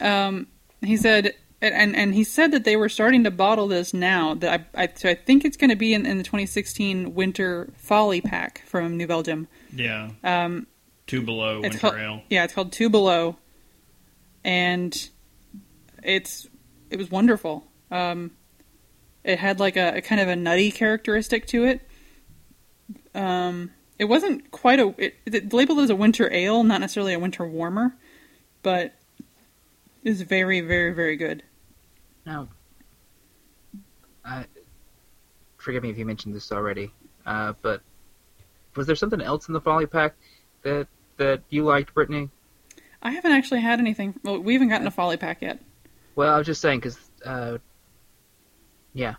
[0.00, 0.48] Um,
[0.82, 1.34] he said,
[1.72, 4.34] and and he said that they were starting to bottle this now.
[4.34, 7.70] That I, I so I think it's going to be in, in the 2016 Winter
[7.76, 9.48] Folly pack from New Belgium.
[9.72, 10.10] Yeah.
[10.22, 10.66] Um,
[11.06, 12.22] Two below winter called ale.
[12.30, 13.36] yeah, it's called Two Below,
[14.42, 15.08] and
[16.02, 16.48] it's
[16.90, 17.66] it was wonderful.
[17.90, 18.32] Um,
[19.22, 21.80] it had like a, a kind of a nutty characteristic to it.
[23.14, 24.94] Um, it wasn't quite a.
[24.98, 27.96] It, it's labeled as a winter ale, not necessarily a winter warmer,
[28.62, 28.94] but
[30.04, 31.42] it's very, very, very good.
[32.26, 32.48] Now,
[34.24, 34.44] I
[35.58, 36.90] forgive me if you mentioned this already,
[37.26, 37.82] uh, but
[38.76, 40.14] was there something else in the Folly Pack
[40.62, 42.30] that that you liked, Brittany?
[43.02, 44.14] I haven't actually had anything.
[44.22, 45.60] Well, we haven't gotten a folly pack yet.
[46.16, 47.58] Well, I was just saying because, uh,
[48.94, 49.16] yeah,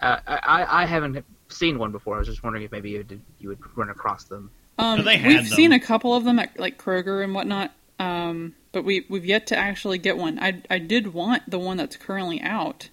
[0.00, 2.16] uh, I I I haven't seen one before.
[2.16, 4.50] I was just wondering if maybe you did, you would run across them.
[4.78, 5.56] Um, No, they had we've them.
[5.56, 9.46] seen a couple of them at like Kroger and whatnot, um, but we we've yet
[9.48, 10.38] to actually get one.
[10.38, 12.88] I I did want the one that's currently out,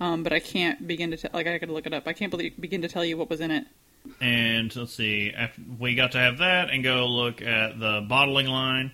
[0.00, 1.30] um, but I can't begin to tell.
[1.32, 2.06] Like I could look it up.
[2.06, 3.66] I can't believe, begin to tell you what was in it.
[4.20, 8.46] And let's see, after we got to have that and go look at the bottling
[8.46, 8.92] line,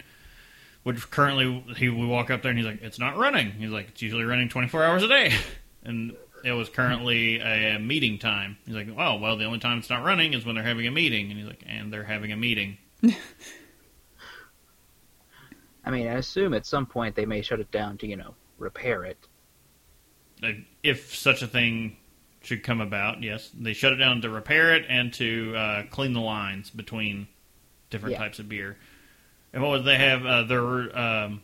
[0.84, 3.52] which currently he we walk up there and he's like, it's not running.
[3.52, 5.32] He's like, it's usually running 24 hours a day,
[5.84, 8.56] and it was currently a meeting time.
[8.64, 10.90] He's like, oh well, the only time it's not running is when they're having a
[10.90, 12.78] meeting, and he's like, and they're having a meeting.
[15.84, 18.34] I mean, I assume at some point they may shut it down to you know
[18.58, 19.18] repair it.
[20.82, 21.96] If such a thing
[22.42, 26.12] should come about, yes, they shut it down to repair it and to uh, clean
[26.12, 27.28] the lines between
[27.90, 28.18] different Yeah.
[28.18, 28.76] types of beer.
[29.52, 30.24] And what was they have?
[30.24, 31.42] Uh, their um,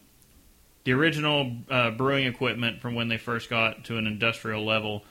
[0.84, 5.04] the original uh, brewing equipment from when they first got to an industrial level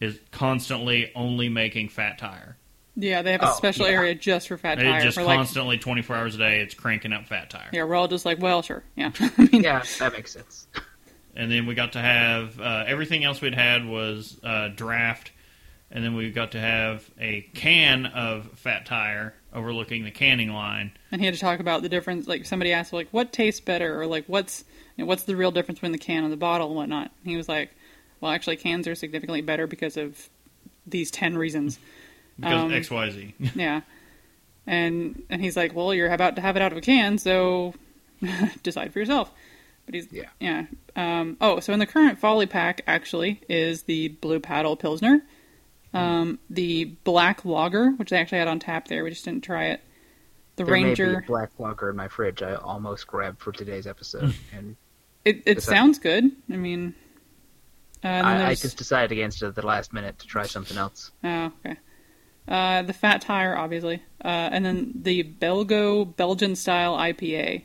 [0.00, 2.56] is constantly only making fat tire.
[3.00, 3.92] Yeah, they have a Oh, special yeah.
[3.92, 5.00] area just for fat It tire.
[5.00, 7.68] just We're like, constantly, twenty four hours a day, it's cranking up fat tire.
[7.72, 9.12] yeah, we're all just like, well, sure, yeah.
[9.20, 10.66] I mean, Yeah, that makes sense.
[11.36, 15.30] and then we got to have uh, everything else we'd had was uh, draft,
[15.92, 20.90] and then we got to have a can of fat tire overlooking the canning line.
[21.12, 22.26] and he had to talk about the difference.
[22.26, 24.64] Like somebody asked, like, what tastes better, or like, what's
[24.96, 27.12] you know, what's the real difference between the can and the bottle and whatnot.
[27.22, 27.70] And he was like,
[28.20, 30.28] well, actually, cans are significantly better because of
[30.86, 31.78] these ten reasons.
[32.38, 33.34] Because Um, X Y Z.
[33.54, 33.80] Yeah.
[34.66, 37.74] And and he's like, well, you're about to have it out of a can, so
[38.62, 39.32] decide for yourself.
[39.86, 40.28] But he's Yeah.
[40.40, 40.66] yeah.
[40.94, 45.22] Um, oh, so in the current Folly pack actually is the Blue Paddle Pilsner,
[45.94, 49.02] um, the Black Lager, which they actually had on tap there.
[49.04, 49.80] We just didn't try it.
[50.56, 51.18] The There may be Ranger.
[51.20, 52.42] a black lager in my fridge.
[52.42, 54.76] I almost grabbed for today's episode, and
[55.24, 56.30] It it Is that- sounds good.
[56.52, 56.94] I mean,
[58.04, 61.10] uh, I, I just decided against it at the last minute to try something else.
[61.24, 61.76] Oh, okay.
[62.48, 67.64] Uh, the Fat Tire, obviously, uh, and then the Belgo Belgian style IPA.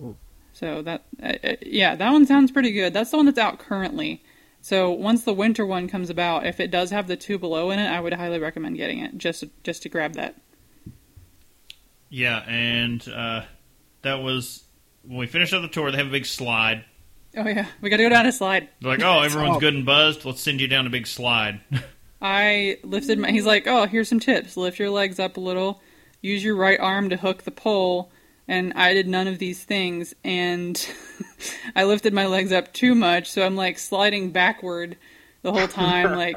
[0.00, 0.16] Ooh.
[0.52, 2.92] So that, uh, uh, yeah, that one sounds pretty good.
[2.92, 4.22] That's the one that's out currently.
[4.60, 7.78] So once the winter one comes about, if it does have the two below in
[7.78, 10.36] it, I would highly recommend getting it just just to grab that.
[12.08, 13.42] Yeah, and uh,
[14.02, 14.64] that was
[15.06, 15.90] when we finished up the tour.
[15.90, 16.84] They have a big slide.
[17.36, 18.68] Oh yeah, we got to go down a slide.
[18.80, 19.60] They're like, "Oh, everyone's Oh.
[19.60, 20.24] good and buzzed.
[20.24, 21.60] Let's send you down a big slide."
[22.22, 23.30] I lifted my.
[23.32, 24.56] He's like, "Oh, here's some tips.
[24.56, 25.82] Lift your legs up a little.
[26.20, 28.10] Use your right arm to hook the pole."
[28.48, 30.88] And I did none of these things, and
[31.76, 34.96] I lifted my legs up too much, so I'm like sliding backward
[35.42, 36.12] the whole time.
[36.16, 36.36] Like,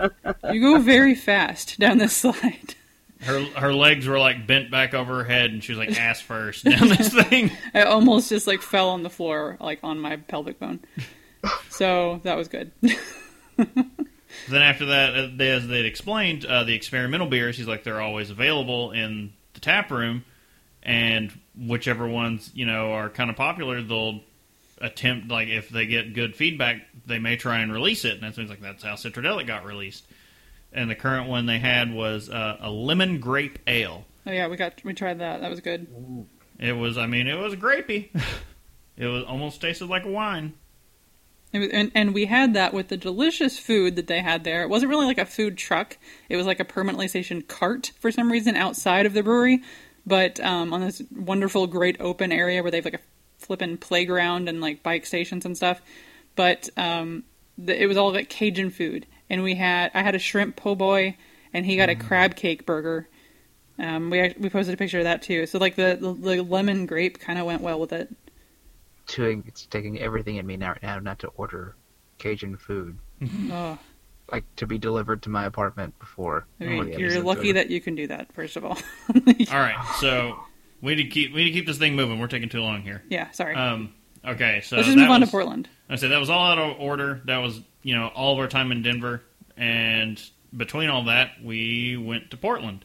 [0.51, 2.75] you go very fast down this slide.
[3.21, 6.19] Her her legs were like bent back over her head, and she was like ass
[6.19, 7.51] first down this thing.
[7.73, 10.79] I almost just like fell on the floor, like on my pelvic bone.
[11.69, 12.71] So that was good.
[14.49, 18.91] Then after that, as they'd explained, uh, the experimental beers, he's like they're always available
[18.91, 20.23] in the tap room,
[20.83, 24.21] and whichever ones you know are kind of popular, they'll
[24.79, 28.13] attempt like if they get good feedback, they may try and release it.
[28.13, 30.05] And that's like that's how Citradelic got released.
[30.73, 34.05] And the current one they had was uh, a lemon grape ale.
[34.27, 35.41] Oh yeah, we got we tried that.
[35.41, 35.87] That was good.
[36.59, 38.09] It was, I mean, it was grapey.
[38.97, 40.53] it was almost tasted like a wine.
[41.53, 44.63] And, and we had that with the delicious food that they had there.
[44.63, 45.97] It wasn't really like a food truck.
[46.27, 49.61] It was like a permanently stationed cart for some reason outside of the brewery,
[50.05, 52.99] but um, on this wonderful, great open area where they have like a
[53.37, 55.81] flippin' playground and like bike stations and stuff.
[56.35, 57.23] But um,
[57.57, 60.75] the, it was all like Cajun food, and we had I had a shrimp po'
[60.75, 61.15] boy,
[61.53, 63.07] and he got a crab cake burger.
[63.79, 65.45] Um, we we posted a picture of that too.
[65.45, 68.13] So like the the, the lemon grape kind of went well with it.
[69.07, 71.75] Doing, it's taking everything in me now, now not to order
[72.17, 72.97] Cajun food,
[73.51, 73.77] Oh,
[74.31, 76.47] like to be delivered to my apartment before.
[76.59, 77.57] I mean, Oh, you're lucky good.
[77.57, 78.33] that you can do that.
[78.33, 78.77] First of all.
[79.51, 80.39] All right, so
[80.81, 82.19] we need to keep we need to keep this thing moving.
[82.19, 83.03] We're taking too long here.
[83.09, 83.55] yeah, sorry.
[83.55, 83.93] Um,
[84.25, 85.69] okay, so Let's just move on was- to Portland.
[85.87, 87.21] I said that was all out of order.
[87.25, 89.21] That was you know all of our time in Denver,
[89.55, 90.19] and
[90.57, 92.83] between all that, we went to Portland.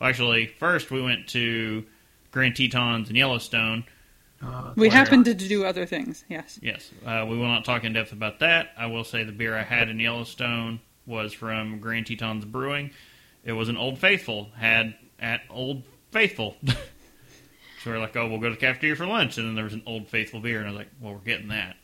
[0.00, 1.86] Well, actually, first we went to
[2.32, 3.84] Grand Tetons and Yellowstone.
[4.42, 4.94] Oh, We wow.
[4.94, 6.24] happened to do other things.
[6.28, 6.58] Yes.
[6.62, 8.70] Yes, uh, we will not talk in depth about that.
[8.76, 12.90] I will say the beer I had in Yellowstone was from Grand Tetons Brewing.
[13.44, 16.56] It was an Old Faithful had at Old Faithful.
[16.64, 16.74] so
[17.86, 19.74] we are like, oh, we'll go to the cafeteria for lunch, and then there was
[19.74, 21.76] an Old Faithful beer, and I was like, well, we're getting that.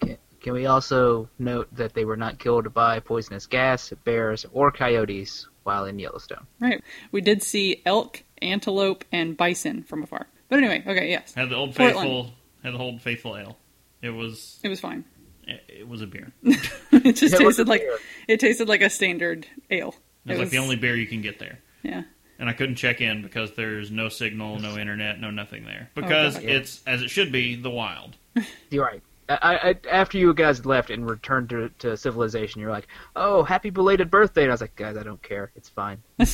[0.00, 4.70] Can, can we also note that they were not killed by poisonous gas, bears, or
[4.70, 6.46] coyotes while in Yellowstone?
[6.60, 6.82] Right.
[7.10, 10.26] We did see elk, antelope, and bison from afar.
[10.48, 11.34] But anyway, okay, yes.
[11.34, 11.96] Had the Old Portland.
[12.06, 12.30] Faithful
[12.62, 13.56] had the Old Faithful ale.
[14.02, 15.04] It was It was fine.
[15.46, 16.32] it, it was a beer.
[16.42, 17.98] it just It tasted like beer.
[18.28, 19.94] it tasted like a standard ale.
[20.24, 21.58] It was like the only beer you can get there.
[21.82, 22.02] Yeah.
[22.38, 25.88] And I couldn't check in because there's no signal, no internet, no nothing there.
[25.96, 26.44] Oh, because God.
[26.44, 28.16] it's as it should be, the wild.
[28.70, 29.02] You're right.
[29.28, 32.86] I, I, after you guys left and returned to, to civilization, you're like,
[33.16, 35.50] "Oh, happy belated birthday!" And I was like, "Guys, I don't care.
[35.56, 36.02] It's fine.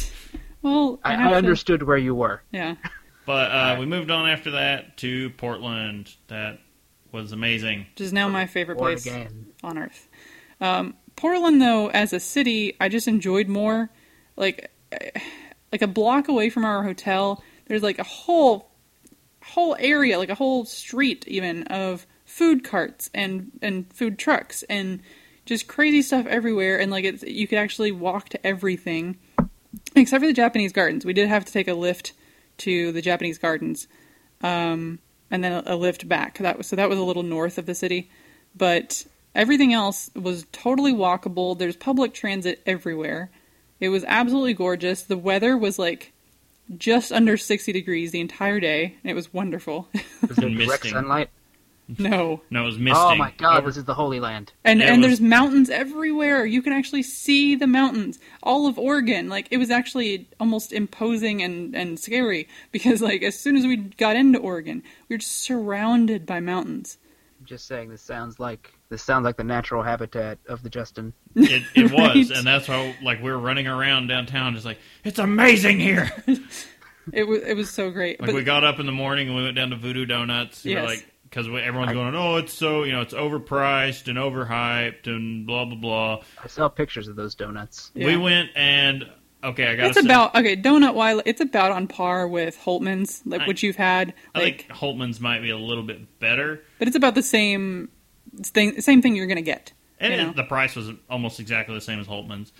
[0.62, 2.74] Well, I, have I to- understood where you were." Yeah.
[3.24, 6.14] But uh, we moved on after that to Portland.
[6.28, 6.58] That
[7.12, 7.86] was amazing.
[7.94, 9.46] Which is now my favorite Born place again.
[9.62, 10.08] on earth.
[10.60, 13.90] Um, Portland, though, as a city, I just enjoyed more.
[14.36, 14.70] Like,
[15.70, 18.70] like a block away from our hotel, there's like a whole,
[19.42, 25.00] whole area, like a whole street even of food carts and and food trucks and
[25.44, 26.80] just crazy stuff everywhere.
[26.80, 29.18] And like, it's you could actually walk to everything,
[29.94, 31.04] except for the Japanese gardens.
[31.04, 32.14] We did have to take a lift
[32.62, 33.86] to the Japanese gardens,
[34.42, 34.98] um,
[35.30, 36.38] and then a, a lift back.
[36.38, 38.10] That was so that was a little north of the city,
[38.56, 41.58] but everything else was totally walkable.
[41.58, 43.30] There's public transit everywhere.
[43.80, 45.02] It was absolutely gorgeous.
[45.02, 46.12] The weather was like
[46.76, 49.88] just under 60 degrees the entire day, and it was wonderful.
[50.28, 51.30] Was it direct sunlight?
[51.98, 52.40] no.
[52.50, 53.02] No, it was oh misting.
[53.04, 54.52] Oh my god, Over- this is the Holy Land.
[54.64, 56.46] And It and was- there's mountains everywhere.
[56.46, 58.18] You can actually see the mountains.
[58.42, 59.28] All of Oregon.
[59.28, 63.76] Like it was actually almost imposing and and scary because like as soon as we
[63.76, 66.98] got into Oregon, we were just surrounded by mountains.
[67.40, 71.12] I'm just saying, this sounds like this sounds like the natural habitat of the Justin.
[71.34, 75.18] It, it was, and that's how like we were running around downtown, just like it's
[75.18, 76.12] amazing here.
[77.12, 78.20] It was it was so great.
[78.20, 80.62] Like but we got up in the morning and we went down to Voodoo Donuts.
[80.62, 80.88] We were Yes.
[80.88, 85.64] like because everyone's going, oh, it's so you know it's overpriced and overhyped and blah
[85.64, 86.22] blah blah.
[86.42, 87.90] I saw pictures of those donuts.
[87.94, 88.06] yeah.
[88.06, 89.08] We went and
[89.42, 89.86] okay, I got.
[89.86, 90.56] It's about okay.
[90.56, 91.22] Donut Wile.
[91.24, 94.12] It's about on par with Holtman's, like I- which you've had.
[94.34, 97.88] I Like, think Holtman's might be a little bit better, but it's about the same
[98.42, 98.80] thing.
[98.82, 99.72] Same thing you're gonna get.
[99.98, 100.32] and you it- know?
[100.34, 102.52] the price was almost exactly the same as Holtman's.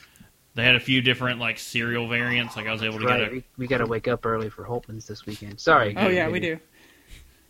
[0.55, 2.57] They had a few different like cereal variants.
[2.57, 4.51] Like I was able to Right, get a we, we got to wake up early
[4.51, 5.59] for Holtman's this weekend.
[5.61, 5.94] Sorry.
[5.97, 6.59] Oh yeah, we do.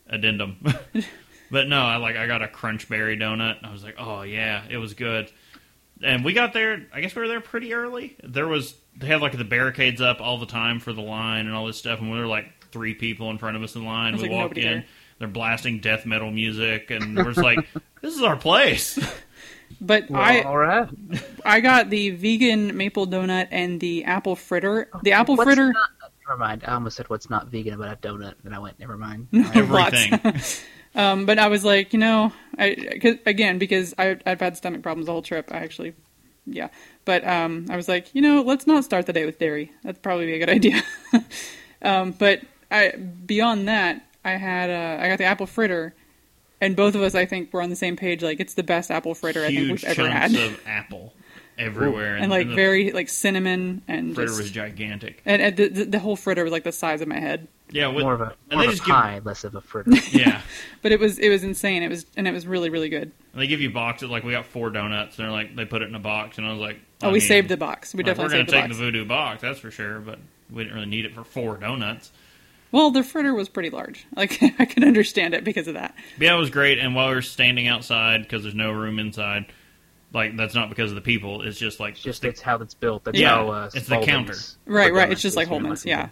[0.07, 0.57] Addendum.
[1.51, 3.63] but no, I like I got a crunch berry donut.
[3.63, 5.31] I was like, oh yeah, it was good.
[6.01, 6.87] And we got there.
[6.93, 8.15] I guess we were there pretty early.
[8.23, 11.55] There was they had like the barricades up all the time for the line and
[11.55, 14.13] all this stuff, and we were like three people in front of us in line.
[14.13, 14.63] There's, We like, walked in.
[14.63, 14.85] there.
[15.19, 17.59] They're blasting death metal music, and we're just like,
[18.01, 18.99] "This is our place."
[19.79, 20.87] But Well, I all right.
[21.45, 24.89] I got the vegan maple donut and the apple fritter.
[25.03, 25.71] The apple What's fritter.
[25.73, 25.89] not-
[26.33, 26.63] never mind.
[26.65, 29.27] I almost said what's not vegan about a donut, and I went, never mind.
[29.33, 30.39] Everything.
[30.95, 34.83] Um, but I was like, you know, I cause, again because I, I've had stomach
[34.83, 35.49] problems the whole trip.
[35.51, 35.95] I actually
[36.45, 36.67] yeah.
[37.03, 39.71] But um, I was like, you know, let's not start the day with dairy.
[39.81, 40.83] That'd probably be a good idea.
[41.81, 45.95] um, but I beyond that, I had uh, I got the apple fritter,
[46.61, 48.21] and both of us I think were on the same page.
[48.21, 51.15] Like it's the best apple fritter I think we've ever chunks had, of apple
[51.57, 55.21] everywhere, and like the very like cinnamon and fritter just, was gigantic.
[55.25, 57.47] and, and the, the the whole fritter was like the size of my head.
[57.71, 59.61] Yeah, with, More of a more they of a just give- pie, less of a
[59.61, 59.91] fritter.
[60.11, 60.41] yeah.
[60.83, 61.81] But it was it was insane.
[61.81, 63.11] It was and it was really really good.
[63.33, 64.09] And they give you boxes.
[64.09, 66.45] Like we got four donuts, and they're like they put it in a box, and
[66.45, 67.93] I was like, Oh, I we mean, saved the box.
[67.93, 68.77] We like, definitely we're gonna take box.
[68.77, 69.99] the voodoo box, that's for sure.
[69.99, 70.19] But
[70.51, 72.11] we didn't really need it for four donuts.
[72.71, 74.05] Well, the fritter was pretty large.
[74.15, 75.95] Like I can understand it because of that.
[76.17, 76.77] But yeah, it was great.
[76.79, 79.45] And while we were standing outside because there's no room inside,
[80.13, 81.41] like that's not because of the people.
[81.41, 83.03] It's just like It's just the- it's how it's built.
[83.05, 84.35] That's Yeah, how uh, it's the counter.
[84.65, 85.11] Right, right.
[85.11, 85.85] It's just like for Holtman's.
[85.85, 86.09] my Yeah.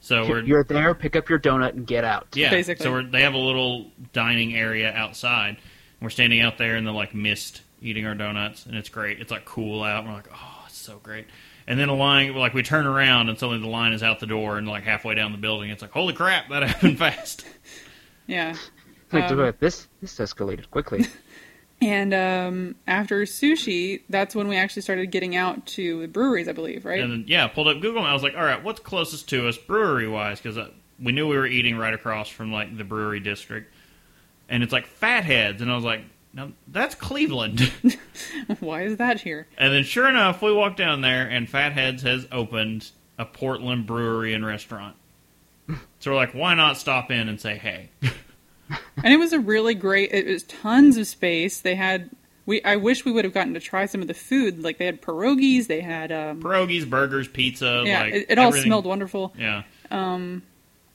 [0.00, 2.28] so we're You're there, pick up your donut and get out.
[2.34, 2.82] Yeah, Basically.
[2.84, 5.56] So we're, they have a little dining area outside.
[6.00, 9.20] We're standing out there in the like mist, eating our donuts, and it's great.
[9.20, 10.04] It's like cool out.
[10.06, 11.26] We're like, oh, it's so great.
[11.66, 14.26] And then a line, like we turn around, and suddenly the line is out the
[14.26, 17.46] door, and like halfway down the building, it's like, holy crap, that happened fast.
[18.26, 18.54] Yeah.
[19.12, 21.06] Like, Um, this this escalated quickly.
[21.80, 26.52] And um, after sushi, that's when we actually started getting out to the breweries, I
[26.52, 27.00] believe, right?
[27.00, 29.48] And then yeah, pulled up Google, and I was like, all right, what's closest to
[29.48, 30.40] us brewery wise?
[30.40, 30.70] Because uh,
[31.02, 33.74] we knew we were eating right across from like the brewery district,
[34.48, 36.02] and it's like Fatheads, and I was like,
[36.32, 37.70] no, that's Cleveland.
[38.60, 39.46] Why is that here?
[39.56, 44.34] And then, sure enough, we walked down there, and Fatheads has opened a Portland brewery
[44.34, 44.96] and restaurant.
[46.00, 47.88] So we're like, why not stop in and say hey?
[49.02, 50.12] And it was a really great.
[50.12, 51.60] It was tons of space.
[51.60, 52.10] They had.
[52.46, 52.62] We.
[52.62, 54.62] I wish we would have gotten to try some of the food.
[54.62, 55.66] Like they had pierogies.
[55.66, 56.10] They had.
[56.12, 57.82] Um, Pierogies, burgers, pizza.
[57.84, 59.34] yeah, like, it, it all smelled wonderful.
[59.38, 60.42] Yeah, Um,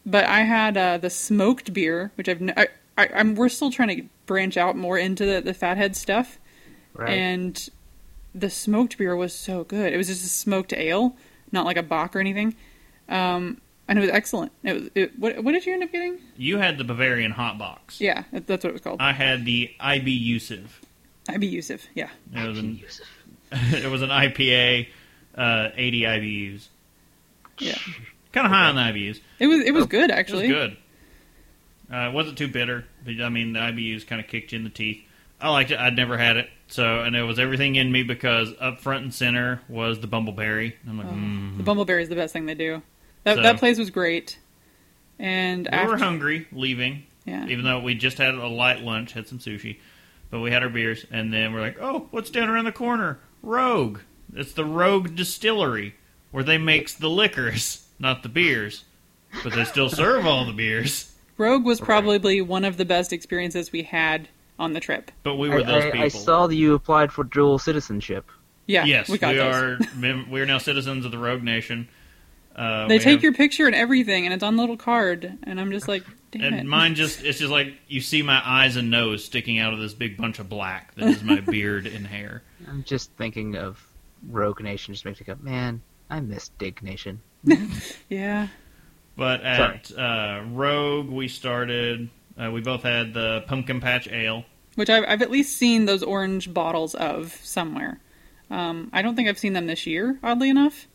[0.05, 2.41] But I had uh, the smoked beer, which I've.
[2.57, 2.67] I,
[2.97, 3.35] I, I'm.
[3.35, 6.37] We're still trying to branch out more into the, the fathead stuff.
[6.93, 7.11] Right.
[7.17, 7.69] and
[8.35, 9.93] the smoked beer was so good.
[9.93, 11.15] It was just a smoked ale,
[11.51, 12.55] not like a bock or anything.
[13.07, 14.53] Um, and it was excellent.
[14.63, 14.89] It was.
[14.95, 16.19] It, what, what did you end up getting?
[16.37, 17.99] you had the Bavarian hot box.
[17.99, 19.01] Yeah, that- that's what it was called.
[19.01, 20.79] I had the IB Yusuf.
[21.27, 21.81] IB Yusuf.
[21.93, 22.09] Yeah.
[22.33, 22.79] It was an,
[23.51, 24.87] it was an IPA,
[25.35, 26.67] uh, 80 IBUs.
[27.59, 27.77] Yeah.
[28.31, 29.19] Kind of high on the IBUs.
[29.39, 29.61] It was.
[29.65, 30.47] It was good It was actually.
[30.47, 30.77] good.
[31.91, 32.85] Uh, it wasn't too bitter.
[33.03, 35.03] But, I mean, the IBUs kind of kicked you in the teeth.
[35.41, 35.79] I liked it.
[35.79, 36.49] I'd never had it.
[36.67, 40.73] So, and it was everything in me because up front and center was the bumbleberry.
[40.87, 41.57] I'm like, mm.
[41.57, 42.81] The bumbleberry is the best thing they do.
[43.23, 44.37] That So- that place was great.
[45.17, 49.11] And we after, were hungry leaving, yeah, even though we just had a light lunch,
[49.11, 49.77] had some sushi,
[50.29, 53.19] but we had our beers, and then we're like, oh, what's down around the corner?
[53.43, 53.99] Rogue.
[54.35, 55.95] It's the Rogue Distillery
[56.31, 58.85] where they makes the liquors, not the beers,
[59.43, 61.13] but they still serve all the beers.
[61.37, 65.11] Rogue was probably one of the best experiences we had on the trip.
[65.23, 66.05] But we I, were those I- people.
[66.05, 68.29] I saw that you applied for dual citizenship.
[68.67, 69.55] Yeah, yes, we got those.
[69.55, 69.79] are.
[69.95, 71.89] mem- We are now citizens of the Rogue Nation.
[72.59, 75.37] Uh, They take have- your picture and everything, and it's on a little card.
[75.43, 76.59] And I'm just like, damn it.
[76.59, 79.79] and mine just it's just like you see my eyes and nose sticking out of
[79.79, 82.43] this big bunch of black that is my beard and hair.
[82.67, 83.81] I'm just thinking of
[84.27, 84.93] Rogue Nation.
[84.93, 87.21] Just makes me go, man, I miss Diggnation.
[88.09, 88.47] yeah,
[89.15, 92.09] But at uh, Rogue, we started.
[92.37, 94.43] Uh, we both had the pumpkin patch ale.
[94.75, 97.99] which I've, I've at least seen those orange bottles of somewhere.
[98.49, 100.87] Um, I don't think I've seen them this year, oddly enough.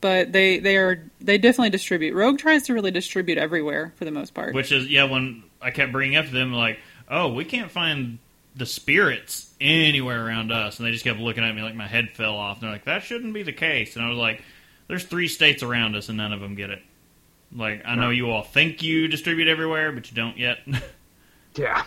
[0.00, 2.14] But they they are they definitely distribute.
[2.14, 4.54] Rogue tries to really distribute everywhere for the most part.
[4.54, 5.04] Which is yeah.
[5.04, 8.18] When I kept bringing up to them like, oh, we can't find
[8.54, 12.10] the spirits anywhere around us, and they just kept looking at me like my head
[12.14, 12.58] fell off.
[12.58, 13.96] And they're like, that shouldn't be the case.
[13.96, 14.42] And I was like,
[14.86, 16.82] there's three states around us, and none of them get it.
[17.54, 20.58] Like I know you all think you distribute everywhere, but you don't yet.
[21.54, 21.84] Yeah.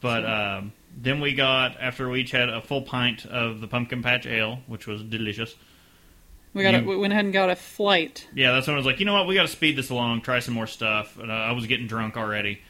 [0.00, 4.02] But um, then we got after we each had a full pint of the pumpkin
[4.02, 5.54] patch ale, which was delicious.
[6.54, 8.26] We got you- we went ahead and got a flight.
[8.34, 10.22] Yeah, that's when I was like, you know what, we got to speed this along,
[10.22, 11.18] try some more stuff.
[11.18, 12.60] And uh, I was getting drunk already,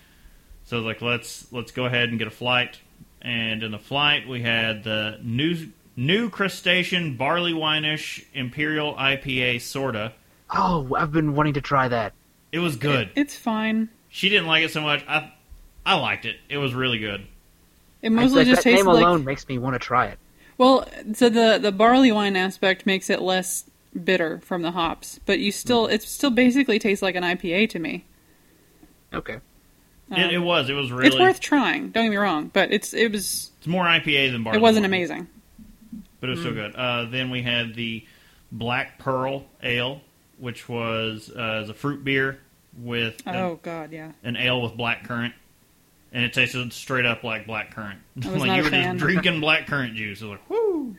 [0.64, 2.78] so I was like, let's let's go ahead and get a flight.
[3.22, 10.12] And in the flight, we had the new new crustacean barley wineish imperial IPA sorta.
[10.50, 12.12] Oh, I've been wanting to try that.
[12.52, 13.10] It was good.
[13.14, 13.88] It's fine.
[14.08, 15.04] She didn't like it so much.
[15.06, 15.32] I
[15.86, 16.36] I liked it.
[16.48, 17.26] It was really good.
[18.02, 20.18] It mostly Like, just that tastes name like alone makes me want to try it.
[20.58, 20.88] well.
[21.12, 23.69] So the the barley wine aspect makes it less
[24.04, 27.78] bitter from the hops, but you still it still basically tastes like an IPA to
[27.78, 28.04] me.
[29.12, 29.34] Okay.
[30.10, 30.68] it, Um, it was.
[30.70, 31.08] It was really.
[31.08, 31.90] It's worth trying.
[31.90, 34.58] Don't get me wrong, but it's it was it's more IPA than barley.
[34.58, 34.90] it wasn't wine.
[34.90, 35.28] amazing.
[36.20, 36.74] but it was still good.
[36.74, 38.06] Uh, then we had the
[38.52, 40.00] Black Pearl Ale,
[40.38, 42.38] which was uh, is a fruit beer
[42.78, 44.12] with an- Oh god, yeah.
[44.22, 45.34] an ale with black currant,
[46.12, 47.98] and it tasted straight up like black currant.
[48.24, 48.94] I was like not you a were fan.
[48.98, 50.20] just drinking black currant juice.
[50.22, 50.96] It was like, whoo!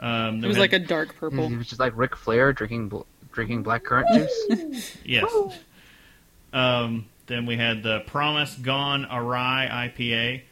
[0.00, 1.44] Um, It was like a dark purple.
[1.44, 3.02] It was just like Ric Flair drinking bl-
[3.32, 4.96] drinking blackcurrant juice.
[5.04, 5.30] yes.
[6.52, 10.42] Um, then we had the Promise Gone Awry IPA,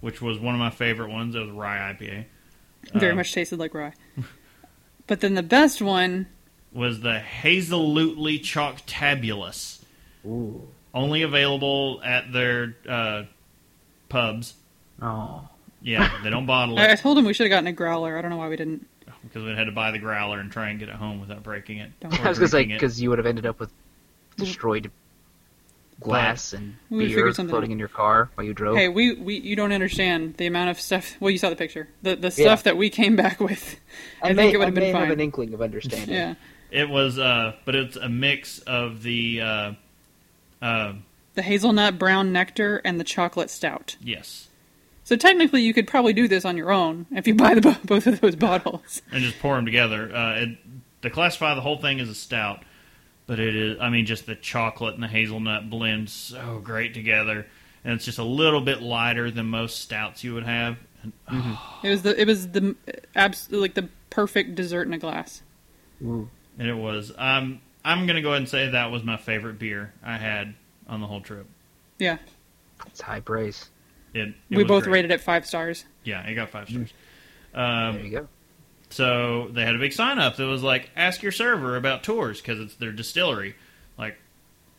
[0.00, 1.34] which was one of my favorite ones.
[1.34, 2.24] It was rye IPA.
[2.94, 3.92] Very Um, much tasted like rye.
[5.08, 6.26] But then the best one,
[6.72, 9.84] Was the Hazelutely Choctabulous.
[10.26, 10.66] Ooh.
[10.92, 13.22] Only available at their uh,
[14.08, 14.54] pubs.
[15.00, 15.48] Oh.
[15.80, 18.18] Yeah, they don't bottle I, I told him we should have gotten a growler.
[18.18, 18.88] I don't know why we didn't.
[19.28, 21.78] Because we had to buy the growler and try and get it home without breaking
[21.78, 21.90] it.
[22.00, 22.68] Don't- or I was gonna say it.
[22.68, 23.70] because you would have ended up with
[24.36, 24.90] destroyed
[26.00, 27.72] glass and beer figured something floating out.
[27.72, 28.76] in your car while you drove.
[28.76, 31.16] Hey, we, we you don't understand the amount of stuff.
[31.20, 31.88] Well, you saw the picture.
[32.02, 32.30] The the Yeah.
[32.44, 33.76] stuff that we came back with.
[34.22, 35.12] I, think it would have may been have fine.
[35.12, 36.14] an inkling of understanding.
[36.14, 36.34] yeah,
[36.70, 39.72] It was, uh, but it's a mix of the, uh,
[40.60, 40.92] uh,
[41.34, 43.96] the hazelnut brown nectar and the chocolate stout.
[44.02, 44.45] yes,
[45.06, 48.08] So technically, you could probably do this on your own if you buy the both
[48.08, 49.02] of those bottles.
[49.12, 50.12] and just pour them together.
[50.12, 50.58] Uh, it,
[51.02, 52.64] to classify the whole thing as a stout,
[53.28, 57.46] but it is, I mean, just the chocolate and the hazelnut blend so great together,
[57.84, 60.76] and it's just a little bit lighter than most stouts you would have.
[61.04, 61.12] And,
[61.84, 62.74] It was the it was the
[63.14, 65.40] abs- like the perfect dessert in a glass.
[66.02, 66.28] Ooh.
[66.58, 67.12] and it was.
[67.16, 70.54] Um, I'm gonna go ahead and say that was my favorite beer I had
[70.88, 71.46] on the whole trip.
[72.00, 72.18] Yeah,
[72.88, 73.70] It's high praise.
[74.16, 74.92] It, it we was both great.
[74.94, 75.84] rated it five stars.
[76.04, 76.92] Yeah, it got five stars.
[77.52, 78.28] there Um, you go.
[78.90, 82.40] so they had a big sign up that was like, "Ask your server about tours"
[82.40, 83.54] because it's their distillery.
[83.98, 84.16] Like,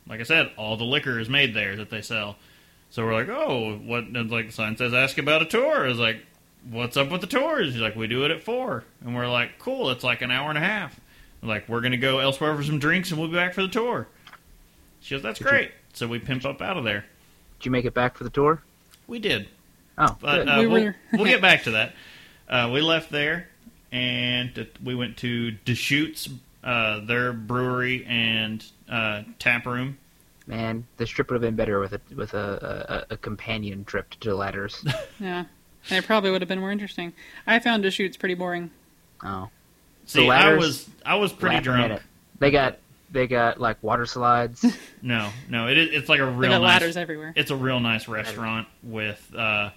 [0.08, 2.38] like I said, all the liquor is made there that they sell.
[2.90, 6.00] So we're like, "Oh, what?" And like the sign says, "Ask about a tour." It's
[6.00, 6.26] like,
[6.70, 8.84] "What's up with the tours?" He's like, "We do it at four.
[9.06, 11.00] and we're like, "Cool, it's like an hour and a half."
[11.42, 13.68] We're like, "We're gonna go elsewhere for some drinks, and we'll be back for the
[13.68, 14.08] tour."
[15.02, 17.06] She goes, "That's Did you- great." So we pimp up out of there.
[17.60, 18.62] Did you make it back for the tour?
[19.08, 19.48] We did.
[19.98, 21.94] Oh, But uh, We we will we'll get back to that.
[22.48, 23.48] Uh, we left there,
[23.92, 26.30] and we went to Deschutes,
[26.64, 29.98] uh, their brewery and uh, tap room.
[30.46, 34.12] Man, this trip would have been better with a with a, a, a companion trip
[34.22, 34.86] to Ladders.
[35.20, 35.46] Yeah,
[35.90, 37.14] and it probably would have been more interesting.
[37.46, 38.72] I found Deschutes pretty boring.
[39.24, 39.50] oh,
[40.06, 42.02] See, I was I was pretty Last drunk.
[42.40, 42.78] They got
[43.12, 44.66] they got like water slides.
[45.02, 46.74] No, no, it, is- it's like a They real got nice.
[46.82, 47.32] ladders everywhere.
[47.36, 49.70] It's a real nice restaurant with uh,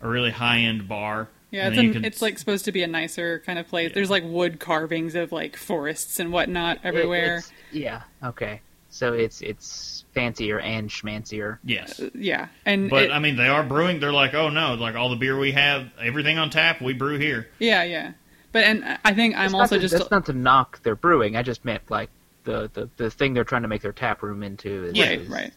[0.00, 1.28] a really high end bar.
[1.50, 3.68] Yeah, it's then you an, can it's like supposed to be a nicer kind of
[3.68, 3.90] place.
[3.90, 3.94] Yeah.
[3.96, 7.38] There's like wood carvings of like forests and whatnot everywhere.
[7.72, 8.02] It- yeah.
[8.24, 8.62] Okay.
[8.88, 11.58] So it's it's fancier and schmancier.
[11.64, 12.00] yes.
[12.14, 14.00] yeah, and But it- I mean, they are brewing.
[14.00, 17.18] They're like, oh no, like all the beer we have, everything on tap, we brew
[17.18, 17.48] here.
[17.58, 18.12] yeah, yeah.
[18.52, 21.36] But and I think I'm also to, just that's not to knock their brewing.
[21.36, 22.10] I just meant like
[22.44, 25.28] the, the, the thing they're trying to make their tap room into is, right, is,
[25.28, 25.52] right.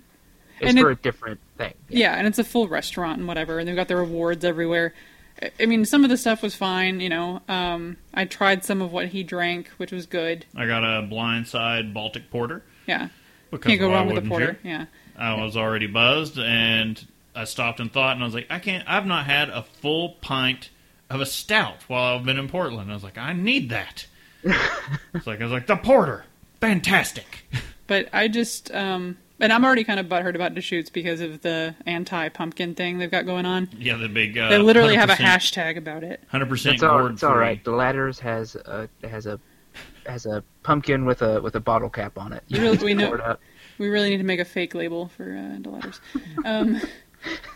[0.62, 1.74] is And for it- a different thing.
[1.90, 4.94] Yeah, and it's a full restaurant and whatever, and they've got their rewards everywhere.
[5.42, 7.42] I- I mean, some of the stuff was fine, you know.
[7.50, 10.46] Um, I tried some of what he drank, which was good.
[10.56, 12.64] I got a blindside Baltic Porter.
[12.88, 13.10] Yeah,
[13.52, 14.58] Because can't go wrong with a porter.
[14.64, 14.70] you?
[14.70, 14.86] Yeah,
[15.18, 17.04] I was already buzzed, and
[17.36, 18.88] I stopped and thought, and I was like, I can't.
[18.88, 20.70] I've not had a full pint
[21.10, 22.90] of a stout while I've been in Portland.
[22.92, 24.06] I was like, I need that.
[25.14, 26.24] it's like I was like the porter,
[26.62, 27.46] fantastic.
[27.88, 31.76] but I just um, and I'm already kind of butthurt about Deschutes because of the
[31.86, 33.70] anti-pumpkin thing they've got going on.
[33.78, 34.38] Yeah, the big.
[34.38, 36.24] Uh, they literally have a hashtag about it.
[36.30, 37.42] Hundred percent It's all, it's all free.
[37.42, 37.64] right.
[37.64, 39.40] The Ladders has a has a
[40.06, 42.44] has a pumpkin with a with a bottle cap on it.
[42.50, 43.42] We really- we know- up.
[43.78, 46.00] We really need to make a fake label for uh, the ladders.
[46.46, 46.80] Um,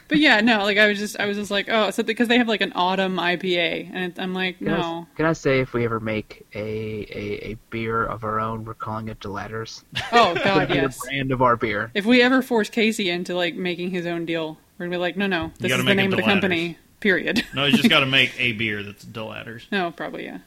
[0.08, 2.38] but yeah, no, like I was just, I was just like, oh, so because they
[2.38, 5.60] have like an autumn IPA, and it, I'm like, Can, I, no, can I say
[5.60, 9.84] if we ever make a, a, a beer of our own, we're calling it Delaters?
[10.12, 11.00] oh god, the yes.
[11.00, 11.91] brand of our beer.
[11.94, 15.18] If we ever force Casey into like making his own deal, we're gonna be like,
[15.18, 16.78] no, no, this is the name of the company.
[17.00, 17.46] Period.
[17.54, 19.66] No, you just got to make a beer that's Delatters.
[19.72, 20.40] no, probably yeah.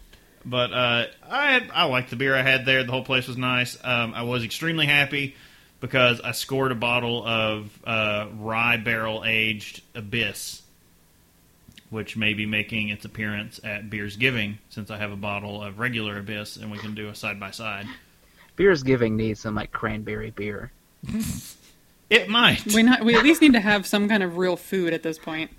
[0.44, 2.84] But uh, I had, I liked the beer I had there.
[2.84, 3.78] The whole place was nice.
[3.82, 5.34] Um, I was extremely happy
[5.82, 10.62] because I scored a bottle of uh, rye barrel aged Abyss,
[11.90, 15.80] which may be making its appearance at Beers Giving since I have a bottle of
[15.80, 17.86] regular Abyss and we can do a side by side.
[18.56, 20.72] Beer's Giving needs some like cranberry beer.
[22.12, 22.66] It might.
[22.66, 25.18] We not, we at least need to have some kind of real food at this
[25.18, 25.50] point,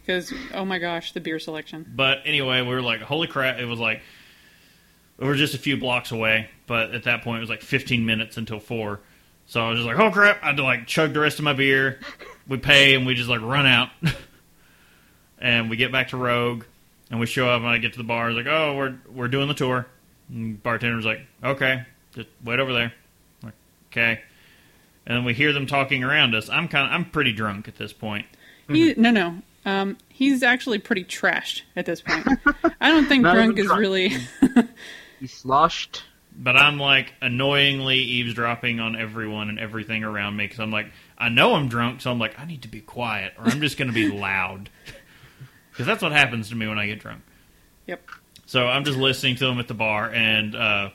[0.00, 1.88] because oh my gosh, the beer selection.
[1.94, 3.60] But anyway, we were like, holy crap!
[3.60, 4.02] It was like
[5.18, 8.04] we were just a few blocks away, but at that point it was like 15
[8.04, 9.02] minutes until four.
[9.46, 10.42] So I was just like, oh crap!
[10.42, 12.00] I had to like chug the rest of my beer.
[12.48, 13.90] We pay and we just like run out,
[15.38, 16.64] and we get back to Rogue,
[17.10, 18.30] and we show up and I get to the bar.
[18.30, 19.86] It's like, oh, we're we're doing the tour.
[20.28, 22.92] And bartender's like, okay, just wait over there.
[23.42, 23.54] I'm like,
[23.90, 24.22] okay.
[25.04, 26.48] And then we hear them talking around us.
[26.48, 28.26] I'm kind of I'm pretty drunk at this point.
[28.68, 29.42] He no no.
[29.64, 32.26] Um, he's actually pretty trashed at this point.
[32.80, 33.80] I don't think Not drunk is drunk.
[33.80, 34.16] really.
[35.20, 36.02] He sloshed.
[36.34, 40.86] But I'm like annoyingly eavesdropping on everyone and everything around me because I'm like,
[41.18, 43.76] I know I'm drunk, so I'm like, I need to be quiet or I'm just
[43.76, 44.70] going to be loud.
[45.72, 47.22] Because that's what happens to me when I get drunk.
[47.86, 48.06] Yep.
[48.44, 50.90] So I'm just listening to them at the bar, and uh,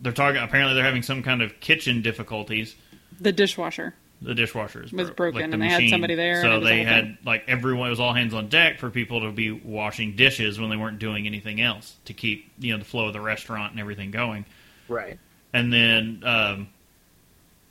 [0.00, 0.42] they're talking.
[0.42, 2.74] Apparently, they're having some kind of kitchen difficulties.
[3.20, 3.94] The dishwasher.
[4.22, 5.90] The dishwasher is Was bro- broken, like the and they had machine.
[5.90, 7.18] somebody there, So it they had thing.
[7.24, 7.88] like everyone.
[7.88, 10.98] It was all hands on deck for people to be washing dishes when they weren't
[11.00, 14.44] doing anything else to keep you know the flow of the restaurant and everything going.
[14.88, 15.18] Right.
[15.52, 16.68] And then um,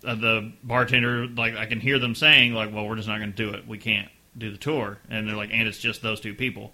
[0.03, 3.31] uh, the bartender, like I can hear them saying, like, "Well, we're just not going
[3.33, 3.67] to do it.
[3.67, 6.73] We can't do the tour." And they're like, "And it's just those two people.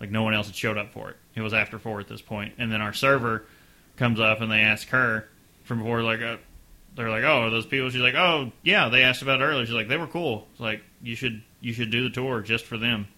[0.00, 1.16] Like no one else had showed up for it.
[1.34, 3.44] It was after four at this point." And then our server
[3.96, 5.28] comes up and they ask her
[5.64, 6.36] from before, like, uh,
[6.94, 9.66] they're like, "Oh, are those people?" She's like, "Oh, yeah, they asked about it earlier."
[9.66, 10.46] She's like, "They were cool.
[10.52, 13.08] It's like you should you should do the tour just for them."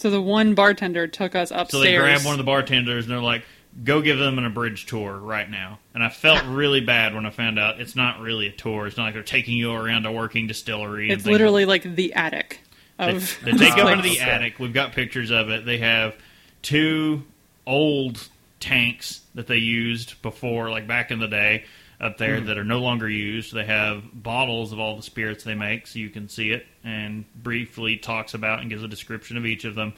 [0.00, 1.70] So the one bartender took us upstairs.
[1.70, 3.44] So they grab one of the bartenders and they're like,
[3.84, 7.30] "Go give them an abridged tour right now." And I felt really bad when I
[7.30, 8.86] found out it's not really a tour.
[8.86, 11.10] It's not like they're taking you around a working distillery.
[11.10, 12.60] It's literally like the attic
[12.98, 13.38] they, of.
[13.44, 14.58] they take you into the attic.
[14.58, 15.66] We've got pictures of it.
[15.66, 16.16] They have
[16.62, 17.22] two
[17.66, 18.26] old
[18.58, 21.64] tanks that they used before, like back in the day,
[22.00, 23.52] up there that are no longer used.
[23.52, 27.24] They have bottles of all the spirits they make, so you can see it, and
[27.34, 29.92] briefly talks about and gives a description of each of them.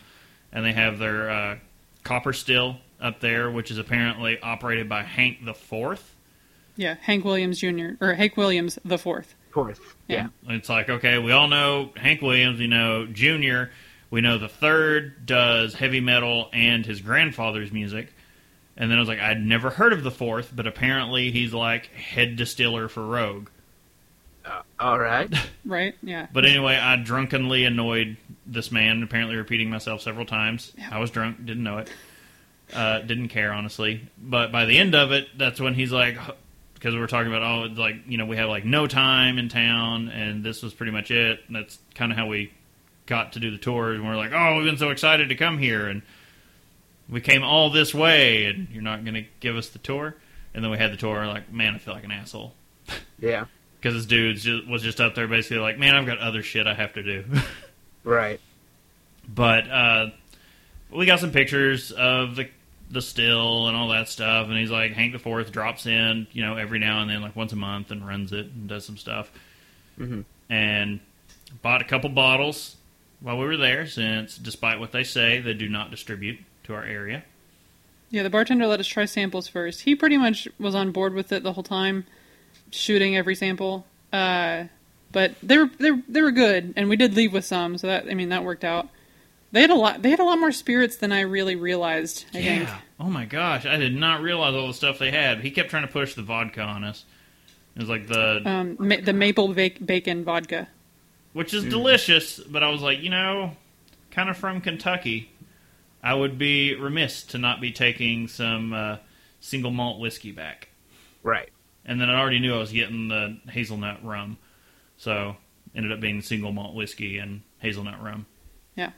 [0.53, 1.59] And they have their uh,
[2.03, 6.15] copper still up there, which is apparently operated by Hank the Fourth.
[6.77, 7.91] yeah, Hank Williams Jr.
[8.01, 9.35] or Hank Williams the fourth.
[9.51, 9.81] Fourth.
[10.09, 10.29] Yeah.
[10.43, 10.57] Yeah.
[10.57, 13.71] It's like, okay, we all know Hank Williams, we know Junior,
[14.11, 18.13] we know the third does heavy metal and his grandfather's music.
[18.77, 21.87] And then I was like, I'd never heard of the fourth, but apparently he's like
[21.89, 23.49] head distiller for Rogue.
[24.45, 25.33] Uh, all right.
[25.65, 25.95] Right?
[26.03, 26.27] Yeah.
[26.33, 30.73] But anyway, I drunkenly annoyed this man, apparently repeating myself several times.
[30.91, 31.93] I was drunk, didn't know it.
[32.75, 34.09] Uh, didn't care, honestly.
[34.19, 36.19] But by the end of it, that's when he's like,
[36.75, 39.39] because we were talking about, oh, it's like, you know, we have like no time
[39.39, 41.39] in town, and this was pretty much it.
[41.47, 42.53] And that's kind of how we
[43.07, 43.93] got to do the tour.
[43.93, 46.03] And we're like, oh, we've been so excited to come here, and
[47.13, 50.17] we came all this way, and you're not going to give us the tour?
[50.55, 52.55] And then we had the tour, like, man, I feel like an asshole.
[53.19, 53.45] Yeah.
[53.81, 56.67] Because this dude just, was just up there basically like, man, I've got other shit
[56.67, 57.25] I have to do.
[58.05, 58.41] Right.
[59.33, 60.07] but uh,
[60.91, 62.49] we got some pictures of the
[62.91, 66.43] the still and all that stuff, and he's like, Hank the Fourth drops in, you
[66.45, 68.97] know, every now and then, like once a month, and runs it and does some
[68.99, 69.31] stuff.
[70.01, 70.25] Mhm.
[70.51, 70.99] And
[71.63, 72.77] bought a couple bottles
[73.21, 76.85] while we were there, since despite what they say, they do not distribute to our
[76.85, 77.25] area.
[78.11, 79.83] Yeah, the bartender let us try samples first.
[79.83, 82.05] He pretty much was on board with it the whole time,
[82.71, 83.87] shooting every sample.
[84.13, 84.65] Uh,
[85.13, 87.87] but they were they were, they were good, and we did leave with some, so
[87.87, 88.89] that I mean that worked out.
[89.51, 90.03] They had a lot.
[90.03, 92.25] They had a lot more spirits than I really realized.
[92.35, 92.69] I think.
[93.01, 95.41] Oh my gosh, I did not realize all the stuff they had.
[95.41, 97.05] He kept trying to push the vodka on us.
[97.75, 100.69] It was like the Um, ma- the maple ba- bacon vodka.
[101.33, 102.39] which is delicious.
[102.39, 103.57] But I was like, you know,
[104.11, 105.31] kind of from Kentucky,
[106.03, 108.97] I would be remiss to not be taking some uh,
[109.41, 110.69] single malt whiskey back.
[111.23, 111.51] Right.
[111.85, 114.39] And then I already knew I was getting the hazelnut rum,
[114.97, 115.37] so
[115.75, 118.27] ended up being single malt whiskey and hazelnut rum.
[118.77, 118.91] Yeah.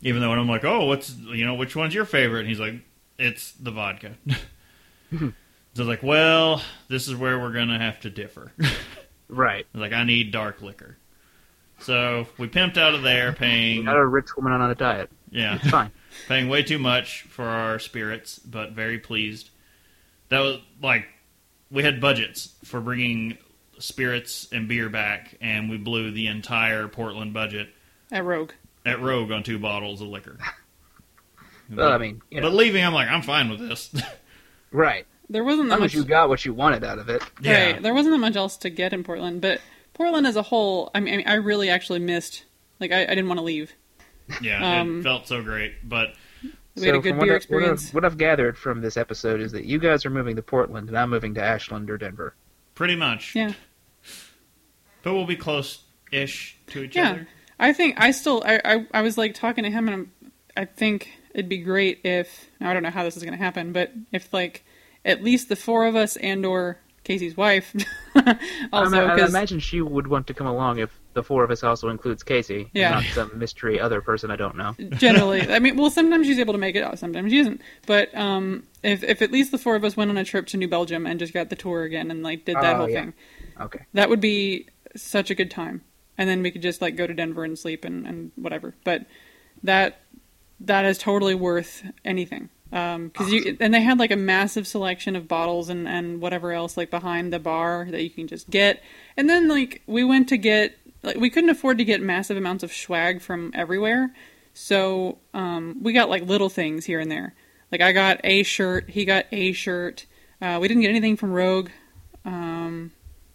[0.00, 2.40] Even though when I'm like, oh, what's you know, which one's your favorite?
[2.40, 2.74] And he's like,
[3.18, 4.14] it's the vodka.
[4.28, 4.36] so
[5.20, 5.32] I
[5.76, 8.52] was like, well, this is where we're gonna have to differ.
[9.28, 9.66] Right.
[9.74, 10.96] Like, I need dark liquor.
[11.80, 15.10] So we pimped out of there, paying Not a rich woman on a diet.
[15.30, 15.90] yeah, It's fine.
[16.28, 19.50] paying way too much for our spirits, but very pleased.
[20.28, 21.06] That was like
[21.70, 23.38] we had budgets for bringing
[23.78, 27.68] spirits and beer back, and we blew the entire Portland budget
[28.10, 28.50] At Rogue.
[28.84, 30.36] at Rogue on two bottles of liquor.
[31.70, 33.94] Well, I mean, you but know, leaving, I'm like, I'm fine with this.
[34.72, 35.06] right.
[35.30, 35.92] There wasn't that much.
[35.92, 37.22] you got what you wanted out of it.
[37.42, 37.82] yeah, Right.
[37.82, 39.60] There wasn't that much else to get in Portland, but
[39.98, 42.44] Portland as a whole, I mean, I, really actually missed.
[42.80, 43.72] Like, I, I didn't want to leave.
[44.40, 45.74] yeah, Um, it felt so great.
[45.86, 46.14] But
[46.76, 47.92] We had a good from what beer I- experience.
[47.92, 50.42] What, I, what I've gathered from this episode is that you guys are moving to
[50.42, 52.34] Portland and I'm moving to Ashland or Denver.
[52.74, 53.52] pretty much, Yeah.
[55.02, 57.04] but we'll be close-ish to each other.
[57.06, 57.10] Yeah.
[57.12, 57.28] other.
[57.60, 60.64] I think I still I, I I was like talking to him and I'm, I
[60.64, 63.92] think it'd be great if I don't know how this is going to happen, but
[64.12, 64.64] if like
[65.04, 66.78] at least the four of us and or
[67.08, 67.74] Casey's wife
[68.72, 71.64] also I, I imagine she would want to come along if the four of us
[71.64, 72.90] also includes Casey, Yeah.
[72.90, 74.76] not some mystery other person I don't know.
[74.98, 78.14] generally I mean well sometimes she's able to make it out sometimes she isn't but
[78.14, 80.68] um if if at least the four of us went on a trip to New
[80.68, 83.00] Belgium and just got the tour again and like did that Oh, whole yeah.
[83.00, 83.14] thing
[83.60, 83.80] Okay.
[83.94, 85.82] that would be such a good time
[86.18, 88.74] and then we could just like go to Denver and sleep and, and whatever.
[88.84, 89.06] But
[89.62, 90.00] that
[90.60, 95.26] that is totally worth anything because you and they had like a massive selection of
[95.26, 98.82] bottles and and whatever else like behind the bar that you can just get.
[99.16, 102.62] And then like we went to get like we couldn't afford to get massive amounts
[102.62, 104.12] of swag from everywhere,
[104.52, 107.34] so um, we got like little things here and there.
[107.70, 110.06] Like I got a shirt, he got a shirt.
[110.40, 111.70] Uh, we didn't get anything from Rogue.
[112.24, 112.92] Um,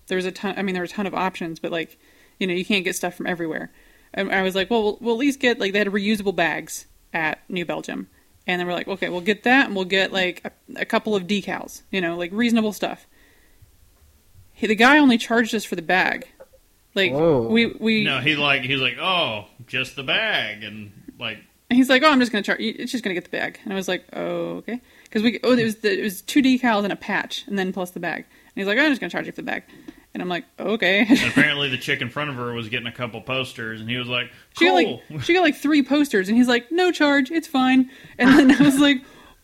[0.08, 0.56] there was a ton.
[0.58, 1.98] I mean, there were a ton of options, but like,
[2.40, 3.72] you know, you can't get stuff from everywhere.
[4.14, 6.88] And I was like, well, we'll, we'll at least get like they had reusable bags
[7.14, 8.10] at New Belgium,
[8.46, 11.16] and then we're like, okay, we'll get that, and we'll get like a, a couple
[11.16, 13.08] of decals, you know, like reasonable stuff.
[14.54, 16.28] Hey, the guy only charged us for the bag.
[16.96, 17.48] Like Whoa.
[17.48, 21.40] we we No, he like he's like, oh, just the bag, and like,
[21.70, 22.60] And he's like, "Oh, I'm just gonna charge.
[22.60, 25.54] It's just gonna get the bag." And I was like, "Oh, okay." Because we, oh,
[25.54, 28.18] it was the, it was two decals and a patch, and then plus the bag.
[28.18, 29.64] And he's like, oh, "I'm just gonna charge you for the bag."
[30.14, 32.92] And I'm like, "Okay." and apparently the chick in front of her was getting a
[32.92, 36.38] couple posters, and he was like, she got like she got like three posters, and
[36.38, 38.98] he's like, "No charge, it's fine." And then I was like,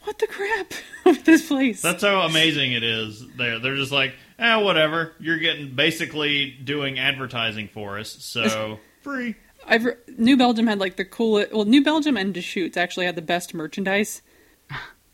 [0.03, 0.73] "What the crap
[1.05, 3.25] with this place?" That's how amazing it is.
[3.35, 5.13] There, they're just like, ah, whatever.
[5.19, 9.35] You're getting basically doing advertising for us, so free.
[9.65, 9.85] I've
[10.17, 11.53] New Belgium had like the coolest.
[11.53, 14.21] Well, New Belgium and Deschutes actually had the best merchandise.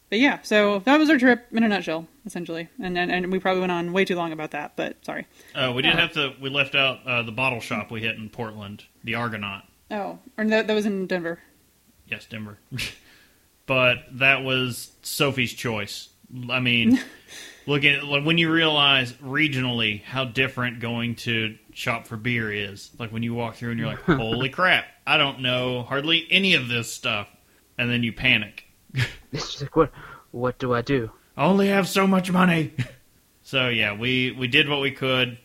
[0.10, 2.70] But yeah, so that was our trip in a nutshell, essentially.
[2.82, 5.28] And and, and we probably went on way too long about that, but sorry.
[5.54, 6.34] Uh, we did have to.
[6.42, 9.64] We left out uh, the bottle shop we hit in Portland, the Argonaut.
[9.92, 11.40] Oh, or that, that was in Denver.
[12.08, 12.58] Yes, Denver.
[13.66, 16.10] but that was Sophie's choice.
[16.50, 17.00] I mean,
[17.68, 22.90] looking at, like, when you realize regionally how different going to shop for beer is.
[22.98, 24.86] Like when you walk through and you're like, "Holy crap!
[25.06, 27.28] I don't know hardly any of this stuff,"
[27.78, 28.65] and then you panic.
[29.32, 29.92] It's just like, what,
[30.32, 31.12] what do I do?
[31.36, 32.72] I only have so much money.
[33.44, 35.38] so yeah, we we did what we could,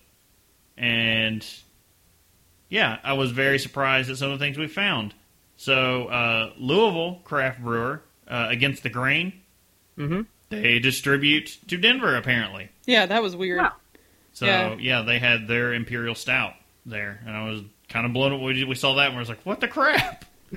[0.76, 1.44] and
[2.68, 5.14] yeah, I was very surprised at some of the things we found.
[5.56, 9.32] So uh, Louisville craft brewer uh, against the grain,
[9.98, 10.26] Mhm.
[10.50, 12.68] they distribute to Denver apparently.
[12.86, 13.58] Yeah, that was weird.
[13.58, 13.72] Wow.
[14.32, 14.76] So Yeah.
[14.78, 15.02] yeah.
[15.02, 16.54] they had their imperial stout
[16.86, 18.62] there, and I was kind of blown away.
[18.64, 20.24] We saw that and we was like, "What the crap?"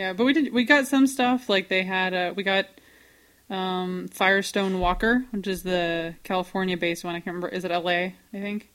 [0.00, 0.50] Yeah, but we did.
[0.54, 2.14] We got some stuff like they had.
[2.14, 2.68] Uh, we got
[3.50, 7.14] um, Firestone Walker, which is the California-based one.
[7.14, 7.48] I can't remember.
[7.48, 8.14] Is it L.A.
[8.32, 8.70] I think.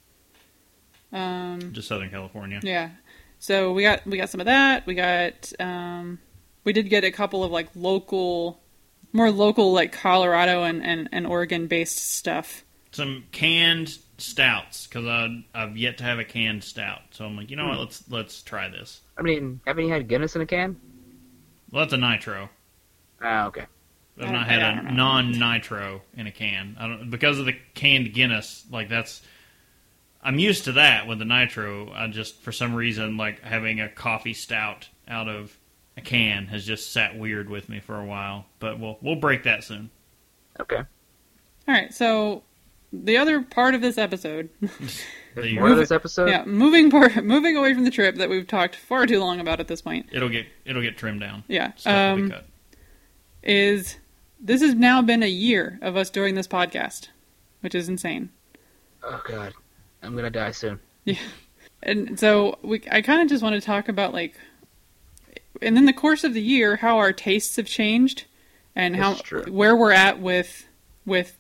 [1.12, 2.60] Um, Just Southern California.
[2.62, 2.92] yeah.
[3.40, 4.86] So we got we got some of that.
[4.86, 6.20] We got um,
[6.64, 8.62] we did get a couple of like local,
[9.12, 12.64] more local like Colorado and and, and Oregon based stuff.
[12.92, 17.02] some canned stouts because I've yet to have a canned stout.
[17.10, 17.80] So I'm like, you know what?
[17.80, 19.02] Let's let's try this.
[19.18, 20.80] I mean, haven't you had Guinness in a can?
[21.76, 22.50] Well, that's a nitro.
[23.22, 23.66] Ah, okay.
[24.18, 26.78] I've not had a non-nitro in a can.
[26.80, 28.64] I don't because of the canned Guinness.
[28.72, 29.22] Like that's,
[30.24, 31.92] I'm used to that with the nitro.
[31.92, 35.58] I just for some reason like having a coffee stout out of
[35.98, 38.46] a can has just sat weird with me for a while.
[38.60, 39.90] But we'll we'll break that soon.
[40.62, 40.78] Okay.
[40.78, 40.86] All
[41.68, 41.94] right.
[41.94, 42.44] So
[42.94, 45.04] the other part of this episode There's The-
[45.36, 46.30] more of this episode?
[46.30, 49.60] yeah, moving part, moving away from the trip that we've talked far too long about
[49.60, 50.08] at this point.
[50.12, 51.44] It'll get it'll get trimmed down.
[51.48, 52.46] Yeah, Stuff will be um, cut.
[53.44, 53.98] is
[54.40, 57.10] this has now been a year of us doing this podcast,
[57.62, 58.30] which is insane.
[59.04, 59.54] Oh, God.
[60.02, 60.80] I'm gonna die soon.
[61.84, 64.34] And so we, I kind of just want to talk about like,
[65.62, 68.26] and in the course of the year, how our tastes have changed,
[68.76, 69.44] and how That's true.
[69.44, 70.68] where we're at with
[71.06, 71.36] with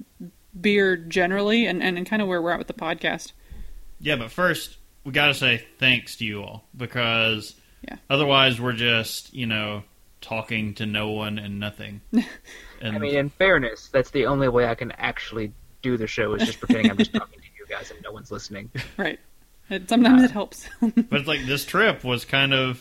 [0.60, 3.32] beer generally, and and, kind of where we're at with the podcast.
[4.00, 7.56] Yeah, but first we got to say thanks to you all because
[7.88, 7.98] Yeah.
[8.10, 9.84] otherwise we're just you know
[10.22, 12.02] talking to no one and nothing.
[12.82, 16.34] And I mean, in fairness, that's the only way I can actually do the show
[16.36, 18.70] is just pretending I'm just talking to you guys and no one's listening.
[18.98, 19.18] Right.
[19.70, 20.68] It, sometimes it uh, helps.
[20.82, 22.80] but it's like this trip was kind of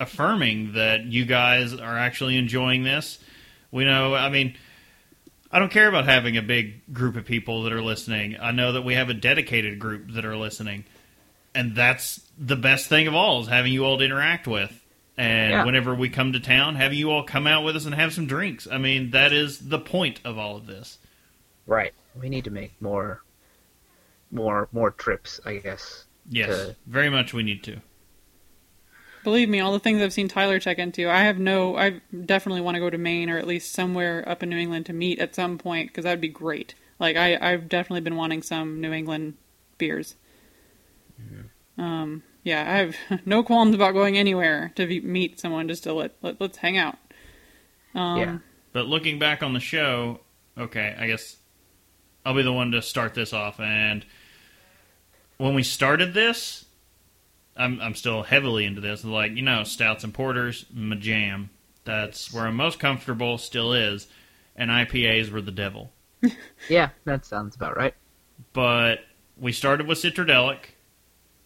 [0.00, 3.18] affirming that you guys are actually enjoying this.
[3.70, 4.56] We know, I mean,
[5.52, 8.36] I don't care about having a big group of people that are listening.
[8.40, 10.84] I know that we have a dedicated group that are listening,
[11.54, 14.78] and that's the best thing of all is having you all to interact with.
[15.18, 15.64] And Yeah.
[15.64, 18.26] whenever we come to town, having you all come out with us and have some
[18.26, 18.66] drinks.
[18.70, 20.96] I mean, that is the point of all of this.
[21.66, 21.92] Right.
[22.18, 23.22] We need to make more,
[24.30, 25.38] more, more trips.
[25.44, 26.06] I guess.
[26.30, 27.82] Yes, to- very much we need to.
[29.24, 31.76] Believe me, all the things I've seen Tyler check into, I have no.
[31.76, 34.86] I definitely want to go to Maine or at least somewhere up in New England
[34.86, 36.74] to meet at some point because that'd be great.
[36.98, 39.34] Like I, I've definitely been wanting some New England
[39.78, 40.16] beers.
[41.78, 42.96] Um, yeah, I have
[43.26, 46.76] no qualms about going anywhere to be, meet someone just to let, let let's hang
[46.76, 46.98] out.
[47.94, 48.38] Um, Yeah.
[48.72, 50.20] But looking back on the show,
[50.56, 51.36] okay, I guess
[52.24, 53.60] I'll be the one to start this off.
[53.60, 54.06] And
[55.36, 56.64] when we started this,
[57.56, 59.04] I'm I'm still heavily into this.
[59.04, 61.50] Like you know, stouts and porters, my jam.
[61.84, 63.38] That's where I'm most comfortable.
[63.38, 64.06] Still is,
[64.56, 65.92] and IPAs were the devil.
[66.68, 67.94] Yeah, that sounds about right.
[68.52, 69.00] But
[69.36, 70.58] we started with Citradelic,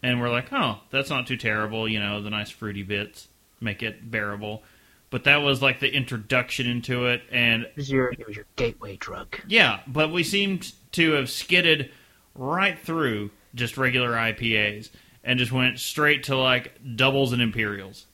[0.02, 1.88] and we're like, oh, that's not too terrible.
[1.88, 3.28] You know, the nice fruity bits
[3.60, 4.62] make it bearable.
[5.08, 8.44] But that was like the introduction into it, and It was your it was your
[8.56, 9.40] gateway drug.
[9.48, 11.90] yeah, but we seemed to have skidded
[12.34, 14.90] right through just regular IPAs
[15.26, 18.06] and just went straight to like doubles and imperials.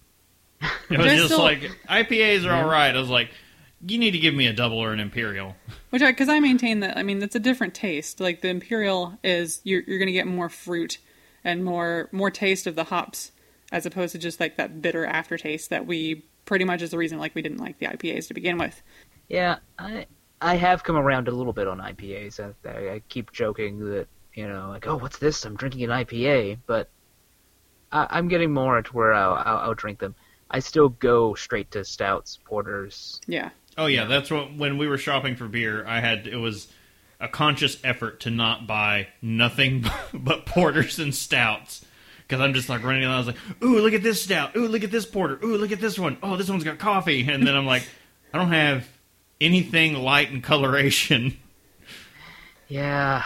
[0.90, 2.94] It was just still- like IPAs are all right.
[2.94, 3.30] I was like,
[3.86, 5.54] you need to give me a double or an imperial.
[5.90, 8.18] Which I, because I maintain that, I mean, that's a different taste.
[8.20, 10.98] Like the imperial is, you're you're gonna get more fruit
[11.44, 13.32] and more more taste of the hops,
[13.70, 17.18] as opposed to just like that bitter aftertaste that we pretty much is the reason
[17.18, 18.82] like we didn't like the IPAs to begin with.
[19.28, 20.06] Yeah, I
[20.40, 22.40] I have come around a little bit on IPAs.
[22.40, 25.44] I, I, I keep joking that you know, like, oh, what's this?
[25.44, 26.88] I'm drinking an IPA, but
[27.92, 30.14] I, I'm getting more to where I'll, I'll, I'll drink them.
[30.50, 33.20] I still go straight to stouts, porters.
[33.26, 36.68] Yeah, Oh yeah, that's what when we were shopping for beer, I had it was
[37.18, 41.84] a conscious effort to not buy nothing but porters and stouts.
[42.22, 44.56] Because I'm just like running around, I was like, "Ooh, look at this stout!
[44.56, 45.38] Ooh, look at this porter!
[45.42, 46.18] Ooh, look at this one!
[46.22, 47.86] Oh, this one's got coffee!" And then I'm like,
[48.32, 48.86] "I don't have
[49.40, 51.38] anything light in coloration."
[52.68, 53.22] Yeah,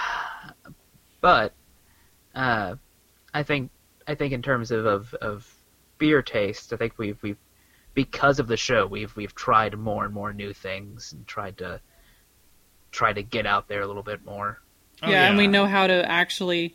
[1.21, 1.53] but
[2.35, 2.75] uh,
[3.33, 3.71] I think
[4.09, 5.55] I think in terms of, of, of
[5.99, 7.39] beer taste, I think we've we've
[7.95, 11.81] because of the show we've we've tried more and more new things and tried to
[12.93, 14.61] try to get out there a little bit more.
[15.03, 16.75] Oh, yeah, and we know how to actually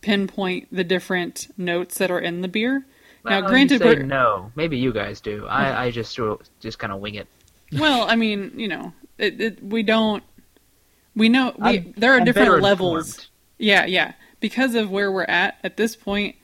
[0.00, 2.86] pinpoint the different notes that are in the beer.
[3.24, 4.50] Well, now, granted, you say we're, no.
[4.54, 5.46] Maybe you guys do.
[5.46, 7.28] I, I just sort of- just kind of wing it.
[7.72, 10.22] well, I mean, you know, it, it, we don't.
[11.14, 13.08] We know we, there are I'm different levels.
[13.08, 13.26] informed.
[13.58, 14.12] Yeah, yeah.
[14.42, 16.36] Because of where we're at at this point,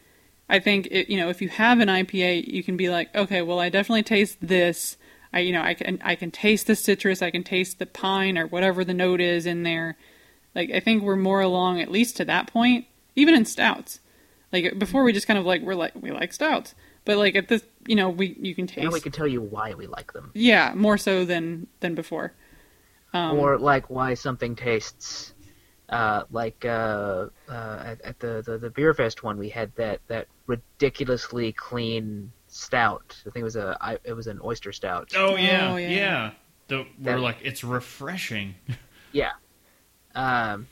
[0.49, 3.43] I think it, you know if you have an IPA, you can be like, okay,
[3.43, 4.97] well, I definitely taste this.
[5.33, 8.39] I you know I can I can taste the citrus, I can taste the pine
[8.39, 9.99] or whatever the note is in there.
[10.55, 14.01] Like I think we're more along at least to that point, even in stouts.
[14.53, 17.49] Like before, we just kind of like we're like we like stouts, but like at
[17.49, 18.85] this, you know, we you can taste.
[18.85, 22.33] Now we can tell you why we like them, Yeah, more so than than before.
[23.13, 25.35] Um, or like why something tastes.
[25.89, 30.01] Uh, like uh, uh, at, at the, the the beer fest one, we had that,
[30.09, 33.17] that ridiculously clean stout.
[33.27, 35.13] I think it was a I, it was an oyster stout.
[35.17, 35.89] Oh yeah, Oh, yeah.
[35.89, 36.31] yeah.
[36.67, 38.55] The, we're That- like, it's refreshing.
[39.13, 39.33] Yeah.
[40.15, 40.67] Um.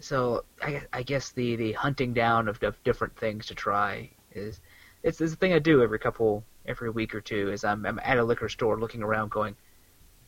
[0.00, 4.10] So I, guess- I guess the, the hunting down of, of different things to try
[4.32, 4.60] is
[5.02, 7.50] it's, it's a thing I do every couple every week or two.
[7.50, 9.56] Is I'm I'm at a liquor store looking around going,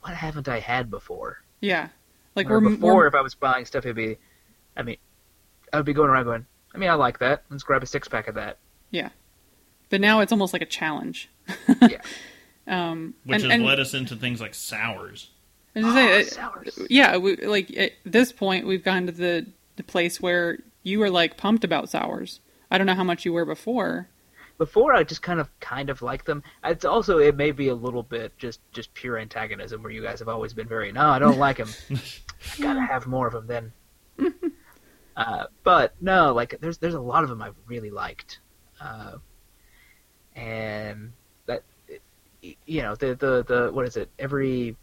[0.01, 1.43] what haven't I had before?
[1.61, 1.89] yeah,
[2.35, 4.19] like Or we're before, we're if I was buying stuff, it'd be,
[4.77, 4.97] I mean,
[5.73, 7.45] I would be going around going, I mean, I like that.
[7.51, 8.59] Let's grab a six pack of that.
[8.91, 9.11] Yeah,
[9.89, 11.29] but now it's almost like a challenge.
[11.81, 12.01] Yeah.
[12.67, 15.31] Um, Which and, has and, led us into things like sours.
[15.75, 16.79] and to say, Oh, uh, sours.
[16.89, 21.11] yeah, we, like at this point, we've gotten to the the place where you were
[21.11, 22.39] like pumped about sours.
[22.71, 24.09] I don't know how much you were before.
[24.61, 26.43] Before, I just kind of kind of like them.
[26.63, 30.19] It's also it may be a little bit just just pure antagonism where you guys
[30.19, 31.71] have always been very no, I don't like them.
[32.59, 33.73] I gotta have more of them then.
[35.17, 38.41] uh, but no, like there's there's a lot of them I've really liked,
[38.83, 39.15] uh,
[40.37, 41.15] and
[41.47, 41.63] that
[42.43, 44.77] you know the the the what is it every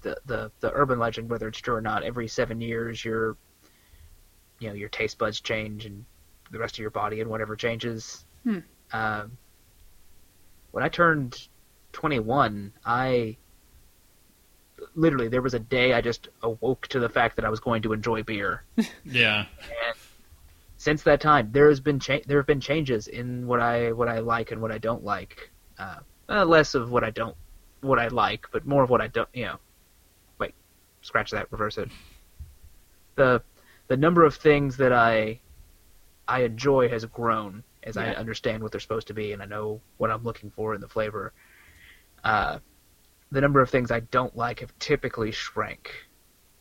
[0.00, 3.36] the the the urban legend whether it's true or not every seven years your
[4.58, 6.06] you know your taste buds change and
[6.52, 8.24] the rest of your body and whatever changes.
[8.44, 8.58] Hmm.
[8.92, 9.38] Um,
[10.70, 11.48] when I turned
[11.92, 13.36] 21, I
[14.94, 17.82] literally there was a day I just awoke to the fact that I was going
[17.82, 18.62] to enjoy beer.
[19.04, 19.46] Yeah.
[20.76, 24.08] Since that time, there has been cha- there have been changes in what I what
[24.08, 25.50] I like and what I don't like.
[25.78, 25.98] Uh,
[26.28, 27.36] uh, less of what I don't
[27.82, 29.28] what I like, but more of what I don't.
[29.32, 29.56] You know,
[30.38, 30.54] wait,
[31.02, 31.88] scratch that, reverse it.
[33.14, 33.42] The
[33.86, 35.38] the number of things that I
[36.32, 39.82] I enjoy has grown as I understand what they're supposed to be and I know
[39.98, 41.34] what I'm looking for in the flavor.
[42.24, 42.60] Uh,
[43.30, 45.90] the number of things I don't like have typically shrank.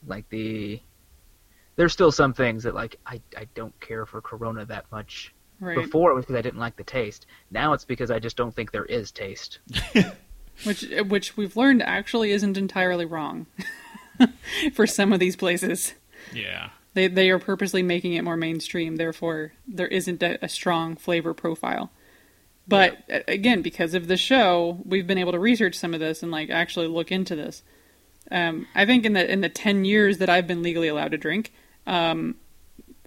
[0.06, 0.82] Like the
[1.78, 5.34] there's still some things that like I, I don't care for Corona that much.
[5.62, 5.78] Right.
[5.78, 7.26] Before it was because I didn't like the taste.
[7.50, 9.60] Now it's because I just don't think there is taste.
[10.66, 13.46] which which we've learned actually isn't entirely wrong
[14.74, 15.94] for some of these places.
[16.34, 16.72] Yeah.
[16.94, 21.34] They they are purposely making it more mainstream, therefore there isn't a, a strong flavor
[21.34, 21.92] profile.
[22.68, 26.22] But a- again, because of the show, we've been able to research some of this
[26.22, 27.64] and like actually look into this.
[28.30, 31.18] Um, I think in the in the ten years that I've been legally allowed to
[31.18, 31.54] drink,
[31.88, 32.36] um,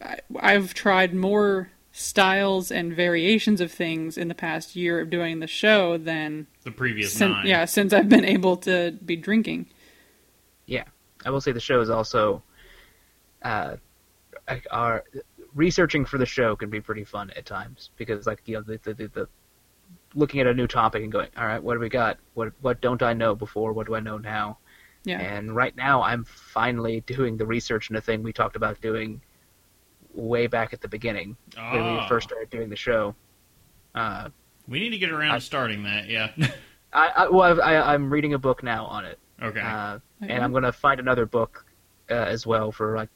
[0.03, 5.39] I, I've tried more styles and variations of things in the past year of doing
[5.39, 7.47] the show than The previous nine.
[7.47, 9.67] yeah since I've been able to be drinking.
[10.67, 10.85] Yeah,
[11.25, 12.43] I will say the show is also,
[13.45, 13.77] uh,
[14.71, 15.05] our
[15.55, 18.79] researching for the show can be pretty fun at times because like you know the
[18.83, 19.29] the, the, the
[20.15, 22.19] looking at a new topic and going, all right, what do we got?
[22.35, 23.73] What what don't I know before?
[23.73, 24.59] What do I know now?
[25.05, 25.21] Yeah.
[25.21, 29.21] And right now, I'm finally doing the research into thing we talked about doing
[30.15, 32.09] way back at the beginning when we Ah.
[32.09, 33.15] first started doing the show.
[33.95, 34.31] Uh,
[34.67, 36.09] We need to get around I- to starting that.
[36.09, 36.31] Yeah.
[36.95, 39.19] I, I well, I've, I, I'm reading a book now on it.
[39.43, 39.61] okay.
[39.61, 41.67] Uh, and I'm going to find another book
[42.11, 43.11] uh, as well for like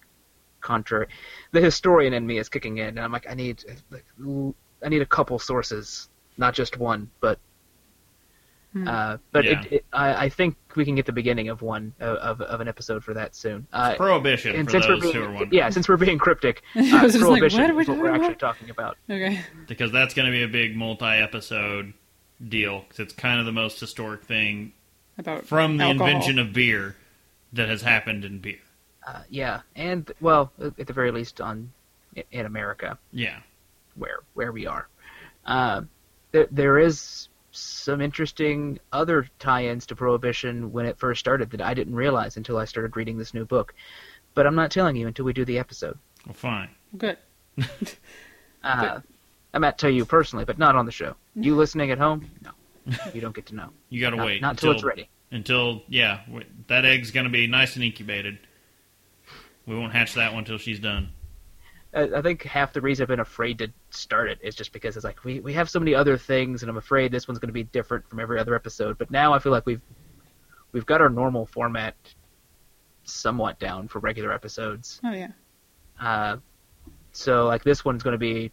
[0.60, 1.06] contrary.
[1.52, 4.54] The historian in me is kicking in, and I'm like, I need, like, l-
[4.84, 7.38] I need a couple sources, not just one, but.
[8.74, 8.86] Hmm.
[8.86, 9.62] Uh, but Yeah.
[9.62, 12.60] it, it, I, I think we can get the beginning of one of, of, of
[12.60, 13.66] an episode for that soon.
[13.72, 15.52] Uh, Prohibition and for since those we're who are being, wondering.
[15.54, 17.98] yeah, since we're being cryptic, uh, I was just like, prohibition what we is what
[17.98, 18.98] we're talking actually talking about.
[19.08, 19.40] Okay.
[19.66, 21.94] because that's going to be a big multi-episode
[22.46, 22.80] deal.
[22.82, 24.74] Because it's kind of the most historic thing
[25.16, 26.06] About from the alcohol.
[26.08, 26.94] invention of beer
[27.54, 28.58] that has happened in beer.
[29.08, 31.72] Uh, yeah, and well, at the very least, on
[32.30, 32.98] in America.
[33.12, 33.38] Yeah.
[33.94, 34.86] where where we are.
[35.46, 35.82] Uh,
[36.32, 41.72] there there is some interesting other tie-ins to Prohibition when it first started that I
[41.72, 43.74] didn't realize until I started reading this new book.
[44.34, 45.98] But I'm not telling you until we do the episode.
[46.26, 46.68] Well, fine.
[46.96, 47.16] Good.
[48.62, 49.00] Uh,
[49.54, 51.14] I might tell you personally, but not on the show.
[51.36, 52.28] You listening at home?
[52.42, 52.50] No,
[53.14, 53.70] you don't get to know.
[53.88, 55.08] You got to Not, wait not until till it's ready.
[55.30, 56.20] Until yeah,
[56.66, 58.40] that egg's going to be nice and incubated.
[59.68, 61.10] We won't hatch that one till she's done.
[61.94, 64.96] I, I think half the reason I've been afraid to start it is just because
[64.96, 67.50] it's like we, we have so many other things, and I'm afraid this one's going
[67.50, 68.96] to be different from every other episode.
[68.96, 69.82] But now I feel like we've
[70.72, 71.94] we've got our normal format
[73.04, 75.02] somewhat down for regular episodes.
[75.04, 75.32] Oh yeah.
[76.00, 76.38] Uh,
[77.12, 78.50] so like this one's going to be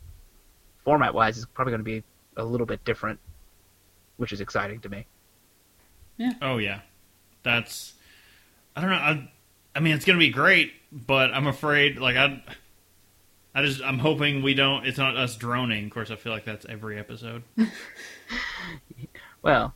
[0.83, 2.03] format wise is probably going to be
[2.35, 3.19] a little bit different,
[4.17, 5.05] which is exciting to me.
[6.17, 6.33] Yeah.
[6.41, 6.81] Oh yeah,
[7.41, 7.93] that's.
[8.75, 8.95] I don't know.
[8.97, 9.31] I,
[9.75, 11.97] I mean, it's going to be great, but I'm afraid.
[11.97, 12.41] Like I,
[13.53, 14.85] I just I'm hoping we don't.
[14.85, 15.85] It's not us droning.
[15.85, 17.43] Of course, I feel like that's every episode.
[19.45, 19.75] Well,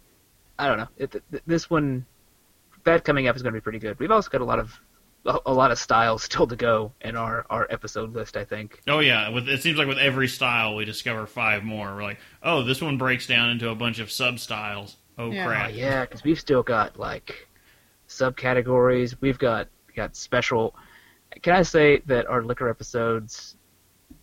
[0.57, 0.87] I don't know.
[0.97, 2.03] It, th- this one,
[2.85, 3.99] that coming up is going to be pretty good.
[3.99, 4.81] We've also got a lot of
[5.27, 8.35] a, a lot of styles still to go in our, our episode list.
[8.35, 8.81] I think.
[8.87, 11.93] Oh yeah, with it seems like with every style we discover five more.
[11.93, 14.97] We're like, oh, this one breaks down into a bunch of sub styles.
[15.19, 15.43] Oh Yeah.
[15.43, 15.73] Oh, crap!
[15.75, 17.47] yeah, because we've still got like
[18.07, 19.15] subcategories.
[19.21, 19.67] We've got
[19.99, 20.75] got special.
[21.41, 23.55] Can I say that our liquor episodes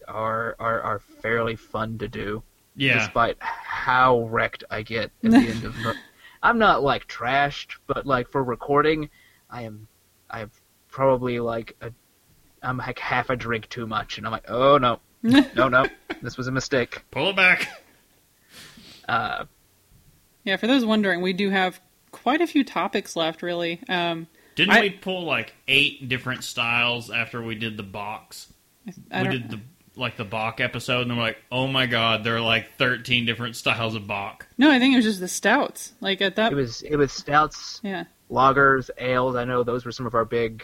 [0.09, 2.43] are are are fairly fun to do,
[2.75, 5.75] Yeah, despite how wrecked I get at the end of.
[6.43, 9.11] I'm not like trashed, but like for recording,
[9.51, 9.89] I am.
[10.31, 10.51] I'm
[10.89, 11.93] probably like a.
[12.63, 15.87] I'm like half a drink too much, and I'm like, oh no, no, no,
[16.23, 17.03] this was a mistake.
[17.11, 17.69] pull it back.
[19.09, 19.45] Uh,
[20.45, 21.81] Yeah, for those wondering, we do have
[22.11, 23.81] quite a few topics left, really.
[23.89, 24.27] Um,
[24.57, 28.53] Didn't I- we pull like eight different styles after we did the box?
[29.11, 29.61] I we did the
[29.97, 33.25] like the Bock episode, and then we're like, oh my god, there are like thirteen
[33.25, 34.47] different styles of Bock.
[34.59, 35.95] no, I think it was just the stouts.
[36.01, 39.37] Like at that, it was it was stouts, yeah, lagers, ales.
[39.37, 40.63] I know those were some of our big.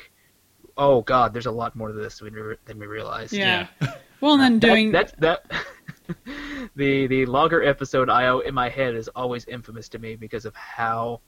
[0.76, 3.32] Oh God, there's a lot more to this than we, than we realized.
[3.32, 3.68] yeah.
[4.20, 6.16] Well, and then doing that, that's that.
[6.76, 10.54] the the lager episode I in my head is always infamous to me because of
[10.54, 11.20] how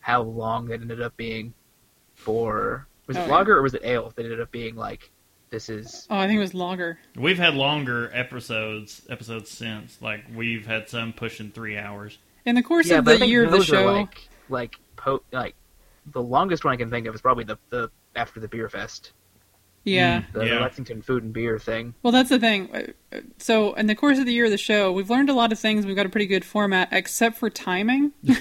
[0.00, 1.54] how long that ended up being.
[2.20, 3.54] For was Oh, it yeah.
[3.54, 5.10] or was it ale that ended up being like
[5.50, 10.00] this is oh, I think it was longer We've had longer episodes episodes since.
[10.00, 12.18] Like we've had some pushing three hours.
[12.44, 14.76] In the course yeah, of the think year of the those are show, like like
[14.96, 15.54] po- like
[16.06, 19.12] the longest one I can think of is probably the the after the beer fest
[19.84, 20.22] yeah.
[20.32, 20.60] the Yeah.
[20.60, 21.94] Lexington Food and Beer thing.
[22.02, 22.68] Well, that's the thing.
[22.74, 25.50] Uh, So, in the course of the year of the show, we've learned a lot
[25.52, 25.84] of things.
[25.86, 28.12] We've got a pretty good format, except for timing.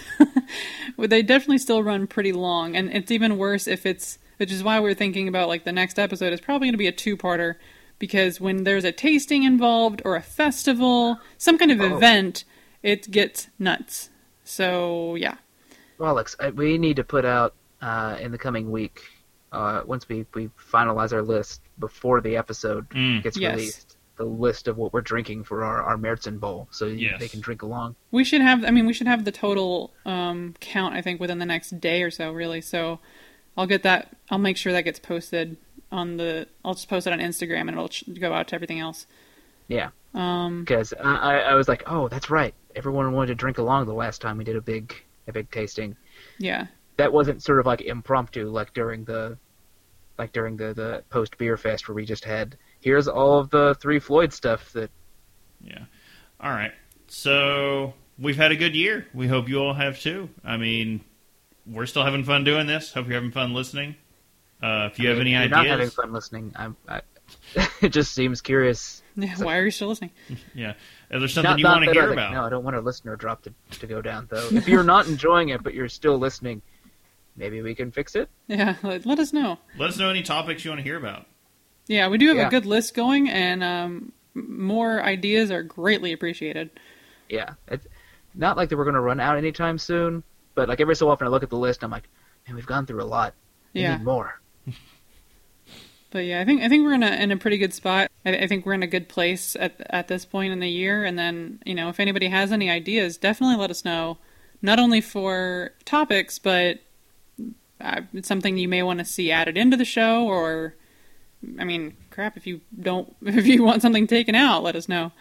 [0.98, 4.18] Well, they definitely still run pretty long, and it's even worse if it's.
[4.38, 6.88] Which is why we're thinking about like the next episode is probably going to be
[6.88, 7.56] a two-parter,
[8.00, 11.96] because when there's a tasting involved or a festival, some kind of Oh.
[11.98, 12.44] event,
[12.84, 14.10] it gets nuts.
[14.46, 15.36] So yeah,
[15.98, 19.02] Well, Alex, I- we need to put out uh, in the coming week
[19.52, 23.24] uh, once we we finalize our list before the episode Mm.
[23.24, 23.56] gets Yes.
[23.56, 23.96] released.
[24.18, 27.20] The list of what we're drinking for our our Märzen Bowl, so you- Yes.
[27.20, 27.96] they can drink along.
[28.12, 28.66] we should have.
[28.66, 30.94] I mean, we should have the total um, count.
[30.94, 32.60] I think within the next day or so, really.
[32.62, 33.00] So
[33.58, 34.16] I'll get that.
[34.30, 35.56] I'll make sure that gets posted
[35.92, 36.48] on the.
[36.66, 39.08] I'll just post it on Instagram and it'll ch- go out to everything else.
[39.70, 42.54] Yeah, Um, because I, I I was like, oh, that's right.
[42.76, 44.94] Everyone wanted to drink along the last time we did a big
[45.28, 45.96] a big tasting.
[46.40, 46.68] yeah,
[47.00, 49.38] that wasn't sort of like impromptu like during the
[50.18, 53.74] like during the the post beer fest where we just had here's all of the
[53.82, 54.92] three Floyd stuff that
[55.64, 55.86] Yeah.
[56.42, 56.74] All right.
[57.08, 59.08] So we've had a good year.
[59.14, 60.30] We hope you all have too.
[60.44, 61.02] I mean,
[61.66, 62.94] we're still having fun doing this.
[62.94, 63.96] Hope you're having fun listening.
[64.62, 66.54] Uh, if you I have mean, any if you're not having ideas, fun listening.
[66.56, 67.02] I'm, I,
[67.82, 69.02] it just seems curious.
[69.16, 70.12] Yeah, why are you still listening?
[70.54, 70.74] yeah,
[71.12, 72.76] is there something Not- you not want to hear like, about, No, I don't want
[72.76, 74.48] our listener drop to, to go down though.
[74.52, 76.62] If you're not enjoying it, but you're still listening,
[77.40, 78.30] maybe we can fix it.
[78.48, 79.58] Yeah, let, let us know.
[79.80, 81.26] let us know any topics you want to hear about.
[81.88, 82.48] Yeah, we do have Yeah.
[82.48, 86.70] a good list going, and um, more ideas are greatly appreciated.
[87.30, 87.88] Yeah, it's
[88.36, 90.22] not like that we're going to run out anytime soon,
[90.54, 92.08] but like every so often I look at the list I'm like,
[92.48, 93.34] man, we've gone through a lot.
[93.74, 93.98] We Yeah.
[93.98, 94.40] need more.
[96.12, 98.10] But yeah, I think I think we're in a in a pretty good spot.
[98.26, 101.04] I, I think we're in a good place at at this point in the year.
[101.06, 104.18] And then you know, if anybody has any ideas, definitely let us know.
[104.60, 106.80] Not only for topics, but
[107.82, 110.76] uh, it's something you may want to see added into the show, or
[111.60, 115.12] I mean, crap, if you don't, if you want something taken out, let us know.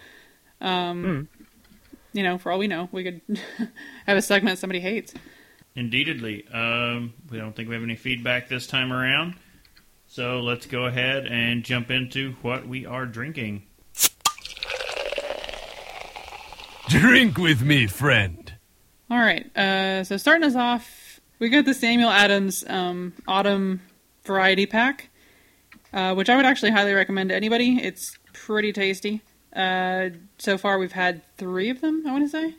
[0.60, 1.28] Um,
[2.12, 3.20] You know, for all we know, we could
[4.06, 5.14] have a segment somebody hates.
[5.76, 6.46] Indeedly.
[6.52, 9.34] Um, we don't think we have any feedback this time around.
[10.08, 13.64] So let's go ahead and jump into what we are drinking.
[16.88, 18.52] Drink with me, friend.
[19.10, 19.54] All right.
[19.56, 20.97] Uh, so starting us off,
[21.38, 23.80] we got the Samuel Adams um, Autumn
[24.24, 25.10] Variety Pack,
[25.92, 27.78] uh, which I would actually highly recommend to anybody.
[27.82, 29.22] It's pretty tasty.
[29.54, 32.04] Uh, so far, we've had three of them.
[32.06, 32.54] I want to say.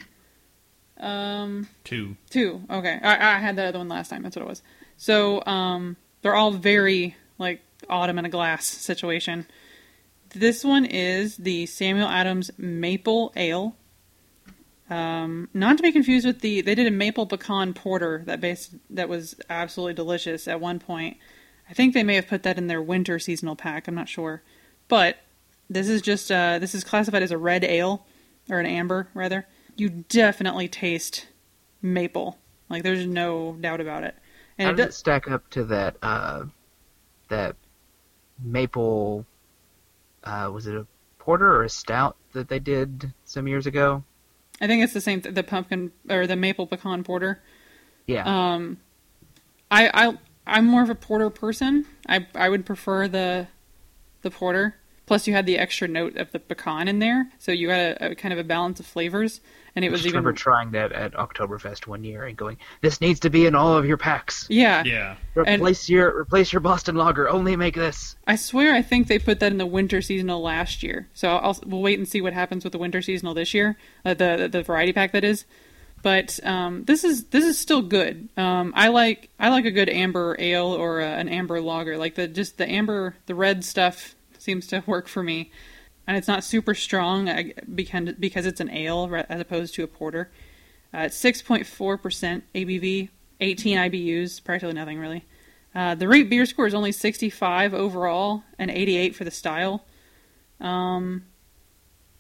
[0.99, 2.18] Um, Two.
[2.30, 2.61] Two.
[2.69, 2.99] Okay.
[3.01, 4.23] I, I had that other one last time.
[4.23, 4.61] That's what it was.
[4.97, 9.47] So um, they're all very like autumn in a glass situation.
[10.31, 13.76] This one is the Samuel Adams Maple Ale.
[14.89, 18.75] Um, not to be confused with the they did a maple pecan porter that base
[18.89, 21.17] that was absolutely delicious at one point.
[21.69, 23.87] I think they may have put that in their winter seasonal pack.
[23.87, 24.41] I'm not sure,
[24.87, 25.17] but
[25.69, 28.05] this is just uh, this is classified as a red ale
[28.49, 29.45] or an amber rather.
[29.75, 31.27] You definitely taste
[31.81, 32.39] maple.
[32.67, 34.15] Like there's no doubt about it.
[34.57, 35.97] And How it does does, it stack up to that?
[36.01, 36.45] Uh,
[37.29, 37.55] that
[38.43, 39.25] maple.
[40.23, 40.85] Uh, was it a
[41.19, 44.03] porter or a stout that they did some years ago?
[44.61, 45.22] I think it's the same.
[45.22, 47.41] Th- the pumpkin or the maple pecan porter.
[48.07, 48.23] Yeah.
[48.26, 48.77] Um,
[49.72, 50.18] I I
[50.48, 51.86] I'm more of a porter person.
[52.07, 53.48] I I would prefer the
[54.22, 54.76] the porter.
[55.10, 58.11] Plus, you had the extra note of the pecan in there, so you had a,
[58.11, 59.41] a kind of a balance of flavors,
[59.76, 62.57] and it I was just even remember trying that at Oktoberfest one year and going,
[62.81, 64.45] "This needs to be in all of your packs.
[64.52, 64.84] yeah.
[64.84, 65.15] Yeah.
[65.36, 67.27] And- Replace your replace your Boston Lager.
[67.27, 70.84] Only make this." I swear, I think they put that in the winter seasonal last
[70.84, 71.07] year.
[71.15, 74.14] So I'll we'll wait and see what happens with the winter seasonal this year, uh,
[74.14, 75.44] the the variety pack that is.
[76.03, 78.30] But um, this is this is still good.
[78.38, 81.98] Um, I like I like a good amber ale or uh, an amber lager.
[81.98, 85.51] Like the just the amber the red stuff seems to work for me,
[86.07, 90.31] and it's not super strong because it's an ale as opposed to a porter.
[90.93, 93.09] Uh, it's six point four percent ABV,
[93.39, 95.25] eighteen IBUs, practically nothing really.
[95.73, 99.85] Uh, the rate beer score is only 65 overall and 88 for the style.
[100.59, 101.25] Um,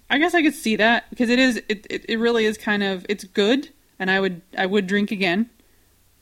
[0.09, 2.83] I guess I could see that because it is it, it, it really is kind
[2.83, 3.69] of it's good
[3.99, 5.49] and I would I would drink again,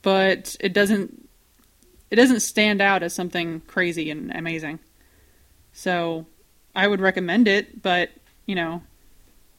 [0.01, 1.29] but it doesn't
[2.09, 4.79] it doesn't stand out as something crazy and amazing.
[5.77, 6.25] So
[6.75, 8.09] I would recommend it, but
[8.47, 8.81] you know,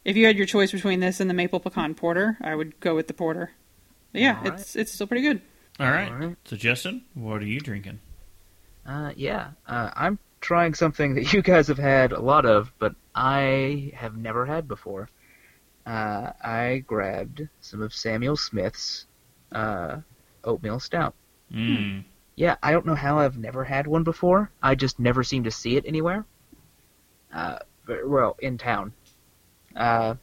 [0.05, 2.97] if you had your choice between this and the maple pecan porter, I would go
[2.97, 3.53] with the porter.
[4.11, 4.53] But yeah, All right.
[4.55, 5.41] it's it's still pretty good.
[5.79, 6.11] All right.
[6.11, 6.37] All right.
[6.45, 8.01] So, Justin, what are you drinking?
[8.85, 12.97] Uh, yeah, uh, I'm trying something that you guys have had a lot of, but
[13.15, 15.09] I have never had before.
[15.87, 19.07] Uh, I grabbed some of Samuel Smith's
[19.53, 19.99] uh,
[20.43, 21.15] oatmeal stout.
[21.55, 22.03] Mm.
[22.39, 24.49] Yeah, I don't know how I've never had one before.
[24.63, 26.25] I just never seem to see it anywhere.
[27.35, 28.93] Uh, but- well, in town.
[29.75, 30.15] Uh,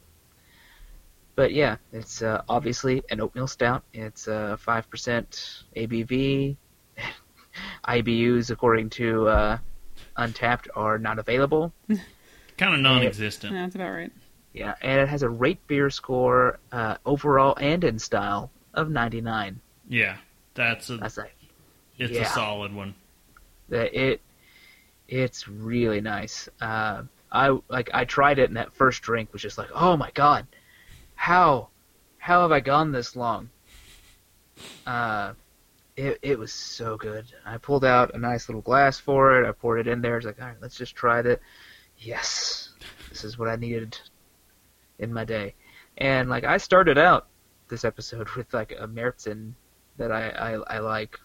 [1.34, 3.82] but yeah, it's uh, obviously an oatmeal stout.
[3.92, 6.56] It's uh, 5% ABV.
[7.86, 9.58] IBUs, according to uh,
[10.16, 11.74] Untappd, are not available.
[12.56, 13.52] Kind of non-existent.
[13.52, 14.12] Yeah, that's about right.
[14.54, 19.60] Yeah, and it has a rate beer score uh, overall and in style of 99.
[19.86, 20.16] Yeah,
[20.54, 21.35] that's a That's like
[21.98, 22.22] it's yeah.
[22.22, 22.94] a solid one.
[23.68, 24.20] that it
[25.08, 26.48] it's really nice.
[26.60, 30.10] Uh, I like I tried it and that first drink was just like, oh my
[30.12, 30.46] god,
[31.14, 31.68] how
[32.18, 33.50] how have I gone this long?
[34.86, 35.34] Uh,
[35.96, 37.26] it it was so good.
[37.44, 39.48] I pulled out a nice little glass for it.
[39.48, 40.16] I poured it in there.
[40.16, 41.40] It's like, all right, let's just try it.
[41.98, 42.70] Yes,
[43.08, 43.98] this is what I needed
[44.98, 45.54] in my day.
[45.98, 47.28] And like I started out
[47.68, 49.52] this episode with like a Märzen
[49.96, 51.18] that I I, I like.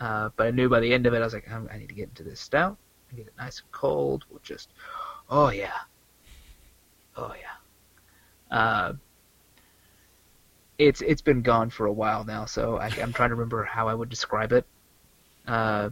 [0.00, 1.94] Uh, but I knew by the end of it, I was like, I'm, need to
[1.94, 2.76] get into this stout.
[3.14, 4.24] Get it nice and cold.
[4.30, 4.70] With just,
[5.30, 5.78] oh yeah,
[7.16, 8.56] oh yeah.
[8.56, 8.92] Uh,
[10.78, 13.88] it's it's been gone for a while now, so I, I'm trying to remember how
[13.88, 14.66] I would describe it.
[15.46, 15.90] Uh,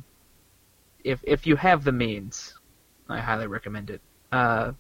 [1.02, 2.54] if if you have the means,
[3.08, 4.00] I highly recommend it.
[4.32, 4.72] Uh,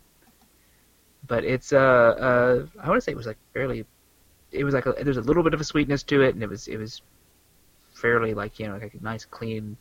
[1.26, 3.86] but it's uh, uh I want to say it was like fairly,
[4.50, 6.48] it was like a, there's a little bit of a sweetness to it, and it
[6.48, 7.00] was it was
[8.04, 9.78] fairly like you know like a nice clean,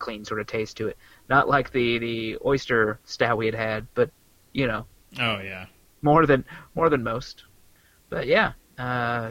[0.00, 0.96] clean sort of taste to it.
[1.28, 4.10] Not like the the oyster stout we had had, but
[4.52, 4.86] you know
[5.20, 5.66] Oh yeah.
[6.02, 6.44] more than
[6.74, 7.44] more than most.
[8.10, 9.30] But yeah, uh,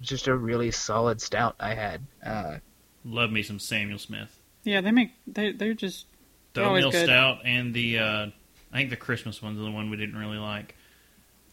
[0.00, 2.00] just a really solid stout I had.
[2.24, 2.56] Uh,
[3.04, 4.40] Love me some Samuel Smith.
[4.64, 6.06] Yeah, they make they they're just
[6.54, 7.06] The They're always oatmeal good.
[7.06, 8.26] stout and the uh,
[8.72, 10.74] I think the Christmas one's are the one we didn't really like.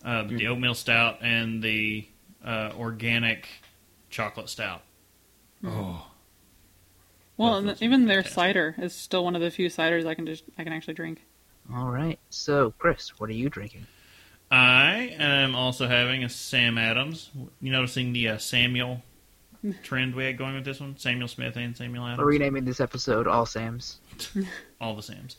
[0.03, 0.37] Uh, Mm.
[0.37, 2.07] the oatmeal stout and the
[2.43, 3.47] uh, organic
[4.09, 4.81] chocolate stout.
[5.65, 6.07] Oh,
[7.37, 10.25] well, Both and even their cider is still one of the few ciders I can
[10.25, 11.21] just I can actually drink.
[11.73, 13.87] all right, so Chris, what are you drinking?
[14.51, 17.31] I am also having a Sam Adams.
[17.59, 19.01] You noticing the uh, Samuel
[19.83, 20.97] trend we had going with this one?
[20.97, 22.19] Samuel Smith and Samuel Adams.
[22.19, 23.97] We're renaming this episode All Sam's.
[24.81, 25.35] all the Sams.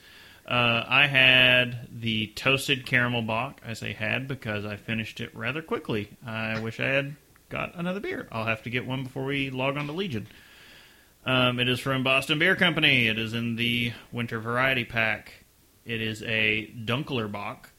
[0.47, 3.61] Uh, I had the toasted caramel Bock.
[3.67, 6.11] I say had because I finished it rather quickly.
[6.25, 7.17] I wish I had
[7.49, 8.29] got another beer.
[8.33, 10.27] I'll have to get one before we log on to Legion.
[11.25, 13.09] Um, it is from Boston Beer Company.
[13.09, 15.45] It is in the winter variety pack.
[15.85, 17.71] It is a Dunkler Bock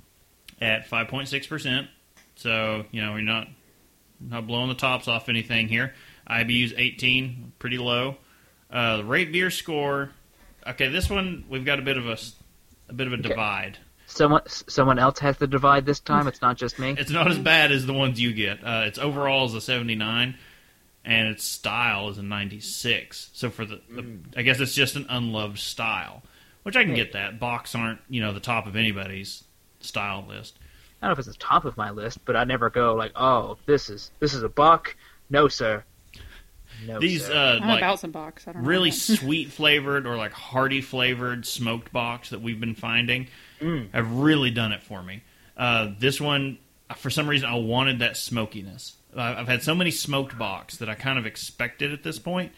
[0.60, 1.88] at 5.6%.
[2.36, 3.48] So, you know, we're not
[4.20, 5.94] not blowing the tops off anything here.
[6.28, 8.18] IBU's 18, pretty low.
[8.72, 10.10] Uh, the RateBeer score.
[10.66, 12.18] Okay, this one we've got a bit of a
[12.90, 13.30] a bit of a Okay.
[13.30, 13.78] divide.
[14.10, 16.28] Someone someone else has the divide this time.
[16.28, 16.96] It's not just me.
[16.98, 18.64] It's not as bad as the ones you get.
[18.64, 20.36] Uh, its overall is a 79,
[21.04, 23.32] and its style is a 96.
[23.34, 24.06] So for the, the
[24.38, 26.24] I guess it's just an unloved style,
[26.64, 27.38] which I can get that.
[27.38, 29.44] Bocks aren't you know the top of anybody's
[29.82, 30.58] style list.
[31.02, 33.12] I don't know if it's the top of my list, but I never go like,
[33.16, 34.96] oh, this is this is a buck.
[35.30, 35.84] No, sir.
[36.86, 37.34] No, These sir.
[37.34, 38.48] uh, I'm like about some bocks.
[38.48, 42.76] I don't really about sweet flavored or like hearty flavored smoked bocks that we've been
[42.76, 43.28] finding
[43.62, 43.92] Mm.
[43.94, 45.24] have really done it for me.
[45.56, 46.58] Uh, this one,
[46.98, 48.96] for some reason, I wanted that smokiness.
[49.16, 52.52] I- I've had so many smoked bocks that I kind of expected at this point,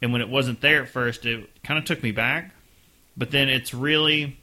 [0.00, 2.54] and when it wasn't there at first, it kind of took me back.
[3.16, 4.38] But then it's really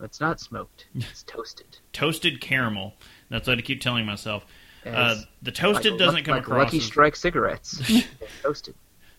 [0.00, 0.86] it's not smoked.
[0.94, 1.78] It's toasted.
[1.92, 2.94] toasted caramel.
[3.28, 4.44] That's what I keep telling myself.
[4.86, 7.82] Uh, the toasted like- doesn't come like across Lucky as Strike cigarettes.
[8.42, 8.74] Toasted.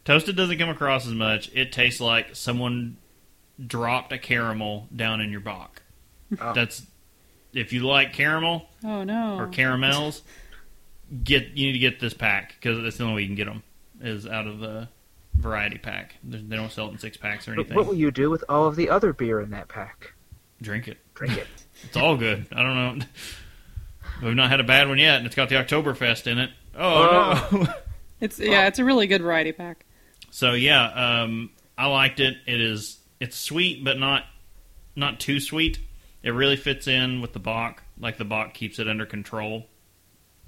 [0.05, 1.51] Toasted doesn't come across as much.
[1.53, 2.97] It tastes like someone
[3.67, 5.80] dropped a caramel down in your Bock.
[6.39, 6.53] Oh.
[6.53, 6.85] That's
[7.53, 9.37] if you like caramel Oh no.
[9.37, 10.21] or caramels,
[11.23, 13.45] get you need to get this pack because that's the only way you can get
[13.47, 13.63] them
[13.99, 14.87] is out of the
[15.35, 16.15] variety pack.
[16.23, 17.75] They don't sell it in six packs or But anything.
[17.77, 20.13] what will you do with all of the other beer in that pack?
[20.61, 20.97] Drink it.
[21.15, 21.47] Drink it.
[21.83, 22.45] It's all good.
[22.51, 23.05] I don't know.
[24.21, 26.51] We've not had a bad one yet, and it's got the Oktoberfest in it.
[26.77, 27.67] Oh, no.
[28.21, 29.83] It's yeah, it's a really good variety pack.
[30.29, 32.37] So yeah, um, I liked it.
[32.45, 34.25] It is it's sweet, but not
[34.95, 35.79] not too sweet.
[36.23, 37.83] It really fits in with the Bock.
[37.99, 39.65] Like the Bock keeps it under control,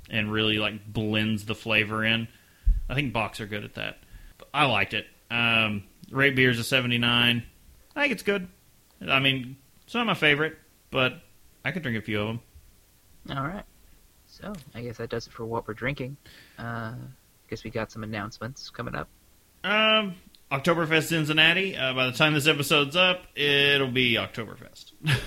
[0.09, 2.27] and really like blends the flavor in.
[2.89, 3.99] I think Bocks are good at that.
[4.37, 5.05] But I liked it.
[5.31, 7.43] Um, RateBeer's a seventy nine.
[7.95, 8.47] I think it's good.
[9.07, 10.57] I mean, it's not my favorite,
[10.91, 11.13] but
[11.65, 12.41] I could drink a few of them.
[13.37, 13.65] All right.
[14.25, 16.17] So I guess that does it for what we're drinking.
[16.57, 16.93] Uh,
[17.53, 19.07] guess we got some announcements coming up.
[19.63, 20.15] Um,
[20.51, 21.77] Oktoberfest Cincinnati.
[21.77, 24.93] Uh, by the time this episode's up, it'll be Oktoberfest.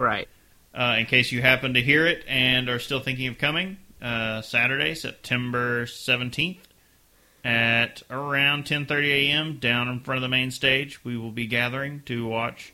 [0.00, 0.28] Right.
[0.74, 4.40] Uh, in case you happen to hear it and are still thinking of coming, uh,
[4.40, 6.58] Saturday, September 17th
[7.44, 9.58] at around 10:30 a.m.
[9.58, 12.72] down in front of the main stage, we will be gathering to watch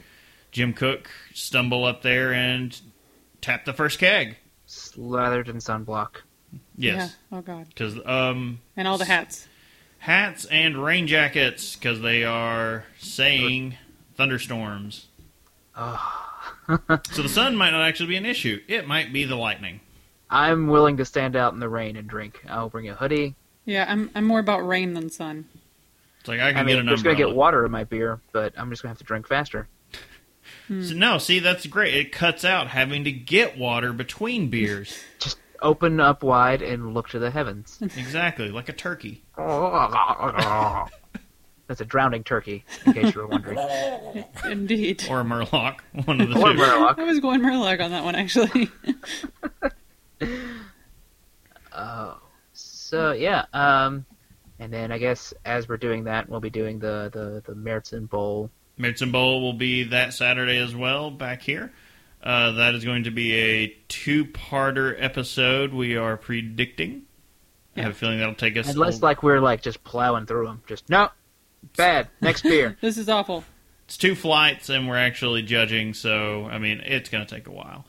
[0.52, 2.78] Jim Cook stumble up there and
[3.40, 4.36] tap the first keg.
[4.66, 6.16] Slathered in sunblock.
[6.76, 7.38] Yes, Yeah.
[7.38, 7.68] Oh god.
[7.68, 9.48] because um, And all the hats.
[9.98, 13.76] hats and rain jackets because they are saying
[14.16, 15.06] thunderstorms.
[17.10, 18.60] So the sun might not actually be an issue.
[18.68, 19.80] It might be the lightning.
[20.28, 22.42] I'm willing to stand out in the rain and drink.
[22.48, 23.34] I'll bring a hoodie.
[23.64, 25.46] Yeah, I'm I'm more about rain than sun.
[26.20, 28.20] It's like I can I get mean, an there's gonna get water in my beer,
[28.32, 29.68] but I'm just gonna have to drink faster.
[30.68, 30.82] Hmm.
[30.82, 31.94] So, no, see that's great.
[31.94, 34.98] It cuts out having to get water between beers.
[35.20, 37.78] Just open up wide and look to the heavens.
[37.80, 39.22] exactly, like a turkey.
[41.68, 43.58] That's a drowning turkey, in case you were wondering.
[44.44, 45.04] Indeed.
[45.10, 46.58] Or a murloc, one of the Or two.
[46.60, 46.98] Murloc.
[46.98, 48.70] I was going Murloc on that one actually.
[51.78, 52.18] Oh,
[52.54, 53.44] so yeah.
[53.52, 54.06] Um,
[54.58, 58.08] and then I guess as we're doing that, we'll be doing the the the Meritzen
[58.08, 58.50] Bowl.
[58.78, 61.72] Medicine Bowl will be that Saturday as well back here.
[62.22, 65.72] Uh, that is going to be a two-parter episode.
[65.72, 67.02] We are predicting.
[67.76, 68.68] I have a feeling that'll take us.
[68.70, 70.62] Unless a- like we're like just plowing through them.
[70.66, 71.10] Just no,
[71.76, 72.08] bad.
[72.20, 72.76] Next beer.
[72.80, 73.44] This is awful.
[73.86, 75.94] it's two flights, and we're actually judging.
[75.94, 77.84] So I mean, it's going to take a while,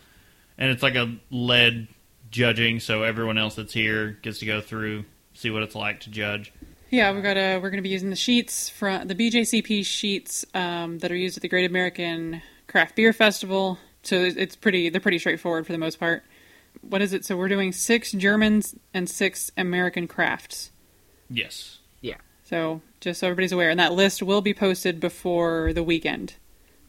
[0.58, 1.88] and it's like a lead
[2.32, 2.80] judging.
[2.80, 6.54] So everyone else that's here gets to go through, see what it's like to judge.
[6.90, 10.45] Yeah, we've got a, we're going to be using the sheets from the BJCP sheets
[10.54, 13.78] um, that are used at the Great American Craft Beer Festival.
[14.04, 16.24] So it's it's pretty they're pretty straightforward for the most part.
[16.82, 17.26] What is it?
[17.26, 20.72] So we're doing six Germans and six American crafts.
[21.30, 21.77] Yes.
[22.48, 26.36] So just so everybody's aware, and that list will be posted before the weekend.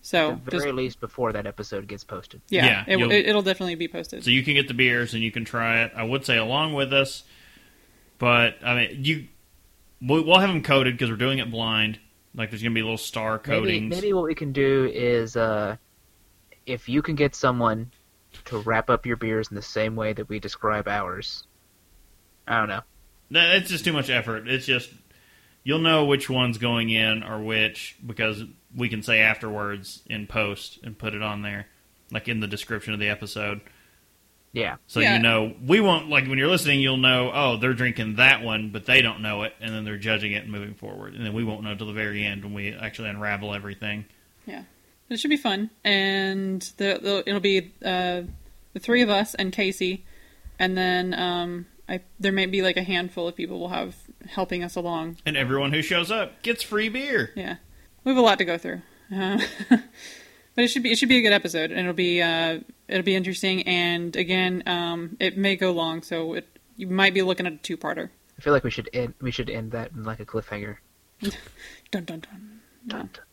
[0.02, 2.40] So At the just least before that episode gets posted.
[2.48, 4.22] yeah, Yeah, it, you'll- it, it'll definitely be posted.
[4.22, 5.93] So you can get the beers and you can try it.
[5.97, 7.24] I would say along with us,
[8.18, 9.26] but I mean you,
[10.01, 11.98] we'll we'll have them coded because we're doing it blind.
[12.35, 13.90] Like there's going to be little star Maybe, coatings.
[13.90, 15.76] maybe what we can do is uh,
[16.66, 17.90] if you can get someone
[18.44, 21.44] to wrap up your beers in the same way that we describe ours.
[22.47, 22.82] I don't know.
[23.32, 24.47] That- It's just too much effort.
[24.47, 24.90] It's just
[25.68, 28.42] you'll know which one's going in or which because
[28.74, 31.66] we can say afterwards in post and put it on there,
[32.10, 33.60] like in the description of the episode.
[34.54, 34.76] Yeah.
[34.86, 35.16] So Yeah.
[35.16, 38.70] you know we won't like when you're listening, you'll know oh they're drinking that one,
[38.70, 41.34] but they don't know it, and then they're judging it and moving forward, and then
[41.34, 44.06] we won't know till the very end when we actually unravel everything.
[44.46, 44.62] Yeah,
[45.10, 48.22] it should be fun, and the, the it'll be uh,
[48.72, 50.06] the three of us and Casey,
[50.58, 53.97] and then um, I there may be like a handful of people will have
[54.27, 55.16] helping us along.
[55.24, 57.31] And everyone who shows up gets free beer.
[57.35, 57.56] Yeah,
[58.05, 58.82] we have a lot to go through,
[59.15, 59.39] uh,
[59.70, 59.81] but
[60.56, 63.15] it should be it should be a good episode, and it'll be uh, it'll be
[63.16, 63.62] interesting.
[63.62, 67.56] And again, um, it may go long, so it you might be looking at a
[67.56, 68.10] two parter.
[68.39, 70.77] I feel like we should end we should end that in like a cliffhanger.
[71.90, 72.60] Dun dun dun.
[72.86, 73.24] Dun, dun.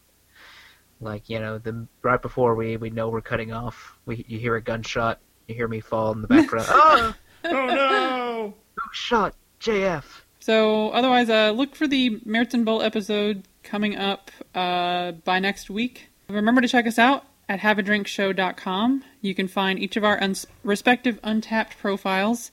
[1.02, 4.56] Like, you know, the right before we, we know we're cutting off, we you hear
[4.56, 6.68] a gunshot, you hear me fall in the background.
[6.70, 7.14] oh,
[7.46, 8.54] Oh no!
[8.76, 10.04] who shot JF?
[10.40, 16.10] So otherwise, uh, look for the Meriton Bowl episode coming up uh, by next week.
[16.30, 19.04] Remember to check us out at haveadrinkshow.com.
[19.22, 22.52] You can find each of our uns- respective Untappd profiles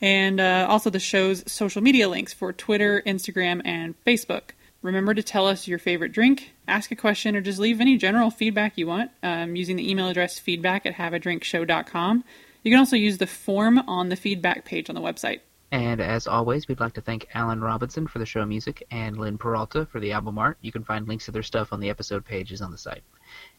[0.00, 4.50] and uh, also the show's social media links for Twitter, Instagram, and Facebook.
[4.82, 8.30] Remember to tell us your favorite drink, ask a question, or just leave any general
[8.30, 12.22] feedback you want um, using the email address feedback at haveadrinkshow.com.
[12.64, 15.40] You can also use the form on the feedback page on the website.
[15.70, 19.36] And as always, we'd like to thank Alan Robinson for the show music and Lynn
[19.38, 20.56] Peralta for the album art.
[20.60, 23.02] You can find links to their stuff on the episode pages on the site.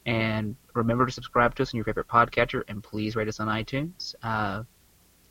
[0.06, 3.48] And remember to subscribe to us on your favorite podcatcher, and please rate us on
[3.48, 4.16] iTunes.
[4.24, 4.64] Uh,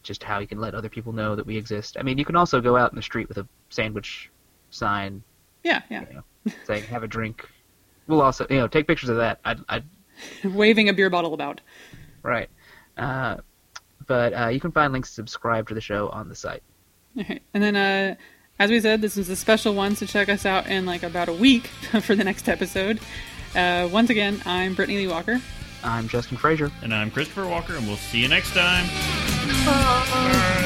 [0.02, 1.96] just how you can let other people know that we exist.
[1.98, 4.30] I mean, you can also go out in the street with a sandwich
[4.70, 5.22] sign
[5.62, 6.04] Yeah, yeah.
[6.10, 7.48] you know, saying "Have a drink."
[8.06, 9.40] We'll also, you know, take pictures of that.
[9.44, 9.84] I'd, I'd
[10.44, 11.62] Waving a beer bottle about.
[12.22, 12.50] right.
[12.98, 13.38] Uh,
[14.06, 16.62] but uh, you can find links to subscribe to the show on the site.
[17.16, 17.42] Alright.
[17.52, 18.14] And then, uh,
[18.58, 21.28] as we said, this is a special one, so check us out in like about
[21.28, 21.66] a week
[22.02, 23.00] for the next episode.
[23.54, 25.40] Uh, once again, I'm Brittany Lee Walker.
[25.82, 26.70] I'm Justin Frazier.
[26.82, 28.86] And I'm Christopher Walker, and we'll see you next time.
[29.66, 30.63] Bye.